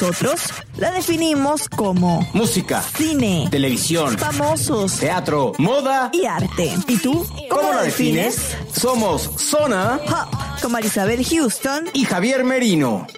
Nosotros 0.00 0.42
la 0.76 0.92
definimos 0.92 1.68
como 1.68 2.24
Música, 2.32 2.80
cine, 2.96 3.48
televisión, 3.50 4.16
famosos 4.16 4.96
teatro, 4.96 5.54
moda. 5.58 6.10
y 6.12 6.24
arte. 6.24 6.72
¿Y 6.86 6.98
tú? 6.98 7.26
¿Cómo 7.50 7.72
la 7.72 7.82
defines? 7.82 8.56
Somos 8.72 9.22
Zona 9.38 9.98
Pop, 10.06 10.62
con 10.62 10.70
Marisabel 10.70 11.24
Houston. 11.26 11.90
y 11.94 12.04
Javier 12.04 12.44
Merino. 12.44 13.08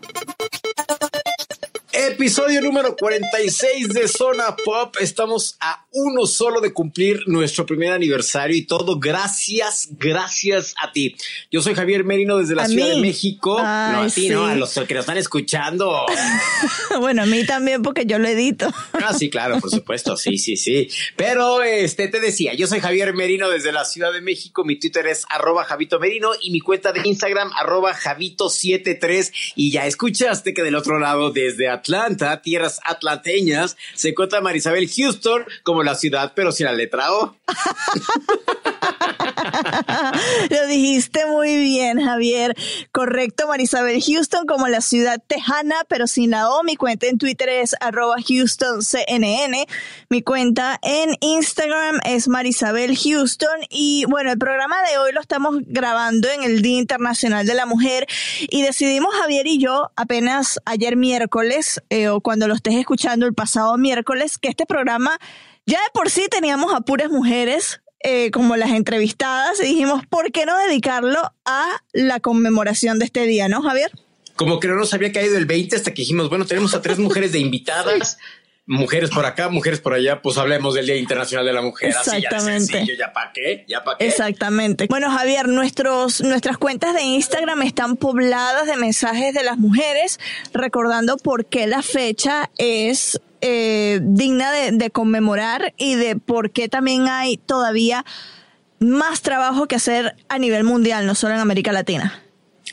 Episodio 2.08 2.62
número 2.62 2.96
46 2.96 3.90
de 3.90 4.08
Zona 4.08 4.56
Pop. 4.64 4.96
Estamos 5.00 5.58
a 5.60 5.84
uno 5.92 6.24
solo 6.24 6.62
de 6.62 6.72
cumplir 6.72 7.24
nuestro 7.26 7.66
primer 7.66 7.92
aniversario 7.92 8.56
y 8.56 8.62
todo 8.64 8.98
gracias, 8.98 9.86
gracias 9.98 10.74
a 10.82 10.92
ti. 10.92 11.14
Yo 11.50 11.60
soy 11.60 11.74
Javier 11.74 12.04
Merino 12.04 12.38
desde 12.38 12.54
la 12.54 12.66
Ciudad 12.66 12.88
mí. 12.88 12.94
de 12.94 13.00
México. 13.02 13.58
Ay, 13.58 13.92
no, 13.92 14.00
a 14.00 14.04
ti, 14.06 14.10
sí. 14.12 14.28
no, 14.30 14.46
a 14.46 14.54
los 14.54 14.72
que 14.72 14.94
nos 14.94 15.02
están 15.02 15.18
escuchando. 15.18 16.06
bueno, 17.00 17.24
a 17.24 17.26
mí 17.26 17.44
también 17.44 17.82
porque 17.82 18.06
yo 18.06 18.18
lo 18.18 18.28
edito. 18.28 18.72
Ah, 18.94 19.12
sí, 19.12 19.28
claro, 19.28 19.60
por 19.60 19.70
supuesto. 19.70 20.16
Sí, 20.16 20.38
sí, 20.38 20.56
sí. 20.56 20.88
Pero 21.16 21.62
este 21.62 22.08
te 22.08 22.18
decía, 22.18 22.54
yo 22.54 22.66
soy 22.66 22.80
Javier 22.80 23.12
Merino 23.12 23.50
desde 23.50 23.72
la 23.72 23.84
Ciudad 23.84 24.10
de 24.10 24.22
México. 24.22 24.64
Mi 24.64 24.76
Twitter 24.76 25.06
es 25.06 25.26
arroba 25.28 25.64
Javito 25.64 26.00
Merino 26.00 26.30
y 26.40 26.50
mi 26.50 26.60
cuenta 26.60 26.92
de 26.92 27.02
Instagram 27.06 27.50
arroba 27.58 27.94
Javito73. 27.94 29.32
Y 29.56 29.70
ya 29.70 29.86
escuchaste 29.86 30.54
que 30.54 30.62
del 30.62 30.76
otro 30.76 30.98
lado, 30.98 31.30
desde 31.30 31.68
Atlanta, 31.68 31.89
tierras 32.42 32.80
atlanteñas, 32.84 33.76
se 33.94 34.10
encuentra 34.10 34.40
Marisabel 34.40 34.88
Houston 34.88 35.44
como 35.62 35.82
la 35.82 35.94
ciudad, 35.94 36.32
pero 36.34 36.52
sin 36.52 36.66
la 36.66 36.72
letra 36.72 37.12
O. 37.12 37.36
Lo 40.50 40.66
dijiste 40.66 41.26
muy 41.26 41.56
bien, 41.56 42.00
Javier. 42.00 42.56
Correcto, 42.92 43.46
Marisabel 43.48 44.02
Houston 44.02 44.46
como 44.46 44.68
la 44.68 44.80
ciudad 44.80 45.22
tejana, 45.26 45.76
pero 45.88 46.06
sin 46.06 46.30
la 46.30 46.50
O. 46.50 46.62
Mi 46.62 46.76
cuenta 46.76 47.06
en 47.06 47.18
Twitter 47.18 47.48
es 47.48 47.74
arroba 47.80 48.16
HoustonCNN. 48.16 49.66
Mi 50.08 50.22
cuenta 50.22 50.78
en 50.82 51.16
Instagram 51.20 52.00
es 52.04 52.28
Marisabel 52.28 52.96
Houston. 52.96 53.60
Y 53.68 54.04
bueno, 54.06 54.32
el 54.32 54.38
programa 54.38 54.76
de 54.90 54.98
hoy 54.98 55.12
lo 55.12 55.20
estamos 55.20 55.56
grabando 55.66 56.28
en 56.28 56.42
el 56.42 56.62
Día 56.62 56.78
Internacional 56.78 57.46
de 57.46 57.54
la 57.54 57.66
Mujer 57.66 58.06
y 58.48 58.62
decidimos, 58.62 59.14
Javier 59.14 59.46
y 59.46 59.58
yo, 59.58 59.90
apenas 59.96 60.60
ayer 60.64 60.96
miércoles, 60.96 61.82
eh, 61.90 62.08
o 62.08 62.20
cuando 62.20 62.48
lo 62.48 62.54
estés 62.54 62.74
escuchando 62.74 63.26
el 63.26 63.34
pasado 63.34 63.76
miércoles, 63.78 64.38
que 64.38 64.48
este 64.48 64.66
programa 64.66 65.18
ya 65.66 65.78
de 65.78 65.90
por 65.92 66.10
sí 66.10 66.26
teníamos 66.30 66.74
a 66.74 66.80
puras 66.80 67.10
mujeres 67.10 67.80
eh, 68.02 68.30
como 68.30 68.56
las 68.56 68.70
entrevistadas 68.70 69.60
y 69.60 69.64
dijimos, 69.64 70.06
¿por 70.06 70.32
qué 70.32 70.46
no 70.46 70.56
dedicarlo 70.58 71.20
a 71.44 71.82
la 71.92 72.20
conmemoración 72.20 72.98
de 72.98 73.04
este 73.04 73.26
día, 73.26 73.48
no, 73.48 73.62
Javier? 73.62 73.90
Como 74.36 74.58
que 74.58 74.68
no 74.68 74.76
nos 74.76 74.94
había 74.94 75.12
caído 75.12 75.36
el 75.36 75.44
20 75.44 75.76
hasta 75.76 75.92
que 75.92 76.02
dijimos, 76.02 76.30
bueno, 76.30 76.46
tenemos 76.46 76.74
a 76.74 76.80
tres 76.80 76.98
mujeres 76.98 77.32
de 77.32 77.38
invitadas. 77.40 78.18
Mujeres 78.72 79.10
por 79.10 79.26
acá, 79.26 79.48
mujeres 79.48 79.80
por 79.80 79.94
allá, 79.94 80.22
pues 80.22 80.38
hablemos 80.38 80.74
del 80.74 80.86
Día 80.86 80.94
Internacional 80.94 81.44
de 81.44 81.52
la 81.52 81.60
Mujer. 81.60 81.90
Así 81.90 82.12
ya 82.12 82.16
Exactamente. 82.18 82.66
sencillo, 82.66 82.94
ya 82.96 83.12
para 83.12 83.32
qué, 83.32 83.64
ya 83.66 83.82
para 83.82 83.98
qué. 83.98 84.06
Exactamente. 84.06 84.86
Bueno, 84.88 85.10
Javier, 85.10 85.48
nuestros, 85.48 86.20
nuestras 86.20 86.56
cuentas 86.56 86.94
de 86.94 87.02
Instagram 87.02 87.62
están 87.62 87.96
pobladas 87.96 88.68
de 88.68 88.76
mensajes 88.76 89.34
de 89.34 89.42
las 89.42 89.58
mujeres, 89.58 90.20
recordando 90.54 91.16
por 91.16 91.46
qué 91.46 91.66
la 91.66 91.82
fecha 91.82 92.48
es 92.58 93.20
eh, 93.40 93.98
digna 94.04 94.52
de, 94.52 94.70
de 94.70 94.90
conmemorar 94.90 95.74
y 95.76 95.96
de 95.96 96.14
por 96.14 96.52
qué 96.52 96.68
también 96.68 97.08
hay 97.08 97.38
todavía 97.38 98.04
más 98.78 99.22
trabajo 99.22 99.66
que 99.66 99.74
hacer 99.74 100.14
a 100.28 100.38
nivel 100.38 100.62
mundial, 100.62 101.06
no 101.06 101.16
solo 101.16 101.34
en 101.34 101.40
América 101.40 101.72
Latina. 101.72 102.22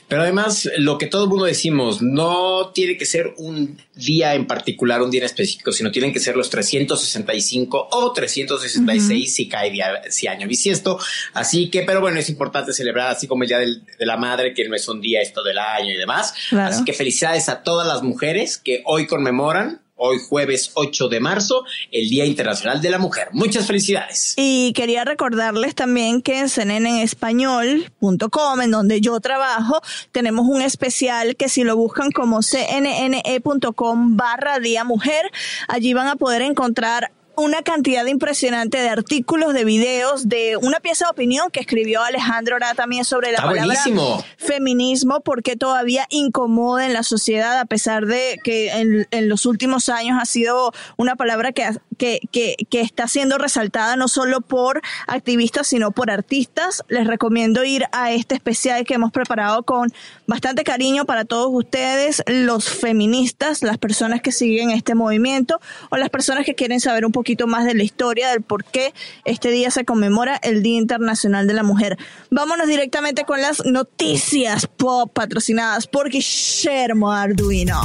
Pero 0.07 0.21
además, 0.21 0.69
lo 0.77 0.97
que 0.97 1.07
todo 1.07 1.23
el 1.25 1.29
mundo 1.29 1.45
decimos, 1.45 2.01
no 2.01 2.69
tiene 2.73 2.95
que 2.97 3.05
ser 3.05 3.33
un 3.37 3.77
día 3.93 4.35
en 4.35 4.47
particular, 4.47 5.01
un 5.01 5.11
día 5.11 5.19
en 5.21 5.25
específico, 5.25 5.71
sino 5.73 5.91
tienen 5.91 6.13
que 6.13 6.19
ser 6.21 6.37
los 6.37 6.49
365 6.49 7.89
o 7.91 8.13
366 8.13 9.33
si 9.35 9.47
cae 9.49 9.69
día, 9.71 10.01
si 10.09 10.27
año 10.27 10.47
bisiesto. 10.47 10.97
Así 11.33 11.69
que, 11.69 11.83
pero 11.83 11.99
bueno, 12.01 12.19
es 12.19 12.29
importante 12.29 12.73
celebrar, 12.73 13.09
así 13.11 13.27
como 13.27 13.43
el 13.43 13.49
Día 13.49 13.59
del- 13.59 13.83
de 13.99 14.05
la 14.05 14.17
Madre, 14.17 14.53
que 14.53 14.67
no 14.67 14.75
es 14.75 14.87
un 14.87 15.01
día, 15.01 15.21
es 15.21 15.33
todo 15.33 15.49
el 15.49 15.57
año 15.57 15.91
y 15.93 15.97
demás. 15.97 16.33
Claro. 16.49 16.73
Así 16.73 16.85
que 16.85 16.93
felicidades 16.93 17.49
a 17.49 17.63
todas 17.63 17.87
las 17.87 18.01
mujeres 18.03 18.57
que 18.57 18.81
hoy 18.85 19.07
conmemoran, 19.07 19.81
hoy 19.97 20.17
jueves 20.29 20.71
8 20.75 21.09
de 21.09 21.19
marzo, 21.19 21.65
el 21.91 22.09
Día 22.09 22.25
Internacional 22.25 22.81
de 22.81 22.89
la 22.89 22.97
Mujer. 22.97 23.27
Muchas 23.33 23.67
felicidades. 23.67 24.33
Y 24.37 24.71
quería 24.73 25.03
recordarles 25.03 25.75
también 25.75 26.21
que 26.21 26.39
en 26.39 26.49
cnnespañol.com, 26.49 28.61
en 28.61 28.71
donde 28.71 29.01
yo 29.01 29.19
trabajo, 29.19 29.81
tenemos 30.11 30.47
un 30.47 30.61
especial 30.61 31.35
que 31.35 31.49
si 31.49 31.63
lo 31.63 31.75
buscan 31.75 32.11
como 32.11 32.39
cnne.com 32.41 34.15
barra 34.15 34.59
Día 34.59 34.83
Mujer, 34.83 35.31
allí 35.67 35.93
van 35.93 36.07
a 36.07 36.15
poder 36.15 36.41
encontrar 36.41 37.11
una 37.37 37.61
cantidad 37.61 38.05
impresionante 38.07 38.79
de 38.79 38.89
artículos, 38.89 39.53
de 39.53 39.63
videos, 39.63 40.27
de 40.27 40.57
una 40.57 40.79
pieza 40.79 41.05
de 41.05 41.11
opinión 41.11 41.49
que 41.51 41.59
escribió 41.59 42.01
Alejandro 42.01 42.55
ahora 42.55 42.73
también 42.73 43.05
sobre 43.05 43.27
la 43.31 43.35
Está 43.37 43.47
palabra 43.49 43.65
buenísimo. 43.65 44.23
feminismo, 44.37 45.21
porque 45.21 45.55
todavía 45.55 46.05
incomoda 46.09 46.85
en 46.87 46.93
la 46.93 47.03
sociedad, 47.03 47.59
a 47.59 47.65
pesar 47.65 48.07
de 48.07 48.39
que 48.43 48.71
en, 48.71 49.07
en 49.11 49.29
los 49.29 49.45
últimos 49.45 49.87
años 49.89 50.17
ha 50.19 50.25
sido 50.25 50.73
una 50.97 51.15
palabra 51.15 51.51
que, 51.51 51.63
ha- 51.63 51.79
que, 51.97 52.19
que, 52.31 52.55
está 52.81 53.07
siendo 53.07 53.37
resaltada 53.37 53.95
no 53.95 54.07
solo 54.07 54.41
por 54.41 54.81
activistas, 55.07 55.67
sino 55.67 55.91
por 55.91 56.11
artistas. 56.11 56.83
Les 56.87 57.07
recomiendo 57.07 57.63
ir 57.63 57.85
a 57.91 58.11
este 58.11 58.35
especial 58.35 58.85
que 58.85 58.93
hemos 58.93 59.11
preparado 59.11 59.63
con 59.63 59.91
bastante 60.27 60.63
cariño 60.63 61.05
para 61.05 61.25
todos 61.25 61.49
ustedes, 61.51 62.23
los 62.27 62.69
feministas, 62.69 63.63
las 63.63 63.77
personas 63.77 64.21
que 64.21 64.31
siguen 64.31 64.69
este 64.71 64.95
movimiento 64.95 65.59
o 65.89 65.97
las 65.97 66.09
personas 66.09 66.45
que 66.45 66.55
quieren 66.55 66.79
saber 66.79 67.05
un 67.05 67.11
poquito 67.11 67.47
más 67.47 67.65
de 67.65 67.73
la 67.73 67.83
historia, 67.83 68.29
del 68.29 68.41
por 68.41 68.63
qué 68.63 68.93
este 69.25 69.49
día 69.49 69.71
se 69.71 69.85
conmemora 69.85 70.37
el 70.43 70.63
Día 70.63 70.77
Internacional 70.77 71.47
de 71.47 71.53
la 71.53 71.63
Mujer. 71.63 71.97
Vámonos 72.29 72.67
directamente 72.67 73.23
con 73.23 73.41
las 73.41 73.65
noticias 73.65 74.67
pop 74.67 75.11
patrocinadas 75.13 75.87
por 75.87 76.09
Guillermo 76.09 77.11
Arduino. 77.11 77.81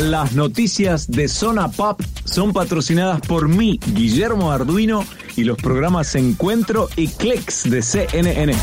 Las 0.00 0.34
noticias 0.34 1.10
de 1.10 1.26
Zona 1.28 1.70
Pop 1.70 2.00
son 2.24 2.52
patrocinadas 2.52 3.20
por 3.22 3.48
mí, 3.56 3.80
Guillermo 3.94 4.52
Arduino, 4.52 5.04
y 5.36 5.44
los 5.44 5.56
programas 5.58 6.14
Encuentro 6.14 6.88
y 6.96 7.08
Clex 7.08 7.68
de 7.68 7.82
CNN. 7.82 8.54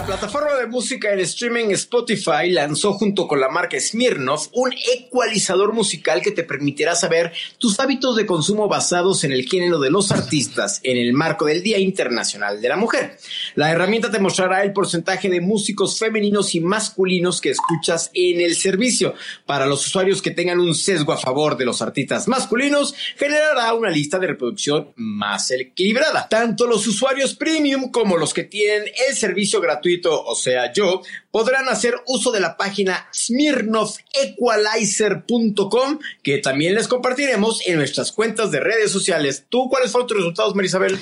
La 0.00 0.06
plataforma 0.06 0.54
de 0.54 0.66
música 0.66 1.12
en 1.12 1.20
streaming 1.20 1.72
Spotify 1.72 2.48
lanzó 2.48 2.94
junto 2.94 3.28
con 3.28 3.38
la 3.38 3.50
marca 3.50 3.78
Smirnoff 3.78 4.48
un 4.52 4.72
ecualizador 4.94 5.74
musical 5.74 6.22
que 6.22 6.30
te 6.30 6.42
permitirá 6.42 6.94
saber 6.94 7.32
tus 7.58 7.78
hábitos 7.78 8.16
de 8.16 8.24
consumo 8.24 8.66
basados 8.66 9.24
en 9.24 9.32
el 9.32 9.44
género 9.44 9.78
de 9.78 9.90
los 9.90 10.10
artistas 10.10 10.80
en 10.84 10.96
el 10.96 11.12
marco 11.12 11.44
del 11.44 11.62
Día 11.62 11.78
Internacional 11.78 12.62
de 12.62 12.68
la 12.70 12.76
Mujer. 12.76 13.18
La 13.56 13.70
herramienta 13.70 14.10
te 14.10 14.18
mostrará 14.18 14.62
el 14.62 14.72
porcentaje 14.72 15.28
de 15.28 15.42
músicos 15.42 15.98
femeninos 15.98 16.54
y 16.54 16.60
masculinos 16.60 17.38
que 17.42 17.50
escuchas 17.50 18.10
en 18.14 18.40
el 18.40 18.56
servicio. 18.56 19.12
Para 19.44 19.66
los 19.66 19.86
usuarios 19.86 20.22
que 20.22 20.30
tengan 20.30 20.60
un 20.60 20.74
sesgo 20.74 21.12
a 21.12 21.18
favor 21.18 21.58
de 21.58 21.66
los 21.66 21.82
artistas 21.82 22.26
masculinos, 22.26 22.94
generará 23.18 23.74
una 23.74 23.90
lista 23.90 24.18
de 24.18 24.28
reproducción 24.28 24.94
más 24.96 25.50
equilibrada. 25.50 26.26
Tanto 26.26 26.66
los 26.66 26.86
usuarios 26.86 27.34
premium 27.34 27.90
como 27.90 28.16
los 28.16 28.32
que 28.32 28.44
tienen 28.44 28.84
el 29.06 29.14
servicio 29.14 29.60
gratuito 29.60 29.89
o 30.24 30.34
sea, 30.34 30.72
yo, 30.72 31.02
podrán 31.30 31.68
hacer 31.68 31.94
uso 32.06 32.32
de 32.32 32.40
la 32.40 32.56
página 32.56 33.06
smirnoffequalizer.com, 33.12 35.98
que 36.22 36.38
también 36.38 36.74
les 36.74 36.88
compartiremos 36.88 37.60
en 37.66 37.76
nuestras 37.76 38.12
cuentas 38.12 38.50
de 38.50 38.60
redes 38.60 38.90
sociales. 38.90 39.44
¿Tú 39.48 39.68
cuáles 39.68 39.92
fueron 39.92 40.08
tus 40.08 40.16
resultados, 40.18 40.54
Marisabel? 40.54 40.98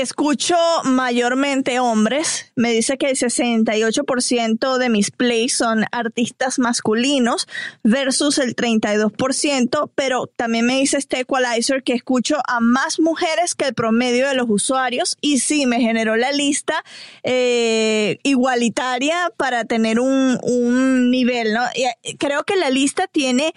Escucho 0.00 0.56
mayormente 0.84 1.80
hombres. 1.80 2.52
Me 2.54 2.70
dice 2.72 2.98
que 2.98 3.10
el 3.10 3.16
68% 3.16 4.78
de 4.78 4.88
mis 4.88 5.10
plays 5.10 5.56
son 5.56 5.84
artistas 5.90 6.58
masculinos 6.58 7.48
versus 7.82 8.38
el 8.38 8.54
32%, 8.54 9.90
pero 9.94 10.26
también 10.26 10.66
me 10.66 10.78
dice 10.78 10.98
este 10.98 11.20
equalizer 11.20 11.82
que 11.82 11.94
escucho 11.94 12.36
a 12.46 12.60
más 12.60 13.00
mujeres 13.00 13.54
que 13.54 13.66
el 13.66 13.74
promedio 13.74 14.28
de 14.28 14.34
los 14.34 14.46
usuarios 14.48 15.16
y 15.20 15.38
sí, 15.38 15.66
me 15.66 15.80
generó 15.80 16.16
la 16.16 16.32
lista 16.32 16.84
eh, 17.22 18.18
igualitaria 18.22 19.30
para 19.36 19.64
tener 19.64 20.00
un, 20.00 20.38
un 20.42 21.10
nivel, 21.10 21.54
¿no? 21.54 21.64
Eh, 21.74 22.16
creo 22.18 22.44
que 22.44 22.56
la 22.56 22.70
lista 22.70 23.06
tiene... 23.06 23.54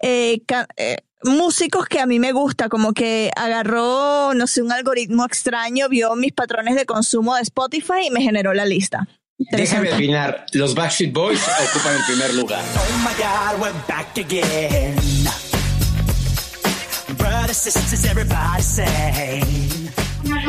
Eh, 0.00 0.40
eh 0.76 0.96
músicos 1.24 1.86
que 1.86 2.00
a 2.00 2.06
mí 2.06 2.18
me 2.18 2.32
gusta, 2.32 2.68
como 2.68 2.92
que 2.92 3.30
agarró, 3.36 4.34
no 4.34 4.46
sé, 4.46 4.62
un 4.62 4.72
algoritmo 4.72 5.24
extraño, 5.24 5.88
vio 5.88 6.14
mis 6.16 6.32
patrones 6.32 6.76
de 6.76 6.86
consumo 6.86 7.34
de 7.34 7.42
Spotify 7.42 8.06
y 8.06 8.10
me 8.10 8.22
generó 8.22 8.54
la 8.54 8.66
lista. 8.66 9.08
Déjame 9.36 9.90
adivinar, 9.90 10.46
los 10.52 10.74
Backstreet 10.74 11.12
Boys 11.12 11.40
ocupan 11.70 11.96
el 11.96 12.04
primer 12.06 12.34
lugar. 12.34 12.62
Oh 12.76 12.98
my 12.98 13.14
God, 13.16 13.60
we're 13.60 13.72
back 13.88 14.16
again. 14.16 14.94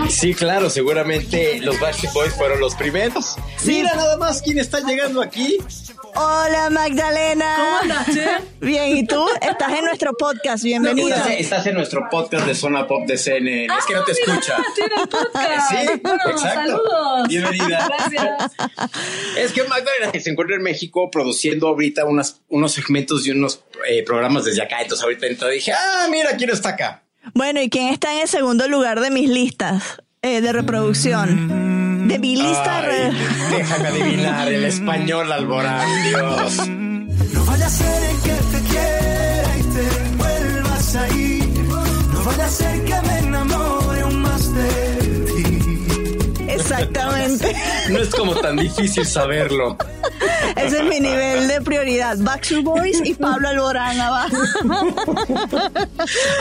Sí, 0.09 0.33
claro, 0.33 0.69
seguramente 0.69 1.59
los 1.61 1.79
Backstreet 1.79 2.13
Boys 2.13 2.33
fueron 2.33 2.59
los 2.59 2.75
primeros. 2.75 3.35
Mira 3.65 3.93
nada 3.95 4.17
más 4.17 4.41
quién 4.41 4.59
está 4.59 4.79
llegando 4.79 5.21
aquí. 5.21 5.57
Hola 6.15 6.69
Magdalena. 6.69 7.55
¿Cómo 7.55 7.77
andas, 7.79 8.07
Bien, 8.61 8.95
¿y 8.95 9.05
tú? 9.05 9.25
Estás 9.41 9.73
en 9.73 9.85
nuestro 9.85 10.13
podcast, 10.13 10.63
bienvenida. 10.63 11.17
Estás, 11.17 11.39
estás, 11.39 11.67
en 11.67 11.75
nuestro 11.75 12.07
podcast 12.09 12.47
de 12.47 12.55
Zona 12.55 12.87
Pop 12.87 13.05
de 13.05 13.17
CNN. 13.17 13.65
es 13.65 13.85
que 13.85 13.93
no 13.93 14.03
te 14.05 14.11
ah, 14.11 14.15
escucha. 14.17 14.57
Podcast. 15.11 15.69
Sí, 15.69 15.77
exacto. 15.77 16.37
Saludos. 16.37 17.27
Bienvenida. 17.27 17.89
Gracias. 17.89 18.51
Es 19.37 19.51
que 19.51 19.63
Magdalena 19.63 20.11
se 20.17 20.29
encuentra 20.29 20.55
en 20.55 20.61
México 20.61 21.11
produciendo 21.11 21.67
ahorita 21.67 22.05
unos 22.05 22.71
segmentos 22.71 23.27
y 23.27 23.31
unos 23.31 23.63
eh, 23.87 24.03
programas 24.03 24.45
desde 24.45 24.61
acá. 24.61 24.81
Entonces 24.81 25.03
ahorita 25.03 25.27
entonces 25.27 25.55
dije, 25.55 25.73
ah, 25.73 26.07
mira 26.09 26.37
quién 26.37 26.49
está 26.49 26.69
acá. 26.69 27.04
Bueno, 27.33 27.61
¿y 27.61 27.69
quién 27.69 27.87
está 27.91 28.13
en 28.13 28.21
el 28.21 28.27
segundo 28.27 28.67
lugar 28.67 28.99
de 28.99 29.11
mis 29.11 29.29
listas 29.29 30.01
eh, 30.21 30.41
de 30.41 30.53
reproducción? 30.53 32.07
De 32.07 32.19
mi 32.19 32.35
lista. 32.35 32.79
Ay, 32.79 33.11
déjame 33.57 33.87
adivinar 33.87 34.47
el 34.51 34.63
español, 34.65 35.31
Alborán, 35.31 35.87
Dios. 36.03 36.67
No 36.67 37.45
vaya 37.45 37.65
a 37.65 37.69
ser 37.69 38.03
el 38.03 38.17
que 38.21 38.57
te 38.57 38.63
quiera 38.69 39.57
y 39.57 39.63
te 39.63 40.17
vuelvas 40.17 40.95
a 40.95 41.09
ir. 41.17 41.45
No 42.13 42.23
vaya 42.23 42.45
a 42.45 42.49
ser 42.49 42.84
No 47.89 47.99
es 47.99 48.09
como 48.09 48.35
tan 48.35 48.57
difícil 48.57 49.05
saberlo. 49.05 49.77
Ese 50.55 50.77
es 50.77 50.83
mi 50.83 50.99
nivel 50.99 51.47
de 51.47 51.61
prioridad. 51.61 52.17
Backstreet 52.17 52.63
Boys 52.63 53.01
y 53.03 53.13
Pablo 53.13 53.49
Alborán 53.49 53.99
abajo. 53.99 54.37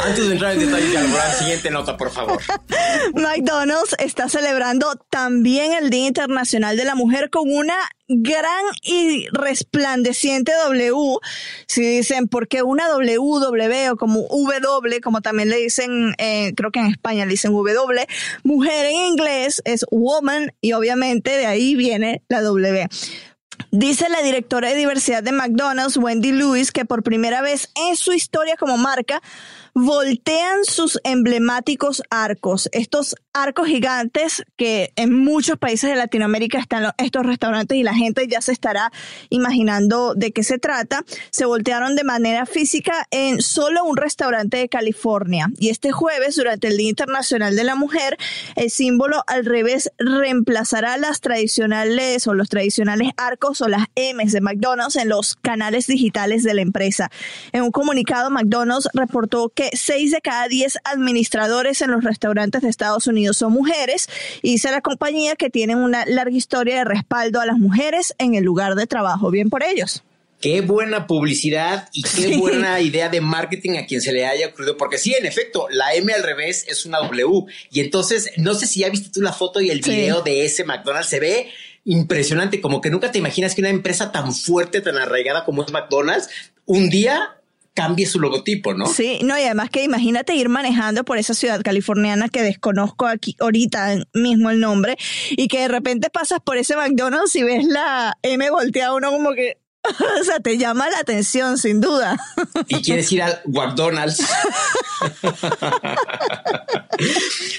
Antes 0.05 0.29
de 0.29 0.33
entrar 0.33 0.53
en 0.53 0.61
detalles 0.61 0.91
de 0.93 0.99
Alborán, 0.99 1.39
siguiente 1.39 1.71
nota, 1.71 1.97
por 1.97 2.11
favor. 2.11 2.41
McDonald's 3.15 3.95
está 3.99 4.29
celebrando 4.29 4.95
también 5.11 5.73
el 5.73 5.91
Día 5.91 6.07
Internacional 6.07 6.77
de 6.77 6.85
la 6.85 6.95
Mujer 6.95 7.31
con 7.31 7.53
una 7.53 7.77
gran 8.09 8.65
y 8.83 9.27
resplandeciente 9.33 10.53
W. 10.67 11.19
Si 11.67 11.83
dicen, 11.83 12.29
¿por 12.29 12.49
qué 12.49 12.63
una 12.63 12.89
W, 12.89 13.19
W 13.19 13.91
o 13.91 13.97
como 13.97 14.21
W, 14.29 15.01
como 15.01 15.21
también 15.21 15.49
le 15.49 15.57
dicen, 15.57 16.15
eh, 16.19 16.53
creo 16.57 16.71
que 16.71 16.81
en 16.81 16.87
España 16.87 17.25
le 17.25 17.33
dicen 17.33 17.53
W. 17.53 18.07
Mujer 18.43 18.87
en 18.87 18.95
inglés 18.95 19.63
es 19.65 19.85
woman 19.91 20.53
y 20.61 20.73
obviamente 20.73 21.31
de 21.31 21.47
ahí 21.47 21.75
viene 21.75 22.23
la 22.29 22.43
W. 22.43 22.89
Dice 23.71 24.09
la 24.09 24.23
directora 24.23 24.69
de 24.69 24.77
diversidad 24.77 25.23
de 25.23 25.33
McDonald's, 25.33 25.97
Wendy 25.97 26.33
Lewis, 26.33 26.73
que 26.73 26.85
por 26.85 27.03
primera 27.03 27.41
vez 27.41 27.71
en 27.89 27.97
su 27.97 28.13
historia 28.13 28.57
como 28.57 28.77
marca, 28.77 29.23
voltean 29.75 30.65
sus 30.65 31.01
emblemáticos 31.03 32.03
arcos, 32.09 32.69
estos 32.73 33.17
arcos 33.33 33.67
gigantes 33.67 34.45
que 34.57 34.93
en 34.95 35.13
muchos 35.13 35.59
países 35.59 35.91
de 35.91 35.97
Latinoamérica 35.97 36.61
están 36.61 36.93
estos 36.99 37.27
restaurantes 37.27 37.77
y 37.77 37.83
la 37.83 37.93
gente 37.93 38.29
ya 38.29 38.41
se 38.41 38.53
estará 38.53 38.93
imaginando 39.31 40.15
de 40.15 40.31
qué 40.31 40.45
se 40.45 40.59
trata, 40.59 41.05
se 41.31 41.45
voltearon 41.45 41.97
de 41.97 42.05
manera 42.05 42.47
física 42.47 43.07
en 43.11 43.43
solo 43.43 43.85
un 43.85 43.97
restaurante 43.97 44.59
de 44.59 44.69
California. 44.69 45.49
Y 45.59 45.71
este 45.71 45.91
jueves, 45.91 46.37
durante 46.37 46.69
el 46.69 46.77
Día 46.77 46.91
Internacional 46.91 47.57
de 47.57 47.65
la 47.65 47.75
Mujer, 47.75 48.17
el 48.55 48.71
símbolo 48.71 49.25
al 49.27 49.45
revés 49.45 49.91
reemplazará 49.99 50.97
las 50.99 51.21
tradicionales 51.21 52.29
o 52.29 52.35
los 52.35 52.49
tradicionales 52.49 53.11
arcos 53.17 53.61
o 53.61 53.69
las 53.69 53.87
M's 53.97 54.33
de 54.33 54.41
McDonald's 54.41 54.95
en 54.95 55.09
los 55.09 55.35
canales 55.35 55.89
digitales 55.89 56.45
de 56.45 56.55
la 56.55 56.63
empresa. 56.63 57.11
En 57.51 57.63
un 57.63 57.73
comunicado, 57.73 58.31
McDonald's 58.31 58.89
reportó 58.95 59.49
que 59.49 59.64
seis 59.73 60.11
de 60.13 60.21
cada 60.21 60.49
diez 60.49 60.79
administradores 60.85 61.83
en 61.83 61.91
los 61.91 62.05
restaurantes 62.05 62.63
de 62.63 62.69
Estados 62.69 63.07
Unidos 63.07 63.37
son 63.37 63.53
mujeres 63.53 64.09
y 64.43 64.53
dice 64.53 64.71
la 64.71 64.81
compañía 64.81 65.37
que 65.37 65.51
tienen 65.51 65.79
una 65.79 66.05
larga 66.07 66.37
historia 66.37 66.79
de 66.79 66.85
respaldo 66.85 67.41
a 67.41 67.47
las 67.47 67.59
mujeres 67.59 68.15
en 68.19 68.35
el 68.35 68.45
lugar 68.45 68.75
de 68.75 68.87
trabajo. 68.87 69.31
Bien 69.31 69.51
por 69.51 69.63
ellos. 69.63 70.03
Qué 70.41 70.61
buena 70.61 71.07
publicidad 71.07 71.89
y 71.93 72.03
qué 72.03 72.37
buena 72.37 72.79
idea 72.81 73.09
de 73.09 73.23
marketing 73.23 73.79
a 73.79 73.87
quien 73.87 74.03
se 74.03 74.13
le 74.13 74.27
haya 74.27 74.49
ocurrido, 74.49 74.77
porque 74.77 74.99
sí, 74.99 75.15
en 75.19 75.25
efecto, 75.25 75.69
la 75.71 75.95
M 75.95 76.13
al 76.13 76.23
revés 76.23 76.67
es 76.69 76.85
una 76.85 76.99
W. 76.99 77.47
Y 77.71 77.81
entonces, 77.81 78.31
no 78.37 78.53
sé 78.53 78.67
si 78.67 78.81
ya 78.81 78.91
viste 78.91 79.09
tú 79.11 79.23
la 79.23 79.33
foto 79.33 79.63
y 79.63 79.71
el 79.71 79.81
video 79.81 80.21
de 80.21 80.45
ese 80.45 80.65
McDonald's, 80.65 81.09
se 81.09 81.19
ve 81.19 81.49
impresionante, 81.87 82.61
como 82.61 82.83
que 82.83 82.91
nunca 82.91 83.11
te 83.11 83.19
imaginas 83.19 83.55
que 83.55 83.63
una 83.63 83.71
empresa 83.71 84.13
tan 84.13 84.35
fuerte, 84.35 84.83
tan 84.83 84.99
arraigada 84.99 85.47
como 85.47 85.63
es 85.63 85.73
McDonald's, 85.73 86.29
un 86.67 86.91
día 86.91 87.39
cambie 87.75 88.07
su 88.07 88.21
logotipo, 88.21 88.73
¿no? 88.73 88.87
Sí, 88.87 89.19
no, 89.23 89.39
y 89.39 89.43
además 89.43 89.69
que 89.69 89.83
imagínate 89.83 90.35
ir 90.35 90.49
manejando 90.49 91.05
por 91.05 91.19
esa 91.19 91.35
ciudad 91.35 91.61
californiana 91.63 92.29
que 92.29 92.43
desconozco 92.43 93.07
aquí 93.07 93.37
ahorita 93.41 93.97
mismo 94.13 94.51
el 94.51 94.61
nombre 94.61 94.97
y 95.31 95.49
que 95.49 95.61
de 95.61 95.69
repente 95.69 96.09
pasas 96.09 96.39
por 96.41 96.57
ese 96.57 96.77
McDonald's 96.77 97.35
y 97.37 97.43
ves 97.43 97.67
la 97.67 98.17
M 98.23 98.49
volteada 98.51 98.95
uno 98.95 99.11
como 99.11 99.33
que 99.33 99.59
o 100.21 100.25
sea, 100.25 100.41
te 100.41 100.57
llama 100.57 100.89
la 100.89 100.99
atención, 100.99 101.59
sin 101.59 101.81
duda. 101.81 102.17
Y 102.69 102.81
quieres 102.81 103.11
ir 103.13 103.23
al 103.23 103.41
McDonald's. 103.47 104.21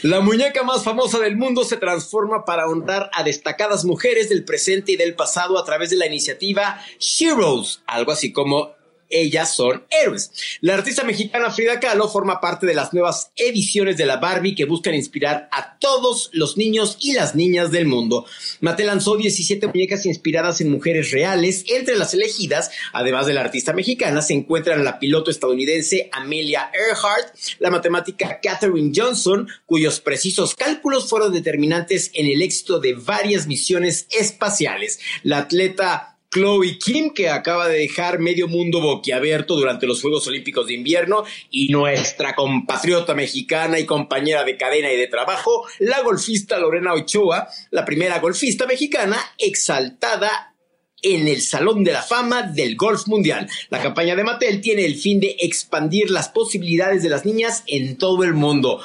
la 0.01 0.21
muñeca 0.21 0.63
más 0.63 0.83
famosa 0.83 1.19
del 1.19 1.37
mundo 1.37 1.63
se 1.63 1.77
transforma 1.77 2.45
para 2.45 2.67
honrar 2.67 3.11
a 3.13 3.23
destacadas 3.23 3.85
mujeres 3.85 4.29
del 4.29 4.43
presente 4.43 4.93
y 4.93 4.95
del 4.95 5.15
pasado 5.15 5.59
a 5.59 5.65
través 5.65 5.91
de 5.91 5.97
la 5.97 6.07
iniciativa 6.07 6.81
Sheroes, 6.99 7.83
algo 7.85 8.11
así 8.11 8.31
como 8.31 8.74
ellas 9.09 9.55
son 9.55 9.83
héroes. 9.89 10.31
La 10.61 10.75
artista 10.75 11.03
mexicana 11.03 11.51
Frida 11.51 11.79
Kahlo 11.79 12.09
forma 12.09 12.39
parte 12.39 12.65
de 12.65 12.73
las 12.73 12.93
nuevas 12.93 13.31
ediciones 13.35 13.97
de 13.97 14.05
la 14.05 14.17
Barbie 14.17 14.55
que 14.55 14.65
buscan 14.65 14.95
inspirar 14.95 15.47
a 15.51 15.77
todos 15.79 16.29
los 16.33 16.57
niños 16.57 16.97
y 17.01 17.13
las 17.13 17.35
niñas 17.35 17.71
del 17.71 17.85
mundo. 17.85 18.25
Mate 18.61 18.83
lanzó 18.83 19.17
17 19.17 19.67
muñecas 19.67 20.05
inspiradas 20.05 20.61
en 20.61 20.71
mujeres 20.71 21.11
reales. 21.11 21.65
Entre 21.67 21.95
las 21.95 22.13
elegidas, 22.13 22.71
además 22.93 23.25
de 23.25 23.33
la 23.33 23.41
artista 23.41 23.73
mexicana, 23.73 24.21
se 24.21 24.33
encuentran 24.33 24.83
la 24.83 24.99
piloto 24.99 25.31
estadounidense 25.31 26.09
Amelia 26.11 26.71
Earhart, 26.73 27.35
la 27.59 27.71
matemática 27.71 28.39
Katherine 28.41 28.91
Johnson, 28.95 29.47
cuyos 29.65 29.99
precisos 29.99 30.55
cálculos 30.55 31.09
fueron 31.09 31.33
determinantes 31.33 32.11
en 32.13 32.27
el 32.27 32.41
éxito 32.41 32.79
de 32.79 32.93
varias 32.93 33.47
misiones 33.47 34.07
espaciales, 34.11 34.99
la 35.23 35.39
atleta 35.39 36.14
Chloe 36.35 36.77
Kim, 36.77 37.13
que 37.13 37.29
acaba 37.29 37.69
de 37.69 37.77
dejar 37.77 38.19
medio 38.19 38.49
mundo 38.49 38.81
boquiabierto 38.81 39.55
durante 39.55 39.87
los 39.87 40.01
Juegos 40.01 40.27
Olímpicos 40.27 40.67
de 40.67 40.73
Invierno, 40.73 41.23
y 41.49 41.69
nuestra 41.69 42.35
compatriota 42.35 43.13
mexicana 43.13 43.79
y 43.79 43.85
compañera 43.85 44.43
de 44.43 44.57
cadena 44.57 44.91
y 44.91 44.97
de 44.97 45.07
trabajo, 45.07 45.65
la 45.79 46.01
golfista 46.01 46.59
Lorena 46.59 46.93
Ochoa, 46.93 47.47
la 47.71 47.85
primera 47.85 48.19
golfista 48.19 48.65
mexicana 48.65 49.17
exaltada 49.37 50.53
en 51.01 51.29
el 51.29 51.39
Salón 51.39 51.85
de 51.85 51.93
la 51.93 52.01
Fama 52.01 52.41
del 52.41 52.75
Golf 52.75 53.07
Mundial. 53.07 53.47
La 53.69 53.81
campaña 53.81 54.17
de 54.17 54.25
Mattel 54.25 54.59
tiene 54.59 54.83
el 54.85 54.95
fin 54.95 55.21
de 55.21 55.37
expandir 55.39 56.11
las 56.11 56.27
posibilidades 56.27 57.01
de 57.01 57.09
las 57.09 57.25
niñas 57.25 57.63
en 57.67 57.97
todo 57.97 58.25
el 58.25 58.33
mundo. 58.33 58.81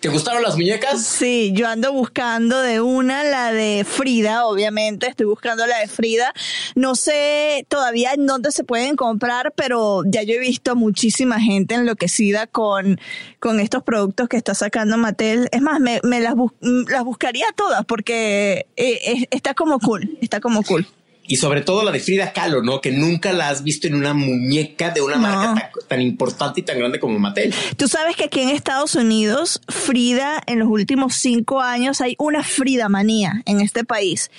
¿Te 0.00 0.08
gustaron 0.08 0.42
las 0.42 0.56
muñecas? 0.56 1.04
Sí, 1.04 1.52
yo 1.54 1.68
ando 1.68 1.92
buscando 1.92 2.58
de 2.62 2.80
una, 2.80 3.22
la 3.22 3.52
de 3.52 3.84
Frida, 3.86 4.46
obviamente, 4.46 5.06
estoy 5.06 5.26
buscando 5.26 5.66
la 5.66 5.78
de 5.78 5.88
Frida. 5.88 6.32
No 6.74 6.94
sé 6.94 7.66
todavía 7.68 8.14
en 8.14 8.26
dónde 8.26 8.50
se 8.50 8.64
pueden 8.64 8.96
comprar, 8.96 9.52
pero 9.54 10.02
ya 10.06 10.22
yo 10.22 10.32
he 10.32 10.38
visto 10.38 10.74
muchísima 10.74 11.38
gente 11.38 11.74
enloquecida 11.74 12.46
con, 12.46 12.98
con 13.40 13.60
estos 13.60 13.82
productos 13.82 14.26
que 14.30 14.38
está 14.38 14.54
sacando 14.54 14.96
Mattel. 14.96 15.50
Es 15.52 15.60
más, 15.60 15.80
me, 15.80 16.00
las, 16.02 16.34
las 16.62 17.04
buscaría 17.04 17.46
todas 17.54 17.84
porque 17.84 18.68
eh, 18.76 19.26
está 19.30 19.52
como 19.52 19.80
cool, 19.80 20.16
está 20.22 20.40
como 20.40 20.62
cool 20.62 20.86
y 21.30 21.36
sobre 21.36 21.60
todo 21.60 21.84
la 21.84 21.92
de 21.92 22.00
Frida 22.00 22.32
Kahlo, 22.32 22.60
¿no? 22.60 22.80
Que 22.80 22.90
nunca 22.90 23.32
la 23.32 23.50
has 23.50 23.62
visto 23.62 23.86
en 23.86 23.94
una 23.94 24.14
muñeca 24.14 24.90
de 24.90 25.00
una 25.00 25.14
marca 25.16 25.70
tan, 25.86 26.02
importante 26.02 26.58
y 26.58 26.64
tan 26.64 26.76
grande 26.76 26.98
como 26.98 27.20
Mattel. 27.20 27.54
Tú 27.76 27.86
sabes 27.86 28.16
que 28.16 28.24
aquí 28.24 28.40
en 28.40 28.48
Estados 28.48 28.96
Unidos, 28.96 29.60
Frida, 29.68 30.42
en 30.46 30.58
los 30.58 30.66
últimos 30.66 31.14
cinco 31.14 31.60
años, 31.60 32.00
hay 32.00 32.16
una 32.18 32.42
Frida 32.42 32.88
manía 32.88 33.42
en 33.46 33.60
este 33.60 33.84
país. 33.84 34.32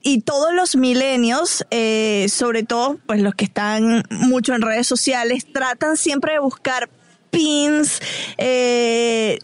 Y 0.00 0.22
todos 0.22 0.54
los 0.54 0.76
milenios, 0.76 1.66
eh, 1.70 2.26
sobre 2.30 2.62
todo 2.62 2.98
pues 3.04 3.20
los 3.20 3.34
que 3.34 3.44
están 3.44 4.04
mucho 4.08 4.54
en 4.54 4.62
redes 4.62 4.86
sociales, 4.86 5.46
tratan 5.52 5.98
siempre 5.98 6.32
de 6.32 6.38
buscar 6.38 6.88
pins, 7.30 8.00
eh, 8.38 8.79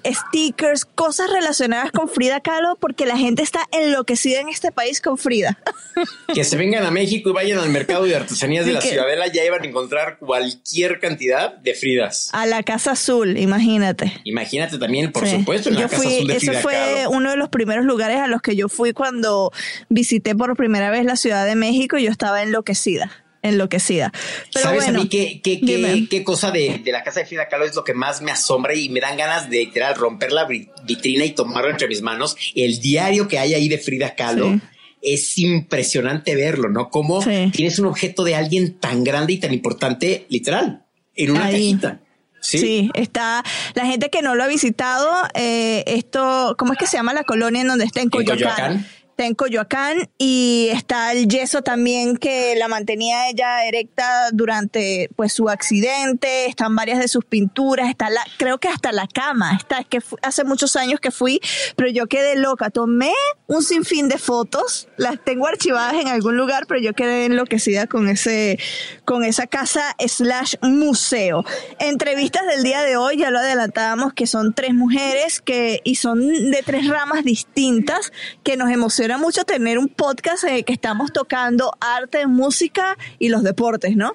stickers, 0.05 0.85
cosas 0.85 1.31
relacionadas 1.31 1.93
con 1.93 2.09
Frida 2.09 2.41
Kahlo, 2.41 2.77
porque 2.81 3.07
la 3.07 3.17
gente 3.17 3.43
está 3.43 3.61
enloquecida 3.73 4.41
en 4.41 4.49
este 4.49 4.73
país 4.73 5.01
con 5.01 5.19
Frida. 5.19 5.59
Que 6.35 6.45
se 6.45 6.57
vengan 6.59 6.85
a 6.85 6.91
México 6.91 7.31
y 7.31 7.33
vayan 7.33 7.59
al 7.59 7.71
mercado 7.71 8.05
de 8.05 8.15
artesanías 8.15 8.67
de 8.67 8.73
la 8.73 8.83
Ciudadela, 8.83 9.29
ya 9.29 9.45
iban 9.45 9.63
a 9.63 9.67
encontrar 9.67 10.19
cualquier 10.19 11.01
cantidad 11.01 11.55
de 11.57 11.75
Fridas. 11.75 12.29
A 12.33 12.45
la 12.45 12.63
Casa 12.63 12.93
Azul, 12.93 13.39
imagínate. 13.39 14.13
Imagínate 14.25 14.77
también, 14.79 15.11
por 15.13 15.27
supuesto, 15.27 15.71
en 15.71 15.77
la 15.77 15.83
Casa 15.83 15.97
Azul 15.97 16.27
de 16.27 16.39
Frida 16.39 16.53
Ese 16.53 16.61
fue 16.61 17.07
uno 17.09 17.31
de 17.31 17.37
los 17.37 17.49
primeros 17.49 17.87
lugares 17.87 18.19
a 18.19 18.27
los 18.27 18.43
que 18.43 18.57
yo 18.57 18.69
fui 18.69 18.93
cuando 18.93 19.53
visité 19.89 20.35
por 20.35 20.55
primera 20.57 20.91
vez 20.91 21.07
la 21.07 21.17
Ciudad 21.17 21.47
de 21.47 21.55
México 21.55 21.97
y 21.97 22.05
yo 22.05 22.11
estaba 22.11 22.43
enloquecida 22.43 23.11
enloquecida. 23.49 24.13
Pero 24.53 24.65
¿Sabes 24.65 24.85
bueno, 24.85 25.01
a 25.01 25.03
mí 25.03 25.09
qué, 25.09 25.41
qué, 25.43 26.07
qué, 26.09 26.25
cosa 26.25 26.51
de, 26.51 26.81
de, 26.85 26.93
la 26.93 27.03
casa 27.03 27.21
de 27.21 27.27
Frida 27.27 27.49
Kahlo 27.49 27.65
es 27.65 27.75
lo 27.75 27.85
que 27.85 27.95
más 27.95 28.21
me 28.23 28.31
asombra 28.31 28.75
y 28.75 28.89
me 28.89 29.01
dan 29.01 29.17
ganas 29.17 29.49
de 29.51 29.59
literal 29.59 29.95
romper 29.95 30.33
la 30.33 30.47
vitrina 30.47 31.25
y 31.25 31.31
tomarlo 31.31 31.71
entre 31.71 31.89
mis 31.89 32.03
manos? 32.03 32.37
El 32.55 32.81
diario 32.81 33.29
que 33.29 33.39
hay 33.39 33.55
ahí 33.55 33.69
de 33.69 33.79
Frida 33.79 34.15
Kahlo. 34.15 34.61
Es 35.03 35.39
impresionante 35.39 36.35
verlo, 36.35 36.69
¿no? 36.69 36.91
Cómo 36.91 37.23
tienes 37.53 37.79
un 37.79 37.87
objeto 37.87 38.25
de 38.25 38.35
alguien 38.35 38.79
tan 38.79 39.05
grande 39.05 39.35
y 39.35 39.39
tan 39.39 39.53
importante, 39.53 40.27
literal, 40.29 40.85
en 41.15 41.31
una 41.31 41.43
cajita. 41.43 42.01
¿Sí? 42.41 42.91
está 42.95 43.43
la 43.75 43.87
gente 43.87 44.09
que 44.09 44.23
no 44.23 44.35
lo 44.35 44.45
ha 44.45 44.47
visitado, 44.47 45.11
eh, 45.35 45.85
esto, 45.87 46.55
¿cómo 46.59 46.73
es 46.73 46.79
que 46.79 46.87
se 46.87 46.97
llama 46.97 47.13
la 47.13 47.25
colonia 47.25 47.63
en 47.63 47.69
donde 47.69 47.85
está 47.85 48.01
en 48.01 48.11
Coyoacán? 48.11 48.87
Está 49.17 49.25
en 49.25 49.35
Coyoacán 49.35 50.11
y 50.19 50.69
está 50.73 51.13
el 51.13 51.27
yeso 51.27 51.63
también 51.63 52.19
que 52.19 52.55
la 52.55 52.69
mantenía 52.69 53.31
ella 53.31 53.65
erecta 53.65 54.29
durante 54.31 55.09
pues 55.17 55.33
su 55.33 55.49
accidente, 55.49 56.45
están 56.45 56.77
varias 56.77 56.99
de 56.99 57.09
sus 57.09 57.25
pinturas, 57.25 57.89
está 57.89 58.11
la, 58.11 58.21
creo 58.37 58.59
que 58.59 58.69
hasta 58.69 58.93
la 58.93 59.07
cama, 59.07 59.57
está, 59.57 59.79
es 59.79 59.87
que 59.87 60.01
hace 60.21 60.45
muchos 60.45 60.77
años 60.77 61.01
que 61.01 61.11
fui, 61.11 61.41
pero 61.77 61.89
yo 61.89 62.09
quedé 62.09 62.37
loca, 62.37 62.69
tomé 62.69 63.15
un 63.47 63.63
sinfín 63.63 64.11
de 64.11 64.19
fotos, 64.19 64.87
las 64.99 65.25
tengo 65.25 65.47
archivadas 65.47 65.95
en 65.95 66.09
algún 66.09 66.37
lugar, 66.37 66.65
pero 66.69 66.83
yo 66.83 66.93
quedé 66.93 67.25
enloquecida 67.25 67.87
con 67.87 68.09
ese, 68.09 68.59
con 69.07 69.25
esa 69.25 69.47
casa 69.47 69.97
slash 69.99 70.57
museo. 70.61 71.43
Entrevistas 71.79 72.43
del 72.49 72.63
día 72.63 72.83
de 72.83 72.99
hoy, 72.99 73.17
ya 73.17 73.31
lo 73.31 73.39
adelantábamos 73.39 74.13
que 74.13 74.27
son 74.27 74.53
tres 74.53 74.75
mujeres 74.75 75.41
que, 75.41 75.81
y 75.85 75.95
son 75.95 76.51
de 76.51 76.63
tres 76.63 76.87
ramas 76.87 77.25
distintas 77.25 78.13
que 78.43 78.59
nos 78.59 78.71
emocionan 78.71 79.06
era 79.07 79.19
mucho 79.19 79.45
tener 79.45 79.79
un 79.79 79.89
podcast 79.89 80.45
en 80.45 80.57
el 80.57 80.65
que 80.65 80.73
estamos 80.73 81.13
tocando 81.13 81.73
arte, 81.81 82.27
música 82.27 82.99
y 83.21 83.29
los 83.29 83.45
deportes, 83.45 83.97
¿no? 83.97 84.15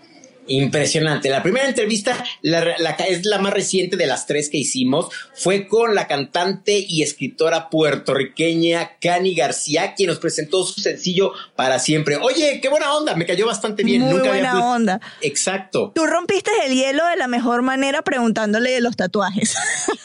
Impresionante. 0.52 1.30
La 1.30 1.42
primera 1.42 1.66
entrevista 1.66 2.22
la, 2.42 2.62
es 3.08 3.26
la 3.26 3.40
más 3.40 3.54
reciente 3.54 3.96
de 3.96 4.06
las 4.06 4.28
tres 4.28 4.50
que 4.50 4.58
hicimos. 4.58 5.08
Fue 5.34 5.66
con 5.66 5.96
la 5.96 6.08
cantante 6.08 6.86
y 6.86 7.04
escritora 7.04 7.70
puertorriqueña 7.70 8.98
Cani 9.00 9.34
García, 9.34 9.94
quien 9.96 10.10
nos 10.10 10.20
presentó 10.20 10.66
su 10.66 10.82
sencillo 10.82 11.32
para 11.56 11.80
siempre. 11.80 12.18
Oye, 12.18 12.60
qué 12.62 12.68
buena 12.68 12.94
onda. 12.94 13.16
Me 13.16 13.26
cayó 13.26 13.46
bastante 13.46 13.84
bien. 13.84 14.02
Muy 14.02 14.20
buena 14.20 14.66
onda. 14.74 15.00
Exacto. 15.22 15.94
Tú 15.96 16.06
rompiste 16.06 16.52
el 16.66 16.74
hielo 16.74 17.06
de 17.08 17.16
la 17.16 17.30
mejor 17.30 17.62
manera 17.62 18.02
preguntándole 18.02 18.72
de 18.72 18.82
los 18.82 18.98
tatuajes. 18.98 19.56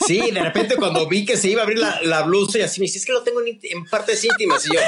Sí, 0.06 0.30
de 0.30 0.40
repente 0.40 0.76
cuando 0.76 1.08
vi 1.08 1.24
que 1.24 1.36
se 1.36 1.50
iba 1.50 1.62
a 1.62 1.64
abrir 1.64 1.80
la, 1.80 2.22
blusa 2.22 2.58
y 2.58 2.62
así 2.62 2.80
me 2.80 2.84
dice, 2.84 2.98
es 2.98 3.06
que 3.06 3.12
lo 3.12 3.22
tengo 3.22 3.40
en, 3.40 3.84
partes 3.86 4.22
íntimas. 4.24 4.64
Y 4.66 4.74
yo, 4.74 4.80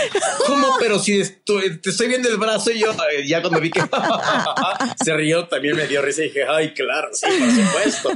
¿cómo? 0.46 0.76
Pero 0.78 1.00
si 1.00 1.20
te 1.44 1.90
estoy 1.90 2.06
viendo 2.06 2.28
el 2.28 2.36
brazo 2.36 2.70
y 2.70 2.78
yo, 2.78 2.92
eh, 2.92 3.26
ya 3.26 3.40
cuando 3.40 3.60
vi 3.60 3.70
que 3.70 3.80
se 5.04 5.16
rió 5.16 5.47
también 5.48 5.76
me 5.76 5.86
dio 5.86 6.02
risa 6.02 6.22
y 6.22 6.28
dije, 6.28 6.44
ay, 6.48 6.72
claro, 6.72 7.08
sí, 7.12 7.26
por 7.38 7.50
supuesto. 7.50 8.10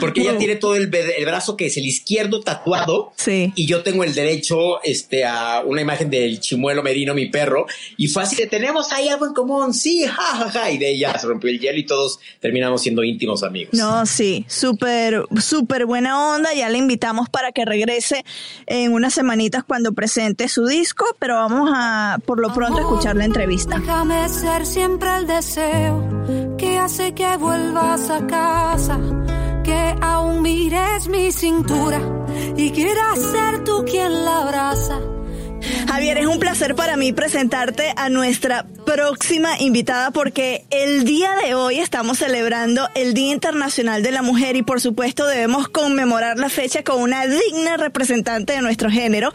Porque 0.00 0.22
ella 0.22 0.38
tiene 0.38 0.56
todo 0.56 0.76
el, 0.76 0.88
brazo 0.88 1.56
que 1.56 1.66
es 1.66 1.76
el 1.76 1.86
izquierdo 1.86 2.40
tatuado. 2.40 3.12
Sí. 3.16 3.52
Y 3.54 3.66
yo 3.66 3.82
tengo 3.82 4.04
el 4.04 4.14
derecho 4.14 4.82
este, 4.82 5.24
a 5.24 5.62
una 5.64 5.80
imagen 5.80 6.10
del 6.10 6.40
chimuelo 6.40 6.82
merino, 6.82 7.14
mi 7.14 7.26
perro. 7.26 7.66
Y 7.96 8.08
fue 8.08 8.22
así 8.22 8.36
tenemos 8.46 8.92
ahí 8.92 9.08
algo 9.08 9.26
en 9.26 9.34
común. 9.34 9.74
Sí, 9.74 10.04
jajaja. 10.06 10.70
Y 10.70 10.78
de 10.78 10.90
ella 10.92 11.18
se 11.18 11.26
rompió 11.26 11.50
el 11.50 11.58
hielo 11.58 11.78
y 11.78 11.86
todos 11.86 12.20
terminamos 12.40 12.82
siendo 12.82 13.02
íntimos 13.04 13.42
amigos. 13.42 13.74
No, 13.74 14.06
sí, 14.06 14.44
súper, 14.48 15.24
súper 15.40 15.86
buena 15.86 16.34
onda. 16.34 16.52
Ya 16.54 16.68
le 16.68 16.78
invitamos 16.78 17.28
para 17.28 17.52
que 17.52 17.64
regrese 17.64 18.24
en 18.66 18.92
unas 18.92 19.14
semanitas 19.14 19.64
cuando 19.64 19.92
presente 19.92 20.48
su 20.48 20.66
disco. 20.66 21.04
Pero 21.18 21.34
vamos 21.34 21.70
a, 21.72 22.18
por 22.24 22.40
lo 22.40 22.52
pronto, 22.52 22.78
escuchar 22.78 23.16
la 23.16 23.24
entrevista. 23.24 23.78
Déjame 23.78 24.28
ser 24.28 24.66
siempre 24.66 25.16
el 25.16 25.26
deseo 25.26 26.56
que 26.58 26.69
hace 26.80 27.14
que 27.14 27.36
vuelvas 27.36 28.10
a 28.10 28.26
casa, 28.26 28.98
que 29.62 29.94
aún 30.00 30.42
mires 30.42 31.08
mi 31.08 31.30
cintura 31.30 32.00
y 32.56 32.70
quieras 32.70 33.18
ser 33.18 33.64
tú 33.64 33.84
quien 33.84 34.24
la 34.24 34.42
abraza 34.42 34.98
Javier, 35.88 36.18
es 36.18 36.26
un 36.26 36.38
placer 36.38 36.74
para 36.74 36.96
mí 36.96 37.12
presentarte 37.12 37.92
a 37.96 38.08
nuestra 38.08 38.64
próxima 38.86 39.60
invitada 39.60 40.10
porque 40.10 40.64
el 40.70 41.04
día 41.04 41.34
de 41.44 41.54
hoy 41.54 41.78
estamos 41.78 42.18
celebrando 42.18 42.88
el 42.94 43.14
Día 43.14 43.32
Internacional 43.32 44.02
de 44.02 44.10
la 44.10 44.22
Mujer 44.22 44.56
y 44.56 44.62
por 44.62 44.80
supuesto 44.80 45.26
debemos 45.26 45.68
conmemorar 45.68 46.38
la 46.38 46.48
fecha 46.48 46.82
con 46.82 47.02
una 47.02 47.26
digna 47.26 47.76
representante 47.76 48.52
de 48.52 48.62
nuestro 48.62 48.90
género. 48.90 49.32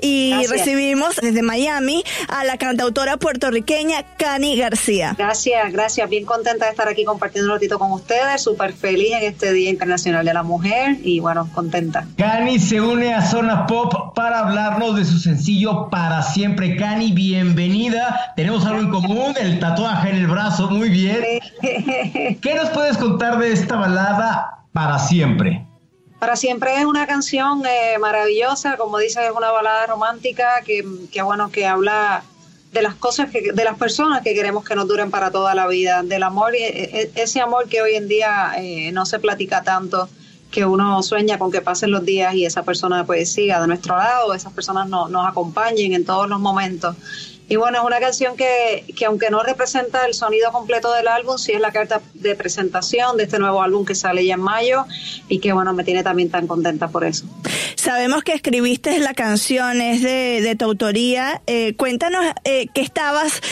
Y 0.00 0.34
recibimos 0.46 1.16
desde 1.16 1.42
Miami 1.42 2.04
a 2.28 2.44
la 2.44 2.56
cantautora 2.56 3.16
puertorriqueña 3.16 4.04
Cani 4.16 4.56
García. 4.56 5.14
Gracias, 5.18 5.72
gracias. 5.72 6.08
Bien 6.08 6.24
contenta 6.24 6.66
de 6.66 6.70
estar 6.70 6.88
aquí 6.88 7.04
compartiendo 7.04 7.50
un 7.50 7.56
ratito 7.56 7.78
con 7.78 7.92
ustedes. 7.92 8.42
Súper 8.42 8.72
feliz 8.72 9.12
en 9.12 9.24
este 9.24 9.52
Día 9.52 9.70
Internacional 9.70 10.24
de 10.24 10.34
la 10.34 10.42
Mujer 10.42 10.98
y 11.02 11.20
bueno, 11.20 11.48
contenta. 11.54 12.06
Cani 12.16 12.58
se 12.58 12.80
une 12.80 13.14
a 13.14 13.22
Zona 13.22 13.66
Pop 13.66 14.14
para 14.14 14.40
hablarnos 14.40 14.96
de 14.96 15.04
su 15.04 15.18
sencillo 15.18 15.63
para 15.90 16.22
siempre. 16.22 16.76
Cani, 16.76 17.12
bienvenida. 17.12 18.32
Tenemos 18.36 18.66
algo 18.66 18.80
en 18.80 18.90
común, 18.90 19.34
el 19.40 19.58
tatuaje 19.58 20.10
en 20.10 20.16
el 20.16 20.26
brazo, 20.26 20.68
muy 20.68 20.90
bien. 20.90 21.24
¿Qué 22.40 22.54
nos 22.54 22.70
puedes 22.70 22.98
contar 22.98 23.38
de 23.38 23.52
esta 23.52 23.76
balada 23.76 24.58
para 24.72 24.98
siempre? 24.98 25.66
Para 26.18 26.36
siempre 26.36 26.76
es 26.76 26.84
una 26.84 27.06
canción 27.06 27.62
eh, 27.66 27.98
maravillosa, 27.98 28.76
como 28.76 28.98
dices, 28.98 29.24
es 29.24 29.30
una 29.30 29.50
balada 29.50 29.86
romántica 29.86 30.60
que, 30.64 30.84
que, 31.10 31.22
bueno, 31.22 31.50
que 31.50 31.66
habla 31.66 32.22
de 32.72 32.82
las 32.82 32.94
cosas, 32.94 33.30
que, 33.30 33.52
de 33.52 33.64
las 33.64 33.78
personas 33.78 34.22
que 34.22 34.34
queremos 34.34 34.64
que 34.64 34.74
nos 34.74 34.86
duren 34.86 35.10
para 35.10 35.30
toda 35.30 35.54
la 35.54 35.66
vida, 35.66 36.02
del 36.02 36.24
amor, 36.24 36.54
y 36.54 36.62
e, 36.62 37.12
e, 37.14 37.22
ese 37.22 37.40
amor 37.40 37.68
que 37.68 37.80
hoy 37.80 37.94
en 37.94 38.08
día 38.08 38.52
eh, 38.58 38.92
no 38.92 39.06
se 39.06 39.18
platica 39.18 39.62
tanto 39.62 40.08
que 40.54 40.64
uno 40.64 41.02
sueña 41.02 41.36
con 41.36 41.50
que 41.50 41.60
pasen 41.60 41.90
los 41.90 42.04
días 42.04 42.32
y 42.36 42.46
esa 42.46 42.62
persona 42.62 43.04
pues 43.04 43.32
siga 43.32 43.60
de 43.60 43.66
nuestro 43.66 43.96
lado, 43.96 44.32
esas 44.34 44.52
personas 44.52 44.88
no, 44.88 45.08
nos 45.08 45.26
acompañen 45.26 45.94
en 45.94 46.04
todos 46.04 46.28
los 46.28 46.38
momentos. 46.38 46.94
Y 47.48 47.56
bueno, 47.56 47.78
es 47.78 47.84
una 47.84 48.00
canción 48.00 48.36
que, 48.36 48.84
que, 48.96 49.04
aunque 49.04 49.30
no 49.30 49.42
representa 49.42 50.06
el 50.06 50.14
sonido 50.14 50.50
completo 50.52 50.92
del 50.92 51.08
álbum, 51.08 51.36
sí 51.38 51.52
es 51.52 51.60
la 51.60 51.72
carta 51.72 52.00
de 52.14 52.34
presentación 52.34 53.16
de 53.16 53.24
este 53.24 53.38
nuevo 53.38 53.62
álbum 53.62 53.84
que 53.84 53.94
sale 53.94 54.24
ya 54.24 54.34
en 54.34 54.40
mayo 54.40 54.84
y 55.28 55.40
que 55.40 55.52
bueno, 55.52 55.74
me 55.74 55.84
tiene 55.84 56.02
también 56.02 56.30
tan 56.30 56.46
contenta 56.46 56.88
por 56.88 57.04
eso. 57.04 57.26
Sabemos 57.76 58.22
que 58.22 58.32
escribiste 58.32 58.98
la 58.98 59.12
canción, 59.12 59.80
es 59.82 60.02
de, 60.02 60.56
tu 60.58 60.64
autoría. 60.64 61.42
Eh, 61.46 61.74
cuéntanos 61.76 62.24
eh, 62.44 62.68
qué 62.72 62.80
estabas 62.80 63.42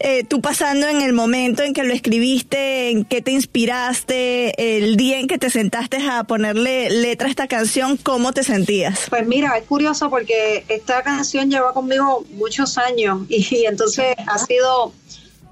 eh, 0.00 0.24
tú 0.24 0.40
pasando 0.40 0.88
en 0.88 1.00
el 1.00 1.12
momento 1.12 1.62
en 1.62 1.72
que 1.72 1.82
lo 1.82 1.92
escribiste, 1.92 2.90
en 2.90 3.04
qué 3.04 3.22
te 3.22 3.32
inspiraste, 3.32 4.76
el 4.76 4.96
día 4.96 5.18
en 5.18 5.26
que 5.26 5.38
te 5.38 5.50
sentaste 5.50 5.96
a 5.96 6.24
ponerle 6.24 6.90
letra 6.90 7.28
a 7.28 7.30
esta 7.30 7.48
canción, 7.48 7.96
¿cómo 7.96 8.32
te 8.32 8.44
sentías? 8.44 9.06
Pues 9.08 9.26
mira, 9.26 9.56
es 9.56 9.64
curioso 9.64 10.10
porque 10.10 10.64
esta 10.68 11.02
canción 11.02 11.50
lleva 11.50 11.72
conmigo 11.72 12.24
muchos 12.32 12.78
años 12.78 13.22
y, 13.28 13.37
entonces 13.66 14.14
ha 14.26 14.38
sido 14.38 14.92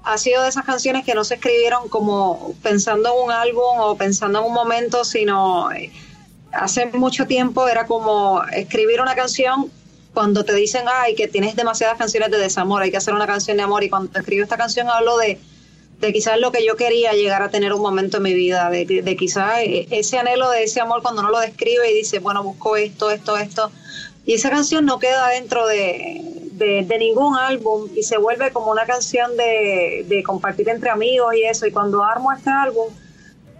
ha 0.03 0.17
sido 0.17 0.43
de 0.43 0.49
esas 0.49 0.63
canciones 0.63 1.03
que 1.03 1.13
no 1.13 1.25
se 1.25 1.35
escribieron 1.35 1.89
como 1.89 2.55
pensando 2.63 3.09
en 3.09 3.25
un 3.25 3.31
álbum 3.31 3.79
o 3.79 3.97
pensando 3.97 4.39
en 4.39 4.45
un 4.45 4.53
momento, 4.53 5.03
sino 5.03 5.69
hace 6.53 6.85
mucho 6.87 7.27
tiempo 7.27 7.67
era 7.67 7.85
como 7.85 8.41
escribir 8.53 9.01
una 9.01 9.15
canción 9.15 9.69
cuando 10.13 10.45
te 10.45 10.55
dicen, 10.55 10.85
ay, 10.91 11.13
que 11.13 11.27
tienes 11.27 11.55
demasiadas 11.55 11.97
canciones 11.97 12.31
de 12.31 12.37
desamor, 12.37 12.81
hay 12.81 12.89
que 12.89 12.97
hacer 12.97 13.13
una 13.13 13.27
canción 13.27 13.57
de 13.57 13.63
amor. 13.63 13.83
Y 13.83 13.89
cuando 13.89 14.17
escribo 14.17 14.43
esta 14.43 14.57
canción 14.57 14.89
hablo 14.89 15.17
de, 15.17 15.39
de 15.99 16.13
quizás 16.13 16.39
lo 16.39 16.51
que 16.51 16.65
yo 16.65 16.75
quería 16.75 17.11
llegar 17.11 17.43
a 17.43 17.49
tener 17.49 17.73
un 17.73 17.81
momento 17.81 18.17
en 18.17 18.23
mi 18.23 18.33
vida, 18.33 18.69
de, 18.69 18.85
de, 18.85 19.15
quizás 19.15 19.59
ese 19.61 20.17
anhelo 20.17 20.49
de 20.49 20.63
ese 20.63 20.79
amor 20.79 21.01
cuando 21.03 21.21
uno 21.21 21.31
lo 21.31 21.39
describe 21.39 21.91
y 21.91 21.93
dice, 21.93 22.19
bueno, 22.19 22.43
busco 22.43 22.77
esto, 22.77 23.11
esto, 23.11 23.37
esto. 23.37 23.71
Y 24.25 24.33
esa 24.33 24.49
canción 24.49 24.85
no 24.85 24.99
queda 24.99 25.27
dentro 25.29 25.67
de, 25.67 26.36
de, 26.57 26.97
ningún 26.99 27.35
álbum 27.37 27.89
y 27.95 28.03
se 28.03 28.17
vuelve 28.17 28.51
como 28.51 28.71
una 28.71 28.85
canción 28.85 29.35
de, 29.37 30.05
de 30.07 30.23
compartir 30.23 30.69
entre 30.69 30.89
amigos 30.89 31.35
y 31.35 31.43
eso. 31.43 31.65
Y 31.67 31.71
cuando 31.71 32.03
armo 32.03 32.31
este 32.31 32.49
álbum, 32.49 32.87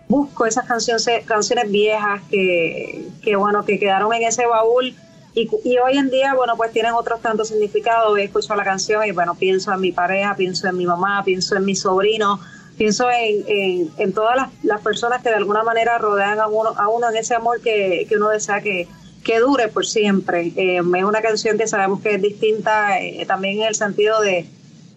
busco 0.08 0.46
esas 0.46 0.66
canciones, 0.66 1.26
canciones 1.26 1.70
viejas 1.70 2.22
que, 2.30 3.08
que, 3.22 3.36
bueno, 3.36 3.66
que 3.66 3.80
quedaron 3.80 4.14
en 4.14 4.24
ese 4.24 4.46
baúl 4.46 4.96
y, 5.34 5.50
y, 5.64 5.78
hoy 5.78 5.98
en 5.98 6.10
día, 6.10 6.34
bueno, 6.34 6.58
pues 6.58 6.72
tienen 6.72 6.94
otros 6.94 7.22
tantos 7.22 7.50
significados. 7.50 8.18
Escucho 8.18 8.56
la 8.56 8.64
canción 8.64 9.06
y, 9.06 9.12
bueno, 9.12 9.36
pienso 9.36 9.72
en 9.72 9.82
mi 9.82 9.92
pareja, 9.92 10.36
pienso 10.36 10.68
en 10.68 10.76
mi 10.76 10.88
mamá, 10.88 11.22
pienso 11.24 11.56
en 11.56 11.64
mi 11.64 11.76
sobrino, 11.76 12.40
pienso 12.76 13.08
en, 13.12 13.92
en, 13.98 14.14
todas 14.14 14.36
las, 14.36 14.50
las, 14.64 14.82
personas 14.82 15.22
que 15.22 15.30
de 15.30 15.36
alguna 15.36 15.62
manera 15.62 16.00
rodean 16.00 16.40
a 16.40 16.48
uno, 16.48 16.74
a 16.76 16.88
uno 16.88 17.10
en 17.12 17.18
ese 17.18 17.36
amor 17.36 17.62
que, 17.62 18.08
que 18.10 18.16
uno 18.16 18.30
desea 18.30 18.62
que, 18.62 18.88
que 19.28 19.40
dure 19.40 19.68
por 19.68 19.86
siempre. 19.86 20.54
Eh, 20.56 20.78
es 20.78 21.04
una 21.04 21.22
canción 21.22 21.58
que 21.58 21.68
sabemos 21.68 22.02
que 22.02 22.16
es 22.16 22.22
distinta 22.22 23.00
eh, 23.00 23.26
también 23.28 23.62
en 23.62 23.68
el 23.68 23.76
sentido 23.76 24.22
de 24.22 24.48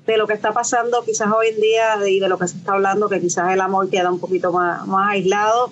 de 0.06 0.16
lo 0.16 0.26
que 0.26 0.34
está 0.34 0.52
pasando 0.52 1.04
quizás 1.04 1.28
hoy 1.32 1.48
en 1.54 1.60
día 1.60 2.08
y 2.08 2.20
de 2.20 2.28
lo 2.28 2.38
que 2.38 2.48
se 2.48 2.56
está 2.56 2.72
hablando, 2.72 3.08
que 3.08 3.20
quizás 3.20 3.52
el 3.52 3.60
amor 3.60 3.88
queda 3.90 4.10
un 4.10 4.18
poquito 4.18 4.52
más, 4.52 4.86
más 4.86 5.12
aislado. 5.12 5.70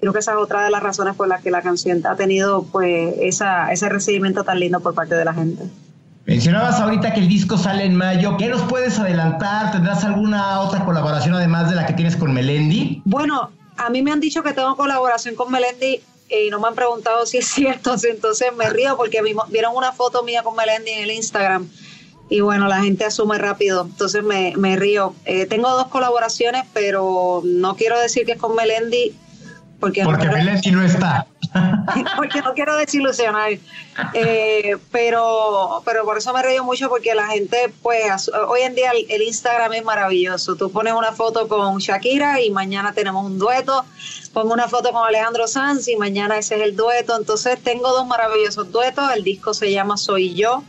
Creo 0.00 0.12
que 0.12 0.18
esa 0.18 0.32
es 0.32 0.38
otra 0.38 0.64
de 0.64 0.70
las 0.70 0.82
razones 0.82 1.14
por 1.14 1.28
las 1.28 1.42
que 1.42 1.50
la 1.50 1.62
canción 1.62 2.04
ha 2.06 2.16
tenido 2.16 2.64
pues 2.64 3.14
esa, 3.20 3.70
ese 3.70 3.88
recibimiento 3.88 4.44
tan 4.44 4.58
lindo 4.60 4.80
por 4.80 4.94
parte 4.94 5.14
de 5.14 5.24
la 5.24 5.34
gente. 5.34 5.64
Mencionabas 6.26 6.80
ahorita 6.80 7.12
que 7.12 7.20
el 7.20 7.28
disco 7.28 7.56
sale 7.56 7.84
en 7.84 7.96
mayo. 7.96 8.36
¿Qué 8.36 8.48
nos 8.48 8.62
puedes 8.62 8.98
adelantar? 8.98 9.72
¿Tendrás 9.72 10.04
alguna 10.04 10.60
otra 10.60 10.84
colaboración 10.84 11.34
además 11.34 11.70
de 11.70 11.76
la 11.76 11.86
que 11.86 11.92
tienes 11.94 12.16
con 12.16 12.32
Melendi? 12.32 13.02
Bueno, 13.04 13.50
a 13.76 13.90
mí 13.90 14.02
me 14.02 14.12
han 14.12 14.20
dicho 14.20 14.42
que 14.42 14.52
tengo 14.52 14.76
colaboración 14.76 15.34
con 15.34 15.50
Melendi 15.50 16.00
y 16.30 16.50
no 16.50 16.60
me 16.60 16.68
han 16.68 16.74
preguntado 16.74 17.26
si 17.26 17.38
es 17.38 17.48
cierto, 17.54 17.94
entonces 18.02 18.52
me 18.56 18.70
río 18.70 18.96
porque 18.96 19.20
vieron 19.48 19.76
una 19.76 19.92
foto 19.92 20.22
mía 20.22 20.42
con 20.42 20.56
Melendi 20.56 20.90
en 20.90 21.02
el 21.04 21.10
Instagram 21.10 21.68
y 22.30 22.40
bueno, 22.42 22.68
la 22.68 22.80
gente 22.80 23.04
asume 23.04 23.38
rápido, 23.38 23.82
entonces 23.82 24.22
me, 24.22 24.54
me 24.56 24.76
río. 24.76 25.14
Eh, 25.24 25.46
tengo 25.46 25.68
dos 25.68 25.88
colaboraciones, 25.88 26.62
pero 26.72 27.42
no 27.44 27.74
quiero 27.74 27.98
decir 27.98 28.24
que 28.24 28.32
es 28.32 28.38
con 28.38 28.54
Melendi. 28.54 29.16
Porque, 29.80 30.04
porque 30.04 30.28
Melendi 30.28 30.70
no 30.70 30.84
está. 30.84 31.26
porque 32.16 32.40
no 32.40 32.54
quiero 32.54 32.76
desilusionar. 32.76 33.58
Eh, 34.14 34.76
pero, 34.92 35.82
pero 35.84 36.04
por 36.04 36.18
eso 36.18 36.32
me 36.32 36.40
río 36.44 36.62
mucho, 36.62 36.88
porque 36.88 37.16
la 37.16 37.26
gente, 37.26 37.72
pues, 37.82 38.30
hoy 38.46 38.60
en 38.60 38.76
día 38.76 38.92
el, 39.08 39.22
Instagram 39.22 39.72
es 39.72 39.84
maravilloso. 39.84 40.54
Tú 40.54 40.70
pones 40.70 40.92
una 40.92 41.10
foto 41.10 41.48
con 41.48 41.78
Shakira 41.78 42.40
y 42.40 42.50
mañana 42.50 42.92
tenemos 42.92 43.26
un 43.26 43.40
dueto. 43.40 43.84
Pongo 44.32 44.54
una 44.54 44.68
foto 44.68 44.92
con 44.92 45.06
Alejandro 45.06 45.48
Sanz 45.48 45.88
y 45.88 45.96
mañana 45.96 46.38
ese 46.38 46.56
es 46.56 46.62
el 46.62 46.76
dueto. 46.76 47.16
Entonces 47.16 47.58
tengo 47.62 47.88
dos 47.90 48.06
maravillosos 48.06 48.70
duetos. 48.70 49.04
El 49.14 49.24
disco 49.24 49.54
se 49.54 49.70
llama 49.72 49.96
Soy 49.96 50.34
Yo 50.34 50.62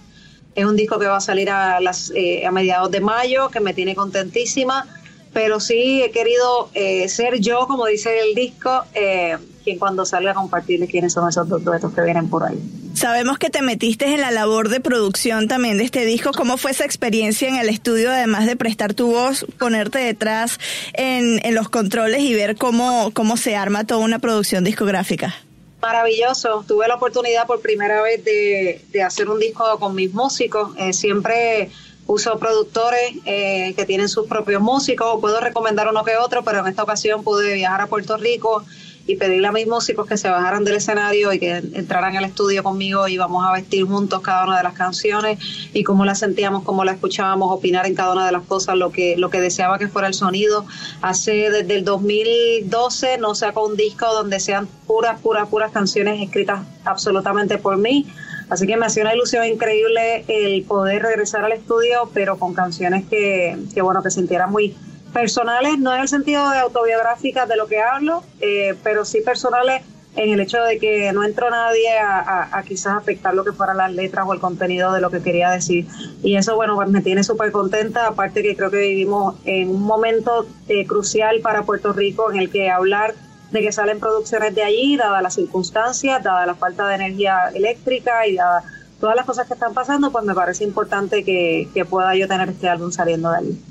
es 0.56 0.65
un 0.65 0.75
disco 0.75 1.00
que 1.00 1.08
va 1.08 1.18
a 1.18 1.22
salir 1.22 1.50
a, 1.50 1.80
las, 1.80 2.12
eh, 2.15 2.46
a 2.46 2.51
mediados 2.51 2.91
de 2.91 3.00
mayo, 3.00 3.50
que 3.50 3.60
me 3.60 3.74
tiene 3.74 3.96
contentísima, 3.96 4.86
pero 5.34 5.60
sí 5.60 6.01
he 6.03 6.12
querido 6.12 6.70
eh, 6.74 7.08
ser 7.08 7.39
yo, 7.39 7.68
como 7.68 7.86
dice 7.86 8.20
el 8.20 8.36
disco, 8.36 8.84
eh, 8.94 9.38
quien 9.63 9.80
cuando 9.80 10.06
salga 10.06 10.32
a 10.32 10.34
compartirles 10.34 10.89
quiénes 10.89 11.13
son 11.13 11.30
esos 11.30 11.48
dos 11.48 11.63
duetos 11.63 11.94
que 11.94 12.01
vienen 12.01 12.30
por 12.30 12.44
ahí. 12.44 12.60
Sabemos 13.01 13.39
que 13.39 13.50
te 13.50 13.63
metiste 13.63 14.13
en 14.13 14.22
la 14.22 14.29
labor 14.29 14.70
de 14.70 14.79
producción 14.79 15.48
también 15.48 15.79
de 15.79 15.84
este 15.84 16.05
disco. 16.05 16.29
¿Cómo 16.38 16.58
fue 16.58 16.70
esa 16.70 16.86
experiencia 16.86 17.50
en 17.50 17.55
el 17.55 17.67
estudio, 17.67 18.12
además 18.12 18.46
de 18.46 18.55
prestar 18.55 18.93
tu 18.93 19.08
voz, 19.08 19.43
ponerte 19.58 19.98
detrás 19.98 20.60
en, 20.93 21.43
en 21.43 21.55
los 21.55 21.67
controles 21.67 22.22
y 22.22 22.36
ver 22.36 22.58
cómo, 22.58 23.10
cómo 23.12 23.38
se 23.38 23.56
arma 23.56 23.88
toda 23.88 24.02
una 24.02 24.19
producción 24.19 24.63
discográfica? 24.63 25.34
Maravilloso. 25.82 26.63
Tuve 26.67 26.88
la 26.88 26.93
oportunidad 26.93 27.47
por 27.47 27.60
primera 27.60 28.04
vez 28.04 28.23
de, 28.23 29.02
hacer 29.04 29.30
un 29.30 29.39
disco 29.39 29.80
con 29.80 29.95
mis 29.95 30.13
músicos. 30.13 30.75
Eh, 30.78 30.93
siempre 30.93 31.71
uso 32.06 32.38
productores 32.38 33.13
eh, 33.25 33.73
que 33.75 33.86
tienen 33.86 34.10
sus 34.10 34.28
propios 34.28 34.62
músicos. 34.62 35.19
Puedo 35.19 35.39
recomendar 35.39 35.88
uno 35.88 36.04
que 36.04 36.17
otro, 36.17 36.43
pero 36.43 36.60
en 36.60 36.67
esta 36.67 36.84
ocasión 36.84 37.23
pude 37.23 37.56
viajar 37.56 37.82
a 37.82 37.88
Puerto 37.88 38.17
Rico 38.17 38.63
y 39.12 39.17
pedirle 39.17 39.47
a 39.47 39.52
mis 39.52 39.67
músicos 39.67 40.08
que 40.08 40.15
se 40.15 40.30
bajaran 40.30 40.63
del 40.63 40.76
escenario 40.76 41.34
y 41.34 41.39
que 41.39 41.58
entraran 41.58 42.15
al 42.15 42.24
estudio 42.24 42.63
conmigo 42.63 43.10
y 43.10 43.17
vamos 43.17 43.45
a 43.45 43.52
vestir 43.52 43.86
juntos 43.86 44.21
cada 44.21 44.45
una 44.45 44.58
de 44.58 44.63
las 44.63 44.74
canciones 44.74 45.38
y 45.74 45.84
cómo 45.84 46.06
las 46.06 46.19
sentíamos, 46.19 46.63
cómo 46.63 46.86
las 46.86 46.95
escuchábamos, 46.95 47.52
opinar 47.52 47.86
en 47.86 47.93
cada 47.93 48.13
una 48.13 48.26
de 48.26 48.32
las 48.32 48.43
cosas, 48.43 48.78
lo 48.78 48.91
que, 48.91 49.17
lo 49.17 49.30
que 49.30 49.41
deseaba 49.41 49.78
que 49.78 49.89
fuera 49.89 50.08
el 50.08 50.13
sonido. 50.13 50.65
Hace 51.02 51.50
desde 51.50 51.76
el 51.76 51.84
2012 51.84 53.17
no 53.17 53.36
saco 53.36 53.67
un 53.67 53.76
disco 53.76 54.06
donde 54.13 54.39
sean 54.39 54.67
puras, 54.88 55.19
puras, 55.19 55.50
puras 55.50 55.71
canciones 55.71 56.21
escritas 56.21 56.62
absolutamente 56.86 57.58
por 57.58 57.78
mí. 57.78 58.08
Así 58.50 58.65
que 58.67 58.78
me 58.78 58.86
hacía 58.86 59.04
una 59.04 59.13
ilusión 59.13 59.45
increíble 59.45 60.24
el 60.28 60.63
poder 60.63 61.02
regresar 61.02 61.43
al 61.43 61.52
estudio, 61.52 62.10
pero 62.13 62.38
con 62.38 62.54
canciones 62.54 63.06
que, 63.10 63.58
que 63.74 63.82
bueno, 63.82 64.02
que 64.04 64.10
sintiera 64.10 64.47
muy 64.47 64.76
personales, 65.12 65.78
no 65.80 65.93
en 65.93 66.02
el 66.02 66.08
sentido 66.08 66.50
de 66.50 66.60
autobiográficas 66.60 67.47
de 67.47 67.56
lo 67.56 67.67
que 67.67 67.80
hablo, 67.80 68.24
eh, 68.39 68.76
pero 68.84 69.06
sí 69.06 69.21
personales 69.21 69.84
en 70.15 70.30
el 70.30 70.39
hecho 70.41 70.62
de 70.62 70.78
que 70.78 71.12
no 71.13 71.24
entró 71.24 71.50
nadie 71.50 71.89
a, 71.97 72.62
quizás 72.67 72.97
afectar 72.97 73.34
lo 73.34 73.45
que 73.45 73.54
fueran 73.54 73.78
las 73.78 73.93
letras 73.93 74.26
o 74.28 74.34
el 74.34 74.39
contenido 74.39 74.91
de 74.91 75.02
lo 75.02 75.10
que 75.10 75.21
quería 75.21 75.50
decir. 75.50 75.88
Y 76.21 76.36
eso, 76.36 76.56
bueno, 76.56 76.76
pues 76.76 76.89
me 76.89 77.02
tiene 77.02 77.24
súper 77.24 77.52
contenta, 77.52 78.08
aparte 78.08 78.41
que 78.41 78.56
creo 78.56 78.69
que 78.69 78.82
vivimos 78.82 79.36
en 79.45 79.69
un 79.69 79.84
momento 79.84 80.45
eh, 80.67 80.86
crucial 80.86 81.39
para 81.39 81.63
Puerto 81.63 81.93
Rico 81.93 82.32
en 82.32 82.39
el 82.39 82.50
que 82.50 82.69
hablar 82.69 83.15
de 83.52 83.62
que 83.62 83.71
salen 83.71 84.00
producciones 84.00 84.54
de 84.56 84.63
allí, 84.63 84.97
dada 84.97 85.21
las 85.21 85.36
circunstancias, 85.36 86.24
dada 86.24 86.45
la 86.45 86.56
falta 86.56 86.88
de 86.88 86.95
energía 86.95 87.50
eléctrica 87.54 88.28
y 88.28 88.36
dada 88.36 88.63
todas 89.00 89.15
las 89.15 89.26
cosas 89.26 89.47
que 89.47 89.56
están 89.56 89.74
pasando, 89.74 90.12
pues 90.12 90.24
me 90.26 90.36
parece 90.36 90.63
importante 90.63 91.24
que, 91.24 91.67
que 91.74 91.86
pueda 91.86 92.15
yo 92.15 92.28
tener 92.28 92.50
este 92.50 92.69
álbum 92.69 92.91
saliendo 92.91 93.32
de 93.32 93.38
allí. 93.38 93.70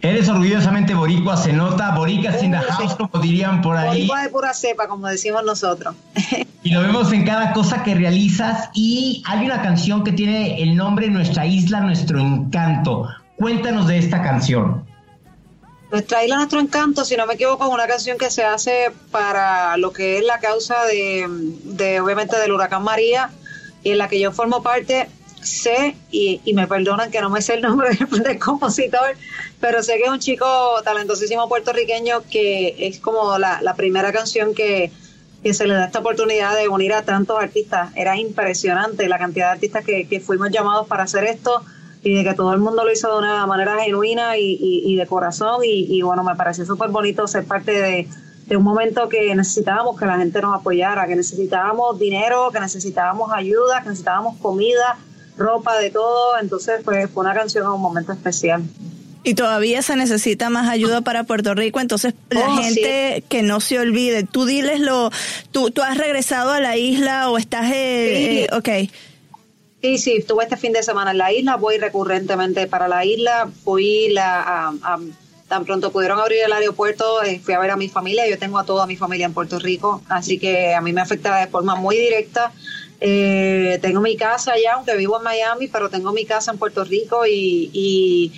Eres 0.00 0.28
orgullosamente 0.28 0.94
boricua, 0.94 1.36
se 1.36 1.52
nota, 1.52 1.90
boricas 1.90 2.40
in 2.42 2.52
the 2.52 2.58
house, 2.58 2.94
como 2.94 3.20
dirían 3.20 3.60
por 3.62 3.76
ahí. 3.76 4.06
Boricua 4.06 4.22
de 4.22 4.28
pura 4.28 4.54
cepa, 4.54 4.86
como 4.86 5.08
decimos 5.08 5.42
nosotros. 5.44 5.96
y 6.62 6.70
lo 6.70 6.82
vemos 6.82 7.12
en 7.12 7.24
cada 7.24 7.52
cosa 7.52 7.82
que 7.82 7.96
realizas 7.96 8.70
y 8.74 9.22
hay 9.26 9.44
una 9.44 9.60
canción 9.60 10.04
que 10.04 10.12
tiene 10.12 10.62
el 10.62 10.76
nombre 10.76 11.08
Nuestra 11.08 11.46
Isla, 11.46 11.80
Nuestro 11.80 12.20
Encanto. 12.20 13.08
Cuéntanos 13.36 13.88
de 13.88 13.98
esta 13.98 14.22
canción. 14.22 14.84
Nuestra 15.90 16.22
Isla, 16.22 16.36
Nuestro 16.36 16.60
Encanto, 16.60 17.04
si 17.04 17.16
no 17.16 17.26
me 17.26 17.34
equivoco, 17.34 17.66
es 17.66 17.74
una 17.74 17.88
canción 17.88 18.18
que 18.18 18.30
se 18.30 18.44
hace 18.44 18.92
para 19.10 19.76
lo 19.78 19.92
que 19.92 20.18
es 20.18 20.24
la 20.24 20.38
causa 20.38 20.84
de, 20.84 21.26
de 21.64 22.00
obviamente, 22.00 22.38
del 22.38 22.52
huracán 22.52 22.84
María 22.84 23.30
y 23.82 23.90
en 23.90 23.98
la 23.98 24.08
que 24.08 24.20
yo 24.20 24.30
formo 24.30 24.62
parte 24.62 25.08
sé, 25.48 25.96
y, 26.10 26.40
me 26.54 26.66
perdonan 26.66 27.10
que 27.10 27.20
no 27.20 27.30
me 27.30 27.42
sé 27.42 27.54
el 27.54 27.62
nombre 27.62 27.90
del, 28.10 28.38
compositor, 28.38 29.16
pero 29.60 29.82
sé 29.82 29.96
que 29.96 30.04
es 30.04 30.10
un 30.10 30.18
chico 30.18 30.46
talentosísimo 30.84 31.48
puertorriqueño 31.48 32.22
que 32.30 32.74
es 32.78 33.00
como 33.00 33.38
la, 33.38 33.74
primera 33.76 34.12
canción 34.12 34.54
que, 34.54 34.92
se 35.52 35.66
le 35.66 35.74
da 35.74 35.86
esta 35.86 36.00
oportunidad 36.00 36.56
de 36.56 36.68
unir 36.68 36.92
a 36.92 37.02
tantos 37.02 37.38
artistas. 37.40 37.90
Era 37.96 38.16
impresionante 38.18 39.08
la 39.08 39.18
cantidad 39.18 39.46
de 39.46 39.52
artistas 39.52 39.84
que, 39.84 40.20
fuimos 40.20 40.50
llamados 40.50 40.86
para 40.86 41.04
hacer 41.04 41.24
esto 41.24 41.62
y 42.02 42.14
de 42.14 42.22
que 42.22 42.34
todo 42.34 42.52
el 42.52 42.60
mundo 42.60 42.84
lo 42.84 42.92
hizo 42.92 43.10
de 43.10 43.18
una 43.18 43.46
manera 43.46 43.82
genuina 43.82 44.36
y, 44.36 44.94
de 44.94 45.06
corazón. 45.06 45.62
Y, 45.64 46.02
bueno, 46.02 46.22
me 46.22 46.34
pareció 46.36 46.66
súper 46.66 46.90
bonito 46.90 47.26
ser 47.26 47.44
parte 47.44 47.72
de, 47.72 48.08
de 48.46 48.56
un 48.56 48.62
momento 48.62 49.08
que 49.08 49.34
necesitábamos 49.34 49.98
que 49.98 50.06
la 50.06 50.18
gente 50.18 50.40
nos 50.42 50.60
apoyara, 50.60 51.06
que 51.06 51.16
necesitábamos 51.16 51.98
dinero, 51.98 52.50
que 52.52 52.60
necesitábamos 52.60 53.32
ayuda, 53.32 53.80
que 53.82 53.88
necesitábamos 53.88 54.36
comida 54.38 54.98
ropa, 55.38 55.78
de 55.78 55.90
todo. 55.90 56.38
Entonces, 56.40 56.80
pues 56.84 57.08
fue 57.10 57.22
una 57.24 57.34
canción 57.34 57.64
en 57.64 57.70
un 57.70 57.80
momento 57.80 58.12
especial. 58.12 58.62
Y 59.24 59.34
todavía 59.34 59.82
se 59.82 59.96
necesita 59.96 60.48
más 60.48 60.68
ayuda 60.68 61.00
para 61.02 61.24
Puerto 61.24 61.52
Rico, 61.54 61.80
entonces 61.80 62.14
la 62.30 62.46
Oh, 62.48 62.62
gente 62.62 63.24
que 63.28 63.42
no 63.42 63.60
se 63.60 63.78
olvide, 63.78 64.22
tú 64.22 64.46
diles 64.46 64.80
lo, 64.80 65.10
tú, 65.50 65.70
tú 65.70 65.82
has 65.82 65.98
regresado 65.98 66.52
a 66.52 66.60
la 66.60 66.76
isla 66.76 67.28
o 67.30 67.36
estás, 67.36 67.70
eh, 67.72 68.44
eh, 68.44 68.48
ok. 68.52 68.90
Sí, 69.82 69.98
sí, 69.98 70.12
estuve 70.18 70.44
este 70.44 70.56
fin 70.56 70.72
de 70.72 70.82
semana 70.82 71.10
en 71.12 71.18
la 71.18 71.32
isla, 71.32 71.56
voy 71.56 71.78
recurrentemente 71.78 72.66
para 72.68 72.88
la 72.88 73.04
isla, 73.04 73.48
fui 73.64 74.08
la, 74.10 74.40
a- 74.40 74.72
a- 74.82 74.98
tan 75.48 75.64
pronto 75.64 75.90
pudieron 75.92 76.18
abrir 76.20 76.40
el 76.44 76.52
aeropuerto, 76.52 77.22
eh, 77.22 77.40
fui 77.42 77.54
a 77.54 77.58
ver 77.58 77.70
a 77.70 77.76
mi 77.76 77.88
familia, 77.88 78.28
yo 78.28 78.38
tengo 78.38 78.58
a 78.58 78.64
toda 78.64 78.86
mi 78.86 78.96
familia 78.96 79.26
en 79.26 79.34
Puerto 79.34 79.58
Rico, 79.58 80.02
así 80.08 80.38
que 80.38 80.74
a 80.74 80.80
mí 80.80 80.92
me 80.92 81.00
afecta 81.00 81.36
de 81.36 81.46
forma 81.48 81.74
muy 81.74 81.96
directa. 81.96 82.52
Eh, 83.00 83.78
tengo 83.80 84.00
mi 84.00 84.16
casa 84.16 84.52
allá, 84.52 84.72
aunque 84.74 84.96
vivo 84.96 85.18
en 85.18 85.22
Miami, 85.24 85.68
pero 85.68 85.88
tengo 85.88 86.12
mi 86.12 86.24
casa 86.24 86.50
en 86.52 86.58
Puerto 86.58 86.84
Rico 86.84 87.26
y, 87.26 87.70
y, 87.72 88.32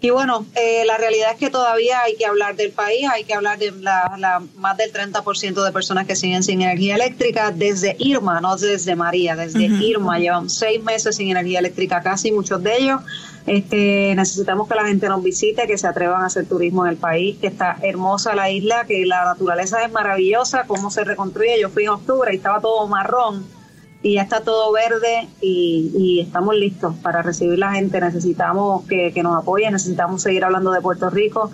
y 0.00 0.10
bueno, 0.10 0.46
eh, 0.54 0.84
la 0.86 0.96
realidad 0.98 1.32
es 1.32 1.38
que 1.38 1.50
todavía 1.50 2.02
hay 2.02 2.14
que 2.14 2.24
hablar 2.24 2.54
del 2.54 2.70
país, 2.70 3.08
hay 3.12 3.24
que 3.24 3.34
hablar 3.34 3.58
de 3.58 3.72
la, 3.72 4.14
la- 4.16 4.40
más 4.56 4.76
del 4.76 4.92
30% 4.92 5.64
de 5.64 5.72
personas 5.72 6.06
que 6.06 6.14
siguen 6.14 6.44
sin 6.44 6.62
energía 6.62 6.94
eléctrica 6.94 7.50
desde 7.50 7.96
Irma, 7.98 8.40
no 8.40 8.56
desde 8.56 8.94
María, 8.94 9.34
desde 9.34 9.64
Irma. 9.82 10.20
Llevan 10.20 10.48
seis 10.48 10.80
meses 10.80 11.16
sin 11.16 11.30
energía 11.30 11.58
eléctrica 11.58 12.00
casi, 12.00 12.30
muchos 12.30 12.62
de 12.62 12.76
ellos. 12.76 13.00
Este, 13.46 14.14
necesitamos 14.14 14.68
que 14.68 14.74
la 14.76 14.86
gente 14.86 15.08
nos 15.08 15.22
visite, 15.24 15.66
que 15.66 15.76
se 15.78 15.88
atrevan 15.88 16.22
a 16.22 16.26
hacer 16.26 16.46
turismo 16.46 16.84
en 16.84 16.92
el 16.92 16.98
país, 16.98 17.36
que 17.40 17.46
está 17.48 17.78
hermosa 17.82 18.34
la 18.36 18.48
isla, 18.50 18.84
que 18.86 19.04
la 19.06 19.24
naturaleza 19.24 19.82
es 19.84 19.90
maravillosa, 19.90 20.64
cómo 20.68 20.90
se 20.92 21.02
reconstruye. 21.02 21.58
Yo 21.60 21.68
fui 21.70 21.84
en 21.84 21.88
octubre 21.88 22.32
y 22.32 22.36
estaba 22.36 22.60
todo 22.60 22.86
marrón 22.86 23.57
y 24.02 24.14
ya 24.14 24.22
está 24.22 24.42
todo 24.42 24.72
verde 24.72 25.28
y, 25.40 25.90
y 25.96 26.20
estamos 26.20 26.54
listos 26.54 26.94
para 27.02 27.22
recibir 27.22 27.58
la 27.58 27.72
gente. 27.72 28.00
Necesitamos 28.00 28.86
que, 28.86 29.12
que 29.12 29.22
nos 29.22 29.36
apoyen, 29.36 29.72
necesitamos 29.72 30.22
seguir 30.22 30.44
hablando 30.44 30.70
de 30.70 30.80
Puerto 30.80 31.10
Rico 31.10 31.50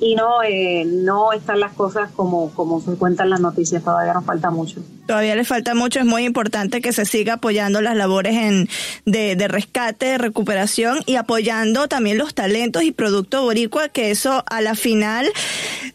y 0.00 0.14
no, 0.14 0.42
eh, 0.42 0.84
no 0.86 1.32
están 1.32 1.60
las 1.60 1.72
cosas 1.72 2.10
como, 2.12 2.50
como 2.54 2.80
se 2.80 2.92
cuentan 2.92 3.30
las 3.30 3.40
noticias, 3.40 3.82
todavía 3.82 4.14
nos 4.14 4.24
falta 4.24 4.50
mucho. 4.50 4.80
Todavía 5.06 5.34
le 5.34 5.44
falta 5.44 5.74
mucho, 5.74 5.98
es 5.98 6.04
muy 6.04 6.24
importante 6.24 6.80
que 6.80 6.92
se 6.92 7.04
siga 7.04 7.34
apoyando 7.34 7.80
las 7.80 7.96
labores 7.96 8.34
en, 8.34 8.68
de, 9.06 9.36
de 9.36 9.48
rescate, 9.48 10.06
de 10.06 10.18
recuperación 10.18 10.98
y 11.06 11.16
apoyando 11.16 11.88
también 11.88 12.18
los 12.18 12.34
talentos 12.34 12.82
y 12.82 12.92
producto 12.92 13.42
boricua, 13.42 13.88
que 13.88 14.10
eso 14.10 14.44
a 14.48 14.60
la 14.60 14.74
final 14.74 15.26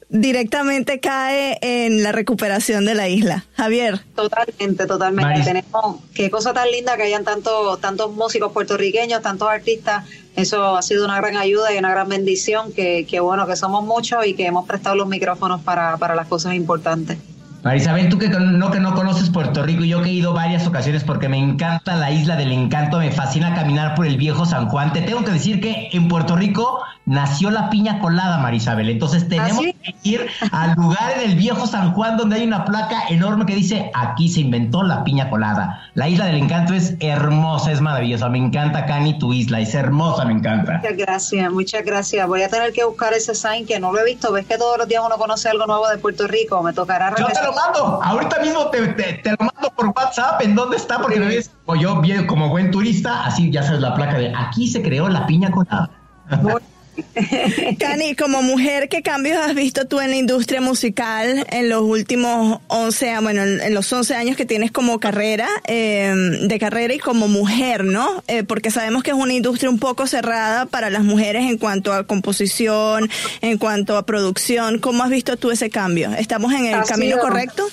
directamente 0.09 0.99
cae 0.99 1.57
en 1.61 2.03
la 2.03 2.11
recuperación 2.11 2.85
de 2.85 2.95
la 2.95 3.07
isla. 3.09 3.45
Javier. 3.55 4.01
Totalmente, 4.15 4.85
totalmente. 4.85 5.29
Maris. 5.29 5.45
Tenemos, 5.45 6.01
qué 6.13 6.29
cosa 6.29 6.53
tan 6.53 6.69
linda 6.71 6.97
que 6.97 7.03
hayan 7.03 7.23
tanto, 7.23 7.77
tantos 7.77 8.13
músicos 8.13 8.51
puertorriqueños, 8.51 9.21
tantos 9.21 9.47
artistas. 9.47 10.05
Eso 10.35 10.75
ha 10.75 10.81
sido 10.81 11.05
una 11.05 11.17
gran 11.17 11.37
ayuda 11.37 11.73
y 11.73 11.77
una 11.77 11.91
gran 11.91 12.09
bendición, 12.09 12.71
que, 12.73 13.05
que 13.05 13.19
bueno, 13.19 13.45
que 13.45 13.55
somos 13.55 13.83
muchos 13.85 14.25
y 14.25 14.33
que 14.33 14.47
hemos 14.47 14.65
prestado 14.65 14.95
los 14.95 15.07
micrófonos 15.07 15.61
para, 15.61 15.97
para 15.97 16.15
las 16.15 16.27
cosas 16.27 16.55
importantes. 16.55 17.17
Marisabel, 17.63 18.09
tú 18.09 18.17
que 18.17 18.27
no, 18.27 18.71
que 18.71 18.81
no 18.81 18.93
conoces 18.93 19.29
Puerto 19.29 19.63
Rico, 19.63 19.85
yo 19.85 20.01
que 20.01 20.09
he 20.09 20.13
ido 20.13 20.33
varias 20.33 20.67
ocasiones 20.67 21.05
porque 21.05 21.29
me 21.29 21.37
encanta 21.37 21.95
la 21.95 22.11
isla 22.11 22.35
del 22.35 22.51
encanto, 22.51 22.99
me 22.99 23.09
fascina 23.09 23.55
caminar 23.55 23.95
por 23.95 24.05
el 24.05 24.17
viejo 24.17 24.45
San 24.45 24.67
Juan. 24.67 24.91
Te 24.91 25.01
tengo 25.01 25.23
que 25.23 25.31
decir 25.31 25.61
que 25.61 25.87
en 25.93 26.09
Puerto 26.09 26.35
Rico 26.35 26.83
nació 27.05 27.49
la 27.51 27.69
piña 27.69 27.99
colada, 27.99 28.37
Marisabel. 28.37 28.89
Entonces 28.89 29.27
tenemos 29.27 29.59
que 29.61 29.95
ir 30.03 30.25
al 30.51 30.73
lugar 30.75 31.13
en 31.17 31.31
el 31.31 31.35
viejo 31.37 31.67
San 31.67 31.93
Juan 31.93 32.15
donde 32.17 32.37
hay 32.37 32.43
una 32.47 32.63
placa 32.65 33.03
enorme 33.09 33.45
que 33.45 33.55
dice 33.55 33.91
aquí 33.93 34.29
se 34.29 34.39
inventó 34.41 34.83
la 34.83 35.03
piña 35.03 35.29
colada. 35.29 35.81
La 35.95 36.07
isla 36.07 36.25
del 36.25 36.37
encanto 36.37 36.73
es 36.73 36.95
hermosa, 36.99 37.71
es 37.71 37.81
maravillosa. 37.81 38.29
Me 38.29 38.37
encanta, 38.37 38.85
Cani, 38.85 39.19
tu 39.19 39.33
isla. 39.33 39.59
Es 39.59 39.75
hermosa, 39.75 40.23
me 40.25 40.33
encanta. 40.33 40.77
Muchas 40.77 40.97
gracias, 40.97 41.51
muchas 41.51 41.85
gracias. 41.85 42.27
Voy 42.27 42.41
a 42.41 42.49
tener 42.49 42.71
que 42.71 42.83
buscar 42.85 43.13
ese 43.13 43.35
sign 43.35 43.65
que 43.65 43.79
no 43.79 43.91
lo 43.91 43.99
he 43.99 44.05
visto. 44.05 44.31
Ves 44.31 44.45
que 44.45 44.57
todos 44.57 44.77
los 44.77 44.87
días 44.87 45.03
uno 45.05 45.17
conoce 45.17 45.49
algo 45.49 45.65
nuevo 45.65 45.87
de 45.89 45.97
Puerto 45.97 46.25
Rico. 46.27 46.63
Me 46.63 46.71
tocará 46.73 47.09
Yo 47.09 47.15
te 47.15 47.21
regresar. 47.23 47.45
lo 47.45 47.53
mando, 47.53 48.03
ahorita 48.03 48.39
mismo 48.39 48.67
te, 48.67 48.87
te- 48.89 49.13
te 49.15 49.31
lo 49.31 49.37
mando 49.39 49.69
por 49.75 49.87
WhatsApp, 49.95 50.41
¿en 50.41 50.55
dónde 50.55 50.77
está? 50.77 50.99
Porque 50.99 51.19
me 51.19 51.27
ves, 51.27 51.51
yo 51.79 51.99
bien, 52.01 52.25
como 52.27 52.49
buen 52.49 52.71
turista, 52.71 53.25
así 53.25 53.51
ya 53.51 53.61
sabes 53.63 53.81
la 53.81 53.93
placa 53.93 54.17
de 54.17 54.33
aquí 54.35 54.67
se 54.67 54.81
creó 54.81 55.09
la 55.09 55.25
piña 55.27 55.51
colada. 55.51 55.89
Cani, 57.79 58.15
como 58.15 58.41
mujer, 58.41 58.89
¿qué 58.89 59.01
cambios 59.01 59.37
has 59.37 59.55
visto 59.55 59.85
tú 59.85 59.99
en 59.99 60.11
la 60.11 60.15
industria 60.15 60.61
musical 60.61 61.45
en 61.49 61.69
los 61.69 61.81
últimos 61.81 62.61
11, 62.67 63.19
bueno, 63.21 63.43
en, 63.43 63.73
los 63.73 63.91
11 63.91 64.15
años 64.15 64.37
que 64.37 64.45
tienes 64.45 64.71
como 64.71 64.99
carrera, 64.99 65.47
eh, 65.67 66.13
de 66.41 66.59
carrera 66.59 66.93
y 66.93 66.99
como 66.99 67.27
mujer, 67.27 67.83
¿no? 67.83 68.23
Eh, 68.27 68.43
porque 68.43 68.71
sabemos 68.71 69.03
que 69.03 69.11
es 69.11 69.17
una 69.17 69.33
industria 69.33 69.69
un 69.69 69.79
poco 69.79 70.07
cerrada 70.07 70.65
para 70.65 70.89
las 70.89 71.03
mujeres 71.03 71.45
en 71.45 71.57
cuanto 71.57 71.93
a 71.93 72.05
composición, 72.05 73.09
en 73.41 73.57
cuanto 73.57 73.97
a 73.97 74.05
producción. 74.05 74.79
¿Cómo 74.79 75.03
has 75.03 75.09
visto 75.09 75.37
tú 75.37 75.51
ese 75.51 75.69
cambio? 75.69 76.11
¿Estamos 76.13 76.53
en 76.53 76.67
el 76.67 76.83
camino 76.83 77.17
correcto? 77.19 77.67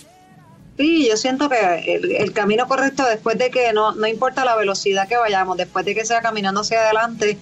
Sí, 0.78 1.06
yo 1.06 1.16
siento 1.18 1.50
que 1.50 1.94
el, 1.94 2.12
el 2.12 2.32
camino 2.32 2.66
correcto 2.66 3.04
después 3.06 3.36
de 3.36 3.50
que 3.50 3.74
no, 3.74 3.92
no 3.92 4.06
importa 4.06 4.46
la 4.46 4.56
velocidad 4.56 5.06
que 5.06 5.18
vayamos, 5.18 5.58
después 5.58 5.84
de 5.84 5.94
que 5.94 6.06
sea 6.06 6.22
caminando 6.22 6.62
hacia 6.62 6.80
adelante, 6.80 7.36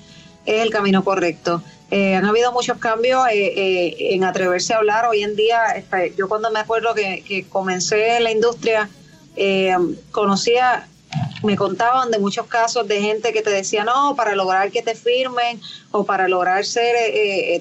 es 0.47 0.63
el 0.63 0.71
camino 0.71 1.05
correcto. 1.05 1.63
Eh, 1.91 2.15
han 2.15 2.27
habido 2.27 2.53
muchos 2.53 2.79
cambios 2.79 3.27
eh, 3.29 3.53
eh, 3.57 3.97
en 4.15 4.25
atreverse 4.25 4.75
a 4.75 4.79
hablar. 4.79 5.07
Hoy 5.07 5.23
en 5.23 5.37
día, 5.37 5.61
yo 6.17 6.29
cuando 6.29 6.51
me 6.51 6.61
acuerdo 6.61 6.95
que, 6.95 7.25
que 7.27 7.45
comencé 7.49 8.17
en 8.17 8.25
la 8.25 8.31
industria, 8.31 8.91
eh, 9.37 9.75
conocía, 10.11 10.87
me 11.43 11.57
contaban 11.57 12.11
de 12.11 12.19
muchos 12.19 12.47
casos 12.47 12.87
de 12.87 13.01
gente 13.01 13.33
que 13.33 13.43
te 13.43 13.51
decía, 13.51 13.85
no, 13.85 14.15
para 14.17 14.35
lograr 14.35 14.71
que 14.71 14.83
te 14.83 14.95
firmen 14.95 15.61
o 15.91 16.05
para 16.05 16.29
lograr 16.29 16.65
ser, 16.65 16.95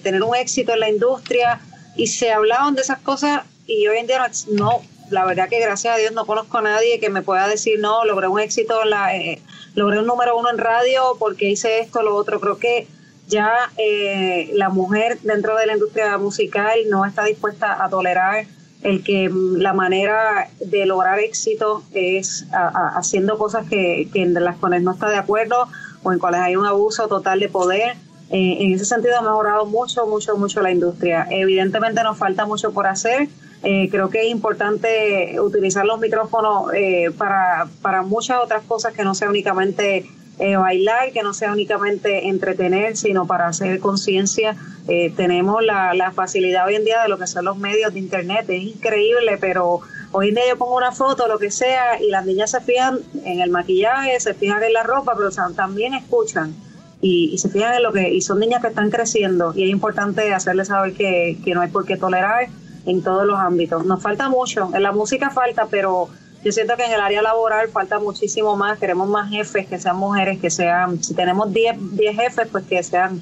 tener 0.02 0.22
un 0.24 0.36
éxito 0.36 0.74
en 0.74 0.80
la 0.82 0.90
industria, 0.90 1.62
y 1.98 2.08
se 2.08 2.32
hablaban 2.32 2.76
de 2.76 2.84
esas 2.84 3.00
cosas 3.00 3.42
y 3.66 3.88
hoy 3.88 3.98
en 3.98 4.08
día 4.08 4.32
no, 4.52 4.82
la 5.10 5.26
verdad 5.26 5.50
que 5.50 5.60
gracias 5.60 5.96
a 5.96 5.98
Dios 5.98 6.12
no 6.14 6.26
conozco 6.26 6.58
a 6.58 6.62
nadie 6.62 7.00
que 7.00 7.10
me 7.10 7.22
pueda 7.22 7.48
decir, 7.48 7.80
no, 7.80 8.04
logré 8.06 8.28
un 8.28 8.40
éxito, 8.40 8.84
la, 8.86 9.16
eh, 9.16 9.42
logré 9.76 10.00
un 10.00 10.06
número 10.08 10.38
uno 10.38 10.50
en 10.50 10.58
radio 10.58 11.16
porque 11.20 11.50
hice 11.50 11.80
esto, 11.80 12.02
lo 12.04 12.16
otro. 12.16 12.40
Creo 12.40 12.58
que 12.58 12.88
ya 13.28 13.52
eh, 13.78 14.52
la 14.54 14.70
mujer 14.70 15.20
dentro 15.22 15.56
de 15.58 15.66
la 15.66 15.74
industria 15.74 16.18
musical 16.18 16.78
no 16.90 17.06
está 17.06 17.24
dispuesta 17.26 17.84
a 17.84 17.90
tolerar 17.90 18.46
el 18.84 19.04
que 19.04 19.28
mm, 19.30 19.58
la 19.58 19.74
manera 19.74 20.50
de 20.60 20.86
lograr 20.86 21.20
éxito 21.20 21.84
es 21.94 22.46
a- 22.54 22.94
haciendo 22.98 23.38
cosas 23.38 23.68
que, 23.70 24.08
que 24.14 24.22
en 24.22 24.34
las 24.34 24.58
cuales 24.58 24.82
no 24.84 24.92
está 24.92 25.10
de 25.10 25.18
acuerdo 25.18 25.68
o 26.04 26.12
en 26.12 26.20
cuales 26.20 26.42
hay 26.42 26.56
un 26.56 26.66
abuso 26.66 27.08
total 27.08 27.40
de 27.40 27.50
poder. 27.50 27.96
Eh, 28.30 28.58
en 28.60 28.74
ese 28.74 28.86
sentido 28.86 29.18
ha 29.18 29.22
mejorado 29.22 29.66
mucho, 29.66 30.06
mucho, 30.06 30.38
mucho 30.38 30.62
la 30.62 30.72
industria. 30.72 31.28
Evidentemente 31.32 32.04
nos 32.04 32.18
falta 32.18 32.46
mucho 32.46 32.72
por 32.72 32.86
hacer. 32.88 33.30
Eh, 33.64 33.90
creo 33.90 34.10
que 34.10 34.22
es 34.22 34.30
importante 34.30 35.40
utilizar 35.40 35.86
los 35.86 36.00
micrófonos 36.00 36.72
eh, 36.76 37.12
para, 37.18 37.68
para 37.82 38.04
muchas 38.04 38.38
otras 38.44 38.64
cosas 38.64 38.94
que 38.94 39.04
no 39.04 39.16
sea 39.16 39.30
únicamente 39.30 40.06
eh, 40.40 40.56
bailar, 40.56 41.12
que 41.12 41.24
no 41.24 41.34
sea 41.34 41.52
únicamente 41.52 42.28
entretener, 42.28 42.96
sino 42.96 43.26
para 43.26 43.48
hacer 43.48 43.80
conciencia. 43.80 44.56
Eh, 44.88 45.12
tenemos 45.18 45.64
la, 45.64 45.96
la 45.96 46.12
facilidad 46.12 46.68
hoy 46.68 46.76
en 46.76 46.86
día 46.86 47.02
de 47.02 47.10
lo 47.10 47.18
que 47.18 47.26
son 47.26 47.46
los 47.46 47.58
medios 47.58 47.94
de 47.94 48.00
internet, 48.00 48.46
es 48.48 48.62
increíble, 48.62 49.38
pero 49.40 49.82
hoy 50.12 50.30
en 50.30 50.36
día 50.36 50.44
yo 50.48 50.58
pongo 50.58 50.78
una 50.78 50.92
foto, 50.92 51.28
lo 51.28 51.40
que 51.40 51.50
sea, 51.50 52.00
y 52.02 52.10
las 52.10 52.26
niñas 52.26 52.52
se 52.52 52.62
fijan 52.62 53.00
en 53.26 53.42
el 53.42 53.50
maquillaje, 53.50 54.20
se 54.20 54.36
fijan 54.36 54.62
en 54.64 54.74
la 54.74 54.84
ropa, 54.84 55.16
pero 55.18 55.32
también 55.56 55.96
escuchan. 55.96 56.54
Y, 57.02 57.32
y 57.34 57.38
se 57.38 57.50
fijan 57.50 57.74
en 57.74 57.84
lo 57.84 57.92
que, 57.92 58.10
y 58.10 58.22
son 58.22 58.40
niñas 58.40 58.62
que 58.62 58.70
están 58.70 58.92
creciendo, 58.92 59.54
y 59.56 59.64
es 59.64 59.70
importante 59.70 60.34
hacerles 60.34 60.68
saber 60.68 60.94
que, 60.94 61.38
que 61.44 61.54
no 61.54 61.62
hay 61.62 61.70
por 61.70 61.86
qué 61.86 61.98
tolerar 61.98 62.48
en 62.88 63.04
todos 63.04 63.28
los 63.28 63.38
ámbitos. 63.38 63.86
Nos 63.86 64.02
falta 64.02 64.30
mucho, 64.30 64.72
en 64.74 64.82
la 64.82 64.92
música 64.92 65.30
falta, 65.30 65.68
pero 65.70 66.08
yo 66.44 66.52
siento 66.52 66.78
que 66.78 66.86
en 66.86 66.94
el 66.94 67.02
área 67.02 67.22
laboral 67.22 67.68
falta 67.70 68.00
muchísimo 68.00 68.56
más. 68.56 68.80
Queremos 68.80 69.10
más 69.10 69.30
jefes 69.30 69.68
que 69.68 69.78
sean 69.78 69.98
mujeres, 69.98 70.40
que 70.40 70.50
sean, 70.50 71.04
si 71.04 71.14
tenemos 71.14 71.54
10 71.54 71.96
10 71.98 72.16
jefes, 72.16 72.48
pues 72.52 72.66
que 72.66 72.82
sean 72.82 73.22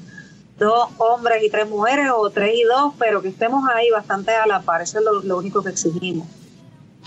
dos 0.58 0.88
hombres 0.98 1.42
y 1.42 1.50
tres 1.50 1.68
mujeres 1.68 2.10
o 2.14 2.30
tres 2.30 2.54
y 2.54 2.62
dos, 2.62 2.94
pero 2.98 3.20
que 3.20 3.28
estemos 3.28 3.68
ahí 3.74 3.90
bastante 3.90 4.30
a 4.32 4.46
la 4.46 4.60
par. 4.60 4.80
Eso 4.80 5.00
es 5.00 5.04
lo, 5.04 5.22
lo 5.22 5.38
único 5.38 5.62
que 5.62 5.70
exigimos. 5.70 6.28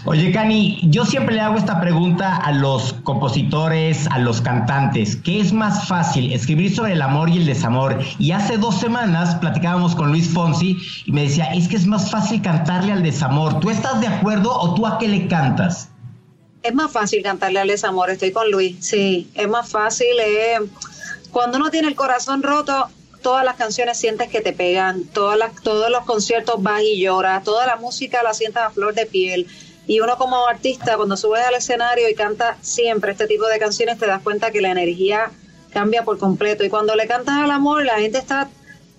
Oye, 0.06 0.32
Cani, 0.32 0.80
yo 0.84 1.06
siempre 1.06 1.36
le 1.36 1.42
hago 1.42 1.58
esta 1.58 1.82
pregunta 1.82 2.38
a 2.38 2.54
los 2.54 2.94
compositores, 3.04 4.08
a 4.08 4.18
los 4.18 4.40
cantantes. 4.40 5.18
¿Qué 5.18 5.42
es 5.42 5.52
más 5.52 5.88
fácil, 5.90 6.32
escribir 6.32 6.74
sobre 6.74 6.94
el 6.94 7.02
amor 7.02 7.30
y 7.30 7.38
el 7.38 7.46
desamor? 7.46 8.00
Y 8.18 8.32
hace 8.32 8.58
dos 8.58 8.80
semanas 8.80 9.36
platicábamos 9.36 9.96
con 9.96 10.10
Luis 10.10 10.30
Fonsi 10.30 10.78
y 11.06 11.12
me 11.12 11.24
decía, 11.24 11.54
es 11.54 11.68
que 11.68 11.76
es 11.76 11.86
más 11.86 12.10
fácil 12.10 12.42
cantarle 12.42 12.94
al 12.94 13.04
desamor. 13.04 13.60
¿Tú 13.60 13.70
estás 13.70 14.00
de 14.00 14.08
acuerdo 14.08 14.58
o 14.58 14.74
tú 14.74 14.88
a 14.88 14.98
qué 15.00 15.10
le 15.10 15.28
cantas? 15.28 15.90
Es 16.64 16.74
más 16.74 16.92
fácil 16.92 17.22
cantarle 17.22 17.60
al 17.60 17.68
desamor, 17.68 18.10
estoy 18.10 18.32
con 18.32 18.50
Luis. 18.50 18.78
Sí, 18.80 19.30
es 19.36 19.50
más 19.50 19.70
fácil. 19.70 20.08
eh, 20.22 20.60
cuando 21.32 21.58
uno 21.58 21.70
tiene 21.72 21.90
el 21.90 21.96
corazón 21.96 22.42
roto, 22.42 22.88
todas 23.22 23.44
las 23.44 23.56
canciones 23.56 23.98
sientes 23.98 24.30
que 24.30 24.40
te 24.42 24.54
pegan, 24.54 25.04
todas 25.04 25.38
las, 25.38 25.54
todos 25.62 25.90
los 25.92 26.06
conciertos 26.06 26.64
vas 26.64 26.82
y 26.84 27.02
lloras, 27.02 27.44
toda 27.44 27.68
la 27.68 27.76
música 27.76 28.24
la 28.24 28.34
sientas 28.34 28.64
a 28.64 28.70
flor 28.70 28.94
de 28.94 29.06
piel. 29.06 29.48
Y 29.90 30.02
uno 30.02 30.18
como 30.18 30.48
artista, 30.48 30.98
cuando 30.98 31.18
subes 31.18 31.44
al 31.44 31.56
escenario 31.56 32.08
y 32.08 32.14
cantas 32.14 32.58
siempre 32.62 33.14
este 33.14 33.26
tipo 33.26 33.48
de 33.48 33.58
canciones, 33.58 33.98
te 33.98 34.06
das 34.06 34.22
cuenta 34.22 34.52
que 34.52 34.62
la 34.62 34.70
energía 34.70 35.32
cambia 35.74 36.04
por 36.04 36.20
completo. 36.20 36.64
Y 36.64 36.70
cuando 36.70 36.94
le 36.96 37.08
cantas 37.08 37.40
al 37.40 37.50
amor, 37.50 37.84
la 37.84 37.96
gente 37.96 38.20
está 38.20 38.48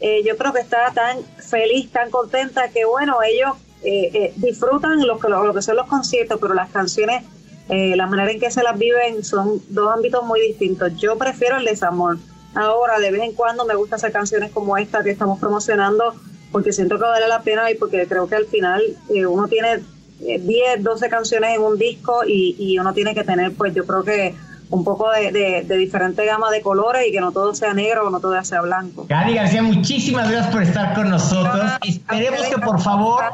eh, 0.00 0.22
yo 0.24 0.36
creo 0.36 0.52
que 0.52 0.58
está 0.58 0.90
tan 0.92 1.18
feliz, 1.48 1.92
tan 1.92 2.10
contenta 2.10 2.70
que 2.70 2.86
bueno, 2.86 3.18
ellos 3.22 3.52
eh, 3.84 4.10
eh, 4.14 4.32
disfrutan 4.34 5.06
lo 5.06 5.20
que, 5.20 5.28
lo, 5.28 5.54
que 5.54 5.62
son 5.62 5.76
los 5.76 5.86
conciertos, 5.86 6.40
pero 6.40 6.54
las 6.54 6.70
canciones, 6.70 7.22
la 7.68 8.08
manera 8.08 8.32
en 8.32 8.40
que 8.40 8.50
se 8.50 8.64
las 8.64 8.76
viven 8.76 9.22
son 9.22 9.62
dos 9.68 9.94
ámbitos 9.94 10.24
muy 10.24 10.40
distintos. 10.40 10.96
Yo 10.96 11.16
prefiero 11.16 11.56
el 11.56 11.64
desamor. 11.64 12.18
Ahora, 12.56 12.98
de 12.98 13.12
vez 13.12 13.22
en 13.22 13.32
cuando 13.32 13.64
me 13.64 13.76
gusta 13.76 13.94
hacer 13.94 14.10
canciones 14.10 14.50
como 14.50 14.76
esta 14.76 15.04
que 15.04 15.10
estamos 15.10 15.38
promocionando 15.38 16.16
porque 16.50 16.72
siento 16.72 16.96
que 16.96 17.04
vale 17.04 17.28
la 17.28 17.42
pena 17.42 17.70
y 17.70 17.76
porque 17.76 18.08
creo 18.08 18.26
que 18.26 18.34
al 18.34 18.46
final 18.46 18.82
uno 19.08 19.46
tiene 19.46 19.84
10, 20.20 20.82
12 20.82 21.08
canciones 21.08 21.56
en 21.56 21.62
un 21.62 21.78
disco 21.78 22.22
y, 22.26 22.56
y 22.58 22.78
uno 22.78 22.92
tiene 22.92 23.14
que 23.14 23.24
tener, 23.24 23.52
pues 23.52 23.74
yo 23.74 23.86
creo 23.86 24.04
que 24.04 24.34
un 24.70 24.84
poco 24.84 25.10
de, 25.10 25.64
de, 25.66 25.76
diferente 25.76 26.24
gama 26.24 26.50
de 26.50 26.62
colores 26.62 27.06
y 27.08 27.12
que 27.12 27.20
no 27.20 27.32
todo 27.32 27.54
sea 27.54 27.74
negro 27.74 28.06
o 28.06 28.10
no 28.10 28.20
todo 28.20 28.42
sea 28.44 28.60
blanco. 28.60 29.06
Cari 29.08 29.34
García, 29.34 29.62
muchísimas 29.62 30.30
gracias 30.30 30.52
por 30.52 30.62
estar 30.62 30.94
con 30.94 31.10
nosotros. 31.10 31.72
Esperemos 31.82 32.42
que 32.42 32.58
por 32.58 32.80
favor 32.80 33.24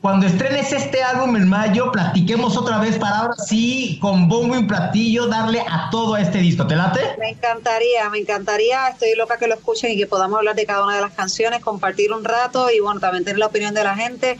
cuando 0.00 0.26
estrenes 0.26 0.72
este 0.72 1.02
álbum 1.02 1.34
en 1.34 1.48
mayo, 1.48 1.90
platiquemos 1.90 2.56
otra 2.56 2.78
vez 2.78 2.96
para 2.98 3.18
ahora 3.18 3.34
sí, 3.34 3.98
con 4.00 4.28
bombo 4.28 4.56
y 4.56 4.64
platillo, 4.64 5.26
darle 5.26 5.60
a 5.60 5.90
todo 5.90 6.14
a 6.14 6.20
este 6.20 6.38
disco. 6.38 6.68
¿Te 6.68 6.76
late? 6.76 7.00
Me 7.18 7.30
encantaría, 7.30 8.08
me 8.08 8.18
encantaría. 8.18 8.88
Estoy 8.88 9.16
loca 9.16 9.38
que 9.38 9.48
lo 9.48 9.54
escuchen 9.54 9.90
y 9.90 9.96
que 9.96 10.06
podamos 10.06 10.38
hablar 10.38 10.54
de 10.54 10.66
cada 10.66 10.84
una 10.84 10.94
de 10.94 11.00
las 11.00 11.14
canciones, 11.14 11.60
compartir 11.62 12.12
un 12.12 12.22
rato 12.22 12.70
y 12.70 12.78
bueno, 12.78 13.00
también 13.00 13.24
tener 13.24 13.40
la 13.40 13.46
opinión 13.46 13.74
de 13.74 13.82
la 13.82 13.96
gente 13.96 14.38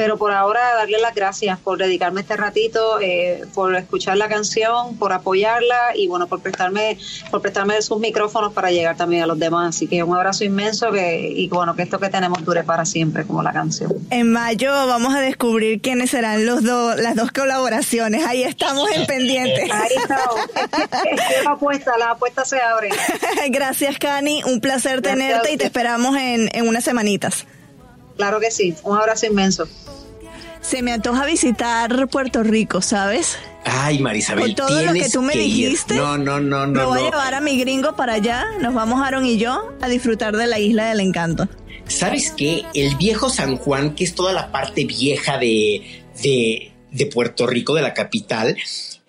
pero 0.00 0.16
por 0.16 0.32
ahora 0.32 0.60
darle 0.76 0.98
las 0.98 1.14
gracias 1.14 1.58
por 1.58 1.76
dedicarme 1.76 2.22
este 2.22 2.34
ratito, 2.34 2.98
eh, 3.02 3.42
por 3.52 3.76
escuchar 3.76 4.16
la 4.16 4.30
canción, 4.30 4.96
por 4.96 5.12
apoyarla 5.12 5.94
y 5.94 6.06
bueno, 6.06 6.26
por 6.26 6.40
prestarme, 6.40 6.96
por 7.30 7.42
prestarme 7.42 7.82
sus 7.82 8.00
micrófonos 8.00 8.54
para 8.54 8.70
llegar 8.70 8.96
también 8.96 9.24
a 9.24 9.26
los 9.26 9.38
demás. 9.38 9.76
Así 9.76 9.88
que 9.88 10.02
un 10.02 10.16
abrazo 10.16 10.42
inmenso 10.44 10.90
que, 10.90 11.28
y 11.28 11.50
bueno, 11.50 11.76
que 11.76 11.82
esto 11.82 11.98
que 11.98 12.08
tenemos 12.08 12.42
dure 12.46 12.64
para 12.64 12.86
siempre, 12.86 13.26
como 13.26 13.42
la 13.42 13.52
canción. 13.52 13.92
En 14.08 14.32
mayo 14.32 14.70
vamos 14.70 15.14
a 15.14 15.20
descubrir 15.20 15.82
quiénes 15.82 16.12
serán 16.12 16.46
los 16.46 16.64
dos, 16.64 16.96
las 16.96 17.14
dos 17.14 17.30
colaboraciones. 17.30 18.24
Ahí 18.24 18.42
estamos 18.42 18.90
en 18.92 19.04
pendientes. 19.04 19.70
Ahí 19.70 19.96
estamos. 19.96 20.40
la 21.44 21.50
apuesta, 21.50 21.98
la 21.98 22.12
apuesta 22.12 22.46
se 22.46 22.58
abre. 22.58 22.88
Gracias, 23.50 23.98
Cani. 23.98 24.44
Un 24.44 24.62
placer 24.62 25.02
tenerte 25.02 25.52
y 25.52 25.58
te 25.58 25.64
esperamos 25.66 26.16
en, 26.16 26.48
en 26.54 26.66
unas 26.66 26.84
semanitas. 26.84 27.44
Claro 28.20 28.38
que 28.38 28.50
sí. 28.50 28.74
Un 28.82 28.98
abrazo 28.98 29.24
inmenso. 29.24 29.66
Se 30.60 30.82
me 30.82 30.92
antoja 30.92 31.24
visitar 31.24 32.06
Puerto 32.08 32.42
Rico, 32.42 32.82
¿sabes? 32.82 33.38
Ay, 33.64 33.98
Marisabel. 33.98 34.54
Con 34.54 34.66
todo 34.66 34.82
lo 34.82 34.92
que 34.92 35.08
tú 35.08 35.22
me 35.22 35.32
dijiste. 35.32 35.94
No, 35.94 36.18
no, 36.18 36.38
no, 36.38 36.66
no. 36.66 36.80
Me 36.80 36.84
voy 36.84 37.00
a 37.00 37.04
llevar 37.04 37.32
a 37.32 37.40
mi 37.40 37.58
gringo 37.58 37.96
para 37.96 38.12
allá. 38.12 38.44
Nos 38.60 38.74
vamos, 38.74 39.00
Aaron 39.02 39.24
y 39.24 39.38
yo, 39.38 39.72
a 39.80 39.88
disfrutar 39.88 40.36
de 40.36 40.46
la 40.46 40.58
isla 40.58 40.90
del 40.90 41.00
encanto. 41.00 41.48
¿Sabes 41.86 42.34
qué? 42.36 42.66
El 42.74 42.94
viejo 42.96 43.30
San 43.30 43.56
Juan, 43.56 43.94
que 43.94 44.04
es 44.04 44.14
toda 44.14 44.34
la 44.34 44.52
parte 44.52 44.84
vieja 44.84 45.38
de, 45.38 46.04
de, 46.22 46.72
de 46.90 47.06
Puerto 47.06 47.46
Rico, 47.46 47.74
de 47.74 47.80
la 47.80 47.94
capital, 47.94 48.54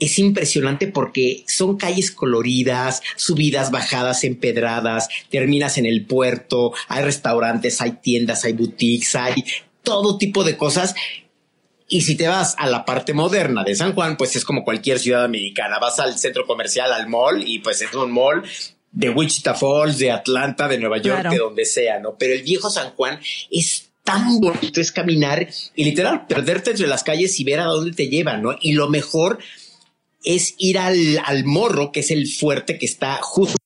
es 0.01 0.17
impresionante 0.19 0.87
porque 0.87 1.45
son 1.47 1.77
calles 1.77 2.11
coloridas, 2.11 3.01
subidas, 3.15 3.69
bajadas, 3.69 4.23
empedradas, 4.23 5.07
terminas 5.29 5.77
en 5.77 5.85
el 5.85 6.05
puerto, 6.05 6.73
hay 6.87 7.03
restaurantes, 7.03 7.79
hay 7.81 7.91
tiendas, 8.01 8.43
hay 8.43 8.53
boutiques, 8.53 9.15
hay 9.15 9.45
todo 9.83 10.17
tipo 10.17 10.43
de 10.43 10.57
cosas 10.57 10.95
y 11.87 12.01
si 12.01 12.15
te 12.15 12.27
vas 12.27 12.55
a 12.57 12.67
la 12.67 12.83
parte 12.83 13.13
moderna 13.13 13.63
de 13.63 13.75
San 13.75 13.93
Juan, 13.93 14.17
pues 14.17 14.35
es 14.35 14.45
como 14.45 14.63
cualquier 14.63 14.97
ciudad 14.97 15.25
americana. 15.25 15.77
Vas 15.77 15.99
al 15.99 16.17
centro 16.17 16.47
comercial, 16.47 16.93
al 16.93 17.09
mall, 17.09 17.43
y 17.45 17.59
pues 17.59 17.81
es 17.81 17.93
un 17.93 18.11
mall 18.11 18.43
de 18.93 19.09
Wichita 19.09 19.53
Falls, 19.53 19.97
de 19.97 20.09
Atlanta, 20.09 20.69
de 20.69 20.77
Nueva 20.77 20.99
York, 20.99 21.29
de 21.29 21.37
donde 21.37 21.65
sea, 21.65 21.99
¿no? 21.99 22.15
Pero 22.17 22.33
el 22.33 22.43
viejo 22.43 22.69
San 22.69 22.91
Juan 22.91 23.19
es 23.51 23.91
tan 24.03 24.39
bonito, 24.39 24.79
es 24.79 24.91
caminar 24.91 25.47
y 25.75 25.83
literal 25.83 26.25
perderte 26.27 26.71
entre 26.71 26.87
las 26.87 27.03
calles 27.03 27.37
y 27.39 27.43
ver 27.43 27.59
a 27.59 27.65
dónde 27.65 27.91
te 27.91 28.07
llevan, 28.07 28.41
¿no? 28.41 28.55
Y 28.61 28.71
lo 28.71 28.87
mejor 28.87 29.39
es 30.23 30.55
ir 30.57 30.77
al, 30.77 31.19
al 31.25 31.45
morro, 31.45 31.91
que 31.91 32.01
es 32.01 32.11
el 32.11 32.27
fuerte 32.27 32.77
que 32.77 32.85
está 32.85 33.15
justo 33.21 33.57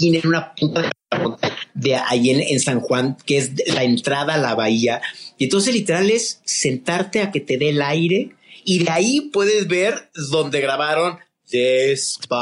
en 0.00 0.26
una 0.26 0.54
punta 0.54 0.82
de, 0.82 0.90
de 1.74 1.94
ahí 1.94 2.30
en 2.30 2.60
San 2.60 2.80
Juan, 2.80 3.16
que 3.24 3.38
es 3.38 3.52
la 3.68 3.84
entrada 3.84 4.34
a 4.34 4.38
la 4.38 4.54
bahía. 4.54 5.00
Y 5.38 5.44
entonces 5.44 5.74
literal 5.74 6.10
es 6.10 6.40
sentarte 6.44 7.20
a 7.20 7.30
que 7.30 7.40
te 7.40 7.56
dé 7.56 7.70
el 7.70 7.82
aire 7.82 8.32
y 8.64 8.84
de 8.84 8.90
ahí 8.90 9.30
puedes 9.32 9.66
ver 9.68 10.10
donde 10.30 10.60
grabaron 10.60 11.18
Despacito. 11.50 12.36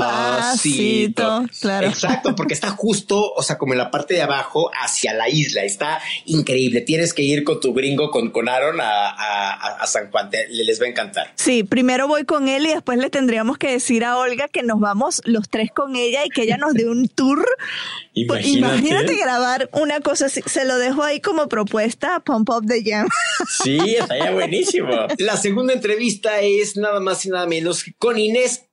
claro. 1.60 1.86
Exacto, 1.86 2.34
porque 2.34 2.54
está 2.54 2.70
justo, 2.70 3.32
o 3.32 3.42
sea, 3.42 3.56
como 3.58 3.72
en 3.72 3.78
la 3.78 3.90
parte 3.90 4.14
de 4.14 4.22
abajo 4.22 4.70
hacia 4.74 5.14
la 5.14 5.28
isla. 5.28 5.62
Está 5.62 6.00
increíble. 6.24 6.80
Tienes 6.80 7.12
que 7.14 7.22
ir 7.22 7.44
con 7.44 7.60
tu 7.60 7.72
gringo, 7.72 8.10
con, 8.10 8.30
con 8.30 8.48
Aaron 8.48 8.78
a, 8.80 9.86
San 9.86 10.10
Juan. 10.10 10.30
les 10.50 10.80
va 10.80 10.86
a 10.86 10.88
encantar. 10.88 11.32
Sí, 11.36 11.62
primero 11.62 12.08
voy 12.08 12.24
con 12.24 12.48
él 12.48 12.66
y 12.66 12.70
después 12.70 12.98
le 12.98 13.08
tendríamos 13.10 13.58
que 13.58 13.70
decir 13.70 14.04
a 14.04 14.18
Olga 14.18 14.48
que 14.48 14.64
nos 14.64 14.80
vamos 14.80 15.22
los 15.24 15.48
tres 15.48 15.70
con 15.70 15.94
ella 15.94 16.24
y 16.24 16.30
que 16.30 16.42
ella 16.42 16.56
nos 16.56 16.74
dé 16.74 16.88
un 16.88 17.08
tour. 17.08 17.46
Imagínate. 18.14 18.58
Imagínate 18.58 19.16
grabar 19.16 19.68
una 19.72 20.00
cosa 20.00 20.26
así. 20.26 20.42
Se 20.46 20.64
lo 20.64 20.78
dejo 20.78 21.02
ahí 21.02 21.20
como 21.20 21.48
propuesta, 21.48 22.20
Pump 22.20 22.48
Up 22.50 22.66
the 22.66 22.82
Jam. 22.84 23.08
Sí, 23.62 23.96
está 23.98 24.18
ya 24.18 24.32
buenísimo. 24.32 24.88
La 25.18 25.36
segunda 25.36 25.72
entrevista 25.72 26.40
es 26.40 26.76
nada 26.76 27.00
más 27.00 27.24
y 27.26 27.28
nada 27.28 27.46
menos 27.46 27.84
con 27.98 28.18
Inés 28.18 28.66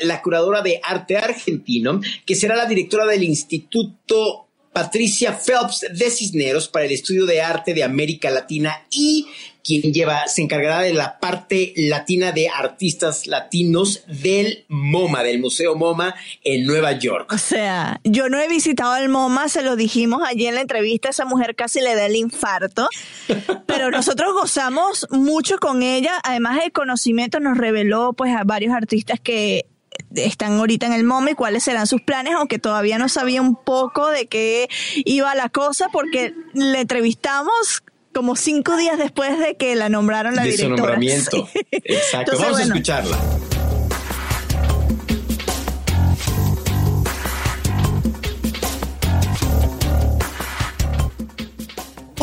La 0.00 0.22
curadora 0.22 0.62
de 0.62 0.80
arte 0.82 1.16
argentino, 1.16 2.00
que 2.26 2.34
será 2.34 2.56
la 2.56 2.66
directora 2.66 3.06
del 3.06 3.22
Instituto 3.22 4.48
Patricia 4.72 5.38
Phelps 5.38 5.86
de 5.92 6.10
Cisneros 6.10 6.68
para 6.68 6.86
el 6.86 6.92
estudio 6.92 7.26
de 7.26 7.42
arte 7.42 7.74
de 7.74 7.84
América 7.84 8.30
Latina 8.30 8.86
y 8.90 9.26
quien 9.64 9.92
lleva, 9.92 10.26
se 10.26 10.42
encargará 10.42 10.80
de 10.80 10.92
la 10.92 11.18
parte 11.18 11.72
latina 11.76 12.32
de 12.32 12.48
artistas 12.48 13.26
latinos 13.26 14.04
del 14.06 14.64
MoMA, 14.68 15.22
del 15.22 15.40
Museo 15.40 15.76
MoMA 15.76 16.14
en 16.44 16.66
Nueva 16.66 16.92
York. 16.92 17.32
O 17.32 17.38
sea, 17.38 18.00
yo 18.04 18.28
no 18.28 18.40
he 18.40 18.48
visitado 18.48 18.96
el 18.96 19.08
MoMA, 19.08 19.48
se 19.48 19.62
lo 19.62 19.76
dijimos 19.76 20.22
allí 20.26 20.46
en 20.46 20.56
la 20.56 20.60
entrevista, 20.62 21.10
esa 21.10 21.24
mujer 21.24 21.54
casi 21.54 21.80
le 21.80 21.94
da 21.94 22.06
el 22.06 22.16
infarto, 22.16 22.88
pero 23.66 23.90
nosotros 23.90 24.32
gozamos 24.32 25.06
mucho 25.10 25.58
con 25.58 25.82
ella, 25.82 26.20
además 26.24 26.60
el 26.64 26.72
conocimiento 26.72 27.40
nos 27.40 27.56
reveló 27.56 28.12
pues 28.12 28.34
a 28.34 28.44
varios 28.44 28.74
artistas 28.74 29.20
que 29.20 29.66
están 30.14 30.58
ahorita 30.58 30.86
en 30.86 30.92
el 30.92 31.04
MoMA 31.04 31.32
y 31.32 31.34
cuáles 31.34 31.64
serán 31.64 31.86
sus 31.86 32.02
planes, 32.02 32.34
aunque 32.34 32.58
todavía 32.58 32.98
no 32.98 33.08
sabía 33.08 33.40
un 33.40 33.56
poco 33.56 34.08
de 34.08 34.26
qué 34.26 34.68
iba 35.04 35.34
la 35.34 35.48
cosa, 35.48 35.88
porque 35.92 36.34
le 36.54 36.80
entrevistamos 36.80 37.82
como 38.12 38.36
cinco 38.36 38.76
días 38.76 38.98
después 38.98 39.38
de 39.38 39.56
que 39.56 39.74
la 39.74 39.88
nombraron 39.88 40.36
la 40.36 40.42
de 40.42 40.50
directora. 40.50 40.76
Su 40.76 40.82
nombramiento. 40.82 41.48
Exacto. 41.70 42.38
Vamos 42.38 42.58
a 42.58 42.62
escucharla. 42.62 43.18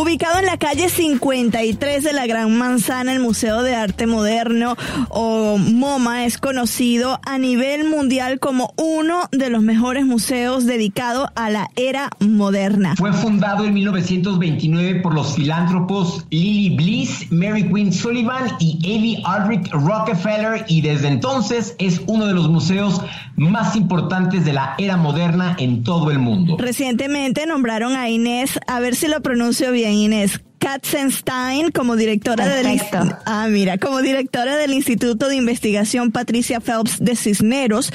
Ubicado 0.10 0.40
en 0.40 0.48
la 0.48 0.58
calle 0.58 0.90
53 0.90 2.04
de 2.04 2.14
la 2.14 2.26
Gran 2.26 2.58
Manzana, 2.58 3.14
el 3.14 3.20
Museo 3.20 3.62
de 3.62 3.76
Arte 3.76 4.08
Moderno 4.08 4.76
o 5.10 5.60
MoMA 5.60 6.26
es 6.26 6.40
conocido 6.40 7.20
a 7.28 7.38
nivel 7.38 7.88
mundial 7.88 8.40
como 8.40 8.74
uno 8.76 9.30
de 9.32 9.52
los 9.52 9.62
mejores 9.62 10.08
museos 10.08 10.66
dedicado 10.66 11.30
a 11.36 11.52
la 11.52 11.70
era 11.76 12.10
moderna. 12.20 12.96
Fue 12.96 13.14
fundado 13.14 13.66
en 13.66 13.76
1929 13.76 15.02
por 15.02 15.14
los 15.14 15.36
filántropos 15.36 16.26
Lily 16.32 16.76
Bliss, 16.76 17.32
Mary 17.32 17.70
Queen 17.72 17.94
Sullivan 17.94 18.54
y 18.60 18.80
Avi 18.84 19.22
Aldrich 19.24 19.70
Rockefeller 19.72 20.66
y 20.68 20.82
desde 20.82 21.10
entonces 21.10 21.76
es 21.78 22.02
uno 22.08 22.26
de 22.26 22.34
los 22.34 22.50
museos 22.50 23.00
más 23.36 23.76
importantes 23.76 24.44
de 24.44 24.54
la 24.54 24.74
era 24.80 24.98
moderna 24.98 25.56
en 25.60 25.84
todo 25.84 26.10
el 26.10 26.18
mundo. 26.18 26.58
Recientemente 26.58 27.46
nombraron 27.46 27.96
a 27.96 28.10
Inés, 28.10 28.60
a 28.66 28.80
ver 28.80 28.96
si 28.96 29.08
lo 29.08 29.22
pronuncio 29.22 29.72
bien, 29.72 29.99
Inés, 30.00 30.42
Katzenstein 30.60 31.72
como 31.72 31.96
directora 31.96 32.48
del 32.48 32.80
ah, 33.26 33.48
mira, 33.50 33.78
como 33.78 34.02
directora 34.02 34.58
del 34.58 34.74
Instituto 34.74 35.30
de 35.30 35.38
Investigación 35.38 36.12
Patricia 36.12 36.60
Phelps 36.60 37.00
de 37.00 37.16
Cisneros 37.16 37.92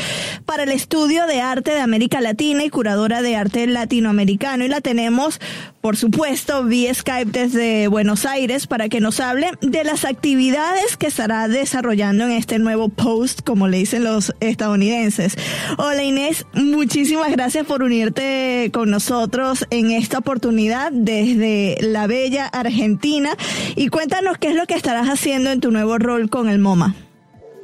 para 0.46 0.64
el 0.64 0.70
estudio 0.70 1.26
de 1.26 1.40
arte 1.40 1.72
de 1.72 1.80
América 1.80 2.20
Latina 2.20 2.64
y 2.64 2.70
curadora 2.70 3.22
de 3.22 3.36
arte 3.36 3.66
latinoamericano 3.66 4.64
y 4.64 4.68
la 4.68 4.80
tenemos 4.80 5.40
por 5.80 5.96
supuesto 5.98 6.64
vía 6.64 6.94
Skype 6.94 7.30
desde 7.30 7.88
Buenos 7.88 8.24
Aires 8.24 8.66
para 8.66 8.88
que 8.88 9.00
nos 9.00 9.20
hable 9.20 9.50
de 9.60 9.84
las 9.84 10.06
actividades 10.06 10.96
que 10.96 11.08
estará 11.08 11.46
desarrollando 11.46 12.24
en 12.24 12.30
este 12.30 12.58
nuevo 12.58 12.88
post 12.88 13.42
como 13.42 13.68
le 13.68 13.78
dicen 13.78 14.04
los 14.04 14.34
estadounidenses. 14.40 15.36
Hola 15.76 16.02
Inés, 16.02 16.46
muchísimas 16.54 17.30
gracias 17.30 17.66
por 17.66 17.82
unirte 17.82 18.70
con 18.72 18.90
nosotros 18.90 19.66
en 19.68 19.90
esta 19.90 20.18
oportunidad 20.18 20.90
desde 20.90 21.76
la 21.82 22.06
bella 22.06 22.50
Argentina 22.54 23.36
y 23.76 23.88
cuéntanos 23.88 24.38
qué 24.38 24.48
es 24.48 24.54
lo 24.54 24.66
que 24.66 24.74
estarás 24.74 25.08
haciendo 25.08 25.50
en 25.50 25.60
tu 25.60 25.70
nuevo 25.70 25.98
rol 25.98 26.30
con 26.30 26.48
el 26.48 26.58
MoMA. 26.58 26.94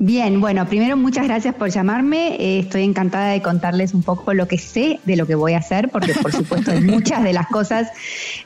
Bien, 0.02 0.40
bueno, 0.40 0.66
primero 0.66 0.96
muchas 0.96 1.26
gracias 1.26 1.54
por 1.54 1.68
llamarme. 1.68 2.34
Eh, 2.36 2.60
estoy 2.60 2.84
encantada 2.84 3.32
de 3.32 3.42
contarles 3.42 3.92
un 3.92 4.02
poco 4.02 4.32
lo 4.32 4.48
que 4.48 4.56
sé 4.56 4.98
de 5.04 5.14
lo 5.14 5.26
que 5.26 5.34
voy 5.34 5.52
a 5.52 5.58
hacer, 5.58 5.90
porque 5.90 6.14
por 6.14 6.32
supuesto 6.32 6.70
hay 6.70 6.80
muchas 6.80 7.22
de 7.22 7.34
las 7.34 7.48
cosas, 7.48 7.88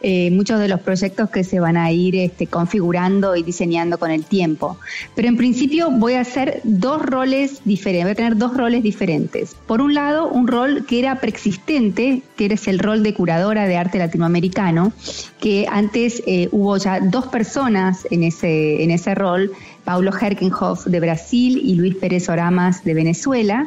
eh, 0.03 0.33
muchos 0.33 0.59
de 0.59 0.67
los 0.67 0.81
proyectos 0.81 1.31
que 1.31 1.45
se 1.45 1.61
van 1.61 1.77
a 1.77 1.93
ir 1.93 2.17
este, 2.17 2.49
configurando 2.49 3.37
y 3.37 3.45
diseñando 3.45 3.99
con 3.99 4.11
el 4.11 4.25
tiempo. 4.25 4.79
Pero 5.15 5.29
en 5.29 5.37
principio 5.37 5.93
voy 5.93 6.15
a 6.15 6.23
hacer 6.23 6.61
dos 6.65 7.01
roles 7.01 7.61
diferentes, 7.65 8.07
voy 8.07 8.13
a 8.13 8.17
tener 8.17 8.37
dos 8.37 8.57
roles 8.57 8.83
diferentes. 8.83 9.55
Por 9.69 9.81
un 9.81 9.95
lado, 9.95 10.27
un 10.27 10.49
rol 10.49 10.85
que 10.89 10.99
era 10.99 11.21
preexistente, 11.21 12.23
que 12.37 12.47
es 12.47 12.67
el 12.67 12.81
rol 12.81 13.05
de 13.05 13.15
curadora 13.15 13.69
de 13.69 13.77
arte 13.77 14.01
latinoamericano, 14.01 14.93
que 15.39 15.69
antes 15.71 16.21
eh, 16.27 16.49
hubo 16.51 16.79
ya 16.79 16.99
dos 16.99 17.29
personas 17.29 18.09
en 18.11 18.25
ese, 18.25 18.83
en 18.83 18.91
ese 18.91 19.15
rol 19.15 19.53
Paulo 19.85 20.11
Herkenhoff 20.19 20.87
de 20.87 21.01
Brasil 21.01 21.61
y 21.63 21.75
Luis 21.75 21.95
Pérez 21.97 22.29
Oramas 22.29 22.85
de 22.85 22.95
Venezuela. 22.95 23.67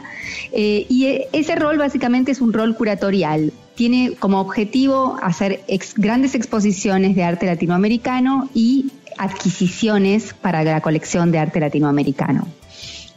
Eh, 0.52 0.86
y 0.90 1.06
e, 1.06 1.28
ese 1.34 1.56
rol 1.56 1.78
básicamente 1.78 2.32
es 2.32 2.42
un 2.42 2.54
rol 2.54 2.76
curatorial. 2.76 3.54
Tiene 3.76 4.14
como 4.20 4.40
objetivo 4.40 5.18
hacer 5.22 5.62
grandes 5.96 6.34
exposiciones 6.36 7.16
de 7.16 7.24
arte 7.24 7.46
latinoamericano 7.46 8.50
y 8.54 8.92
adquisiciones 9.18 10.34
para 10.34 10.64
la 10.64 10.82
colección 10.82 11.32
de 11.32 11.40
arte 11.40 11.60
latinoamericano. 11.60 12.48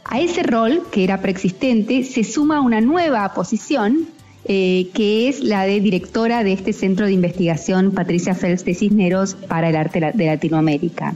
A 0.05 0.19
ese 0.19 0.43
rol, 0.43 0.83
que 0.91 1.03
era 1.03 1.21
preexistente, 1.21 2.03
se 2.03 2.23
suma 2.23 2.61
una 2.61 2.81
nueva 2.81 3.33
posición 3.33 4.07
eh, 4.45 4.87
que 4.93 5.29
es 5.29 5.41
la 5.41 5.65
de 5.65 5.79
directora 5.79 6.43
de 6.43 6.53
este 6.53 6.73
centro 6.73 7.05
de 7.05 7.13
investigación, 7.13 7.91
Patricia 7.91 8.33
Phelps 8.33 8.65
de 8.65 8.73
Cisneros, 8.73 9.35
para 9.35 9.69
el 9.69 9.75
arte 9.75 10.11
de 10.13 10.25
Latinoamérica, 10.25 11.13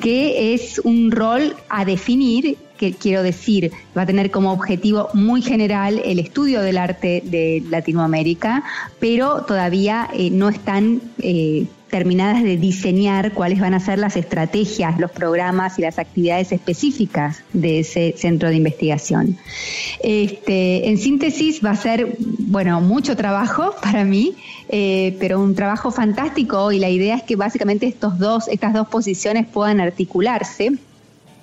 que 0.00 0.54
es 0.54 0.78
un 0.78 1.10
rol 1.10 1.54
a 1.68 1.84
definir 1.84 2.56
que 2.82 2.92
quiero 2.94 3.22
decir, 3.22 3.70
va 3.96 4.02
a 4.02 4.06
tener 4.06 4.32
como 4.32 4.52
objetivo 4.52 5.08
muy 5.14 5.40
general 5.40 6.02
el 6.04 6.18
estudio 6.18 6.62
del 6.62 6.78
arte 6.78 7.22
de 7.24 7.62
Latinoamérica, 7.70 8.64
pero 8.98 9.42
todavía 9.42 10.08
eh, 10.12 10.30
no 10.30 10.48
están 10.48 11.00
eh, 11.20 11.66
terminadas 11.92 12.42
de 12.42 12.56
diseñar 12.56 13.32
cuáles 13.34 13.60
van 13.60 13.74
a 13.74 13.78
ser 13.78 13.98
las 13.98 14.16
estrategias, 14.16 14.98
los 14.98 15.10
programas 15.10 15.78
y 15.78 15.82
las 15.82 15.98
actividades 15.98 16.50
específicas 16.50 17.44
de 17.52 17.80
ese 17.80 18.14
centro 18.16 18.48
de 18.48 18.56
investigación. 18.56 19.36
Este, 20.02 20.88
en 20.88 20.96
síntesis, 20.96 21.62
va 21.62 21.72
a 21.72 21.76
ser, 21.76 22.16
bueno, 22.18 22.80
mucho 22.80 23.14
trabajo 23.14 23.74
para 23.82 24.04
mí, 24.04 24.34
eh, 24.70 25.14
pero 25.20 25.38
un 25.38 25.54
trabajo 25.54 25.90
fantástico 25.90 26.72
y 26.72 26.78
la 26.78 26.88
idea 26.88 27.14
es 27.14 27.24
que 27.24 27.36
básicamente 27.36 27.86
estos 27.86 28.18
dos, 28.18 28.48
estas 28.48 28.72
dos 28.72 28.88
posiciones 28.88 29.46
puedan 29.46 29.78
articularse 29.78 30.72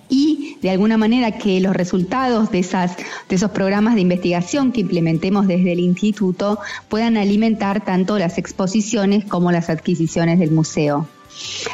y 0.09 0.57
de 0.61 0.71
alguna 0.71 0.97
manera 0.97 1.37
que 1.37 1.59
los 1.61 1.75
resultados 1.75 2.51
de, 2.51 2.59
esas, 2.59 2.97
de 2.97 3.35
esos 3.35 3.51
programas 3.51 3.95
de 3.95 4.01
investigación 4.01 4.71
que 4.71 4.81
implementemos 4.81 5.47
desde 5.47 5.71
el 5.71 5.79
instituto 5.79 6.59
puedan 6.89 7.15
alimentar 7.15 7.85
tanto 7.85 8.17
las 8.17 8.37
exposiciones 8.37 9.23
como 9.25 9.51
las 9.51 9.69
adquisiciones 9.69 10.39
del 10.39 10.51
museo. 10.51 11.07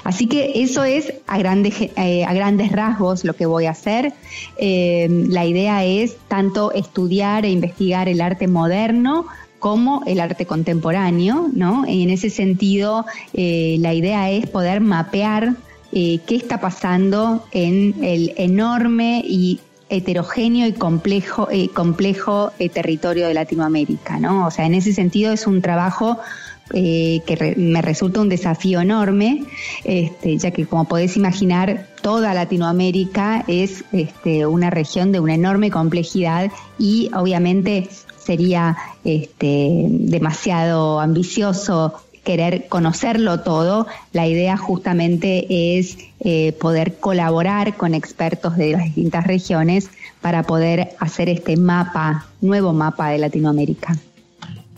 Así 0.04 0.28
que 0.28 0.52
eso 0.62 0.84
es 0.84 1.14
a 1.28 1.38
grandes, 1.38 1.76
eh, 1.80 2.26
a 2.26 2.34
grandes 2.34 2.72
rasgos 2.72 3.24
lo 3.24 3.36
que 3.36 3.46
voy 3.46 3.66
a 3.66 3.72
hacer. 3.72 4.14
Eh, 4.58 5.08
la 5.30 5.46
idea 5.46 5.84
es 5.86 6.18
tanto 6.28 6.72
estudiar 6.72 7.46
e 7.46 7.50
investigar 7.50 8.08
el 8.10 8.22
arte 8.22 8.48
moderno 8.48 9.26
como 9.60 10.04
el 10.06 10.20
arte 10.20 10.46
contemporáneo, 10.46 11.50
¿no? 11.52 11.86
En 11.88 12.12
ese 12.12 12.30
sentido, 12.30 13.06
eh, 13.34 13.78
la 13.80 13.94
idea 13.94 14.30
es 14.30 14.48
poder 14.48 14.82
mapear 14.82 15.56
eh, 15.98 16.20
qué 16.28 16.36
está 16.36 16.60
pasando 16.60 17.46
en 17.54 18.04
el 18.04 18.34
enorme 18.36 19.24
y 19.26 19.62
heterogéneo 19.88 20.68
y 20.68 20.74
complejo, 20.74 21.48
eh, 21.50 21.70
complejo 21.70 22.52
eh, 22.60 22.68
territorio 22.68 23.30
de 23.30 23.34
Latinoamérica, 23.34 24.20
¿no? 24.20 24.46
O 24.46 24.52
sea, 24.52 24.66
en 24.66 24.74
ese 24.74 24.92
sentido 24.92 25.32
es 25.32 25.48
un 25.48 25.62
trabajo 25.62 26.20
que 26.68 27.54
me 27.58 27.82
resulta 27.84 28.22
un 28.22 28.28
desafío 28.28 28.82
enorme, 28.82 29.44
este, 29.84 30.36
ya 30.38 30.50
que 30.50 30.66
como 30.66 30.86
podés 30.86 31.16
imaginar, 31.16 31.88
toda 32.02 32.34
Latinoamérica 32.34 33.46
es 33.48 33.84
este, 33.94 34.48
una 34.48 34.72
región 34.72 35.12
de 35.12 35.20
una 35.20 35.36
enorme 35.36 35.70
complejidad 35.70 36.52
y 36.80 37.12
obviamente 37.16 37.88
sería 38.18 38.76
este, 39.04 39.86
demasiado 39.90 41.00
ambicioso 41.00 41.94
querer 42.26 42.68
conocerlo 42.68 43.40
todo, 43.40 43.88
la 44.12 44.28
idea 44.28 44.58
justamente 44.58 45.78
es 45.78 45.98
eh, 46.20 46.52
poder 46.60 46.98
colaborar 46.98 47.78
con 47.78 47.94
expertos 47.94 48.58
de 48.58 48.72
las 48.72 48.84
distintas 48.84 49.26
regiones 49.26 49.90
para 50.20 50.44
poder 50.44 50.90
hacer 51.00 51.30
este 51.30 51.56
mapa, 51.56 52.26
nuevo 52.42 52.74
mapa 52.74 53.10
de 53.10 53.20
Latinoamérica. 53.20 53.96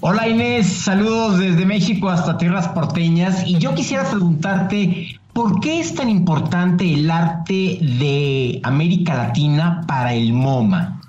Hola 0.02 0.28
Inés, 0.28 0.68
saludos 0.68 1.40
desde 1.40 1.66
México 1.66 2.10
hasta 2.10 2.38
tierras 2.38 2.68
porteñas 2.68 3.48
y 3.48 3.58
yo 3.58 3.74
quisiera 3.74 4.04
preguntarte, 4.08 5.20
¿por 5.34 5.60
qué 5.60 5.80
es 5.80 5.96
tan 5.96 6.10
importante 6.10 6.94
el 6.94 7.10
arte 7.10 7.80
de 7.82 8.60
América 8.62 9.16
Latina 9.16 9.82
para 9.88 10.14
el 10.14 10.34
MoMA? 10.34 11.02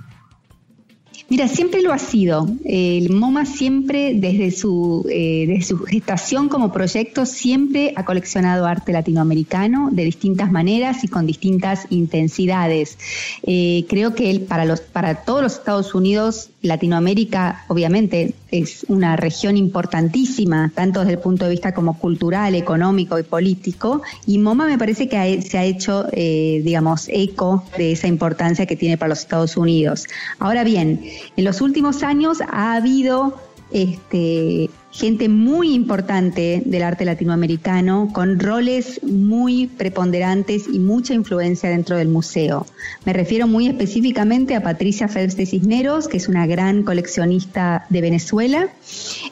Mira, 1.31 1.47
siempre 1.47 1.83
lo 1.83 1.93
ha 1.93 1.99
sido. 1.99 2.49
El 2.65 3.11
MoMA 3.11 3.45
siempre, 3.45 4.15
desde 4.15 4.51
su, 4.51 5.07
eh, 5.11 5.61
su 5.63 5.79
gestación 5.81 6.49
como 6.49 6.73
proyecto, 6.73 7.27
siempre 7.27 7.93
ha 7.97 8.05
coleccionado 8.07 8.65
arte 8.65 8.93
latinoamericano 8.93 9.91
de 9.93 10.05
distintas 10.05 10.51
maneras 10.51 11.05
y 11.05 11.09
con 11.09 11.27
distintas 11.27 11.87
intensidades. 11.91 12.97
Eh, 13.43 13.85
creo 13.91 14.15
que 14.15 14.41
para, 14.41 14.65
los, 14.65 14.81
para 14.81 15.17
todos 15.17 15.43
los 15.43 15.53
Estados 15.53 15.95
Unidos, 15.95 16.49
Latinoamérica, 16.63 17.65
obviamente, 17.69 18.35
es 18.51 18.85
una 18.89 19.15
región 19.17 19.57
importantísima, 19.57 20.73
tanto 20.75 21.01
desde 21.01 21.13
el 21.13 21.19
punto 21.21 21.45
de 21.45 21.53
vista 21.53 21.73
como 21.73 21.99
cultural, 21.99 22.57
económico 22.57 23.19
y 23.19 23.23
político. 23.23 24.03
Y 24.27 24.39
MoMA 24.39 24.67
me 24.67 24.77
parece 24.77 25.09
que 25.09 25.41
se 25.43 25.59
ha 25.59 25.65
hecho, 25.65 26.07
eh, 26.13 26.61
digamos, 26.65 27.09
eco 27.09 27.65
de 27.77 27.93
esa 27.93 28.09
importancia 28.09 28.67
que 28.67 28.75
tiene 28.75 28.99
para 28.99 29.11
los 29.11 29.21
Estados 29.21 29.57
Unidos. 29.57 30.07
Ahora 30.41 30.65
bien, 30.65 31.01
en 31.37 31.45
los 31.45 31.61
últimos 31.61 32.03
años 32.03 32.39
ha 32.51 32.75
habido 32.75 33.39
este, 33.71 34.71
gente 34.91 35.29
muy 35.29 35.75
importante 35.75 36.63
del 36.65 36.83
arte 36.83 37.05
latinoamericano 37.05 38.11
con 38.13 38.41
roles 38.41 39.01
muy 39.03 39.67
preponderantes 39.67 40.67
y 40.67 40.79
mucha 40.79 41.15
influencia 41.15 41.71
dentro 41.71 41.97
del 41.97 42.09
museo. 42.09 42.67
Me 43.05 43.13
refiero 43.13 43.47
muy 43.47 43.69
específicamente 43.69 44.55
a 44.55 44.63
Patricia 44.63 45.09
Phelps 45.09 45.37
de 45.37 45.47
Cisneros, 45.47 46.09
que 46.09 46.17
es 46.17 46.29
una 46.29 46.47
gran 46.47 46.83
coleccionista 46.83 47.87
de 47.91 48.01
Venezuela, 48.01 48.69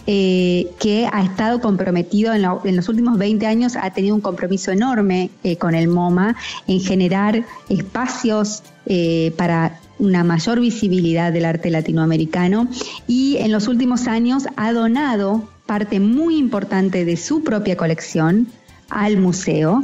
eh, 0.08 0.70
que 0.78 1.08
ha 1.12 1.22
estado 1.22 1.60
comprometido 1.60 2.32
en, 2.32 2.76
los 2.76 2.88
últimos 2.88 3.18
20 3.18 3.44
años, 3.46 3.74
ha 3.74 3.90
tenido 3.90 4.14
un 4.14 4.20
compromiso 4.20 4.70
enorme 4.70 5.30
eh, 5.42 5.56
con 5.56 5.74
el 5.74 5.88
MoMA 5.88 6.36
en 6.68 6.80
generar 6.80 7.44
espacios 7.68 8.62
eh, 8.86 9.32
para 9.36 9.80
una 9.98 10.22
mayor 10.22 10.60
visibilidad 10.60 11.32
del 11.32 11.44
arte 11.44 11.70
latinoamericano 11.70 12.68
y 13.08 13.38
en 13.38 13.50
los 13.50 13.66
últimos 13.66 14.06
años 14.06 14.44
ha 14.56 14.72
donado 14.72 15.48
parte 15.66 15.98
muy 15.98 16.36
importante 16.36 17.04
de 17.04 17.16
su 17.16 17.42
propia 17.42 17.76
colección 17.76 18.46
al 18.88 19.16
museo, 19.16 19.82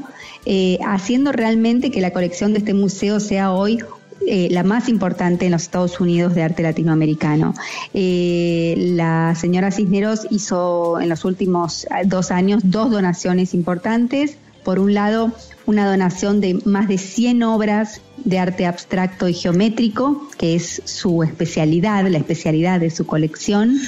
haciendo 0.87 1.33
realmente 1.33 1.91
que 1.91 2.01
la 2.01 2.13
colección 2.13 2.53
de 2.53 2.61
este 2.61 2.75
museo 2.75 3.19
sea 3.19 3.51
hoy 3.51 3.81
eh, 4.27 4.49
la 4.51 4.63
más 4.63 4.89
importante 4.89 5.47
en 5.47 5.53
los 5.53 5.63
Estados 5.63 6.01
Unidos 6.01 6.35
de 6.35 6.43
arte 6.43 6.63
latinoamericano. 6.63 7.55
Eh, 7.95 8.75
la 8.95 9.35
señora 9.35 9.71
Cisneros 9.71 10.27
hizo 10.31 11.01
en 11.01 11.09
los 11.09 11.25
últimos 11.25 11.87
dos 12.07 12.31
años 12.31 12.63
dos 12.65 12.91
donaciones 12.91 13.55
importantes. 13.55 14.37
Por 14.65 14.79
un 14.79 14.95
lado, 14.95 15.33
una 15.67 15.89
donación 15.89 16.41
de 16.41 16.61
más 16.65 16.89
de 16.89 16.99
100 16.99 17.43
obras 17.43 18.01
de 18.25 18.39
arte 18.39 18.67
abstracto 18.67 19.29
y 19.29 19.35
geométrico, 19.35 20.29
que 20.39 20.55
es 20.55 20.83
su 20.85 21.23
especialidad, 21.23 22.07
la 22.07 22.19
especialidad 22.19 22.81
de 22.81 22.91
su 22.91 23.07
colección. 23.07 23.81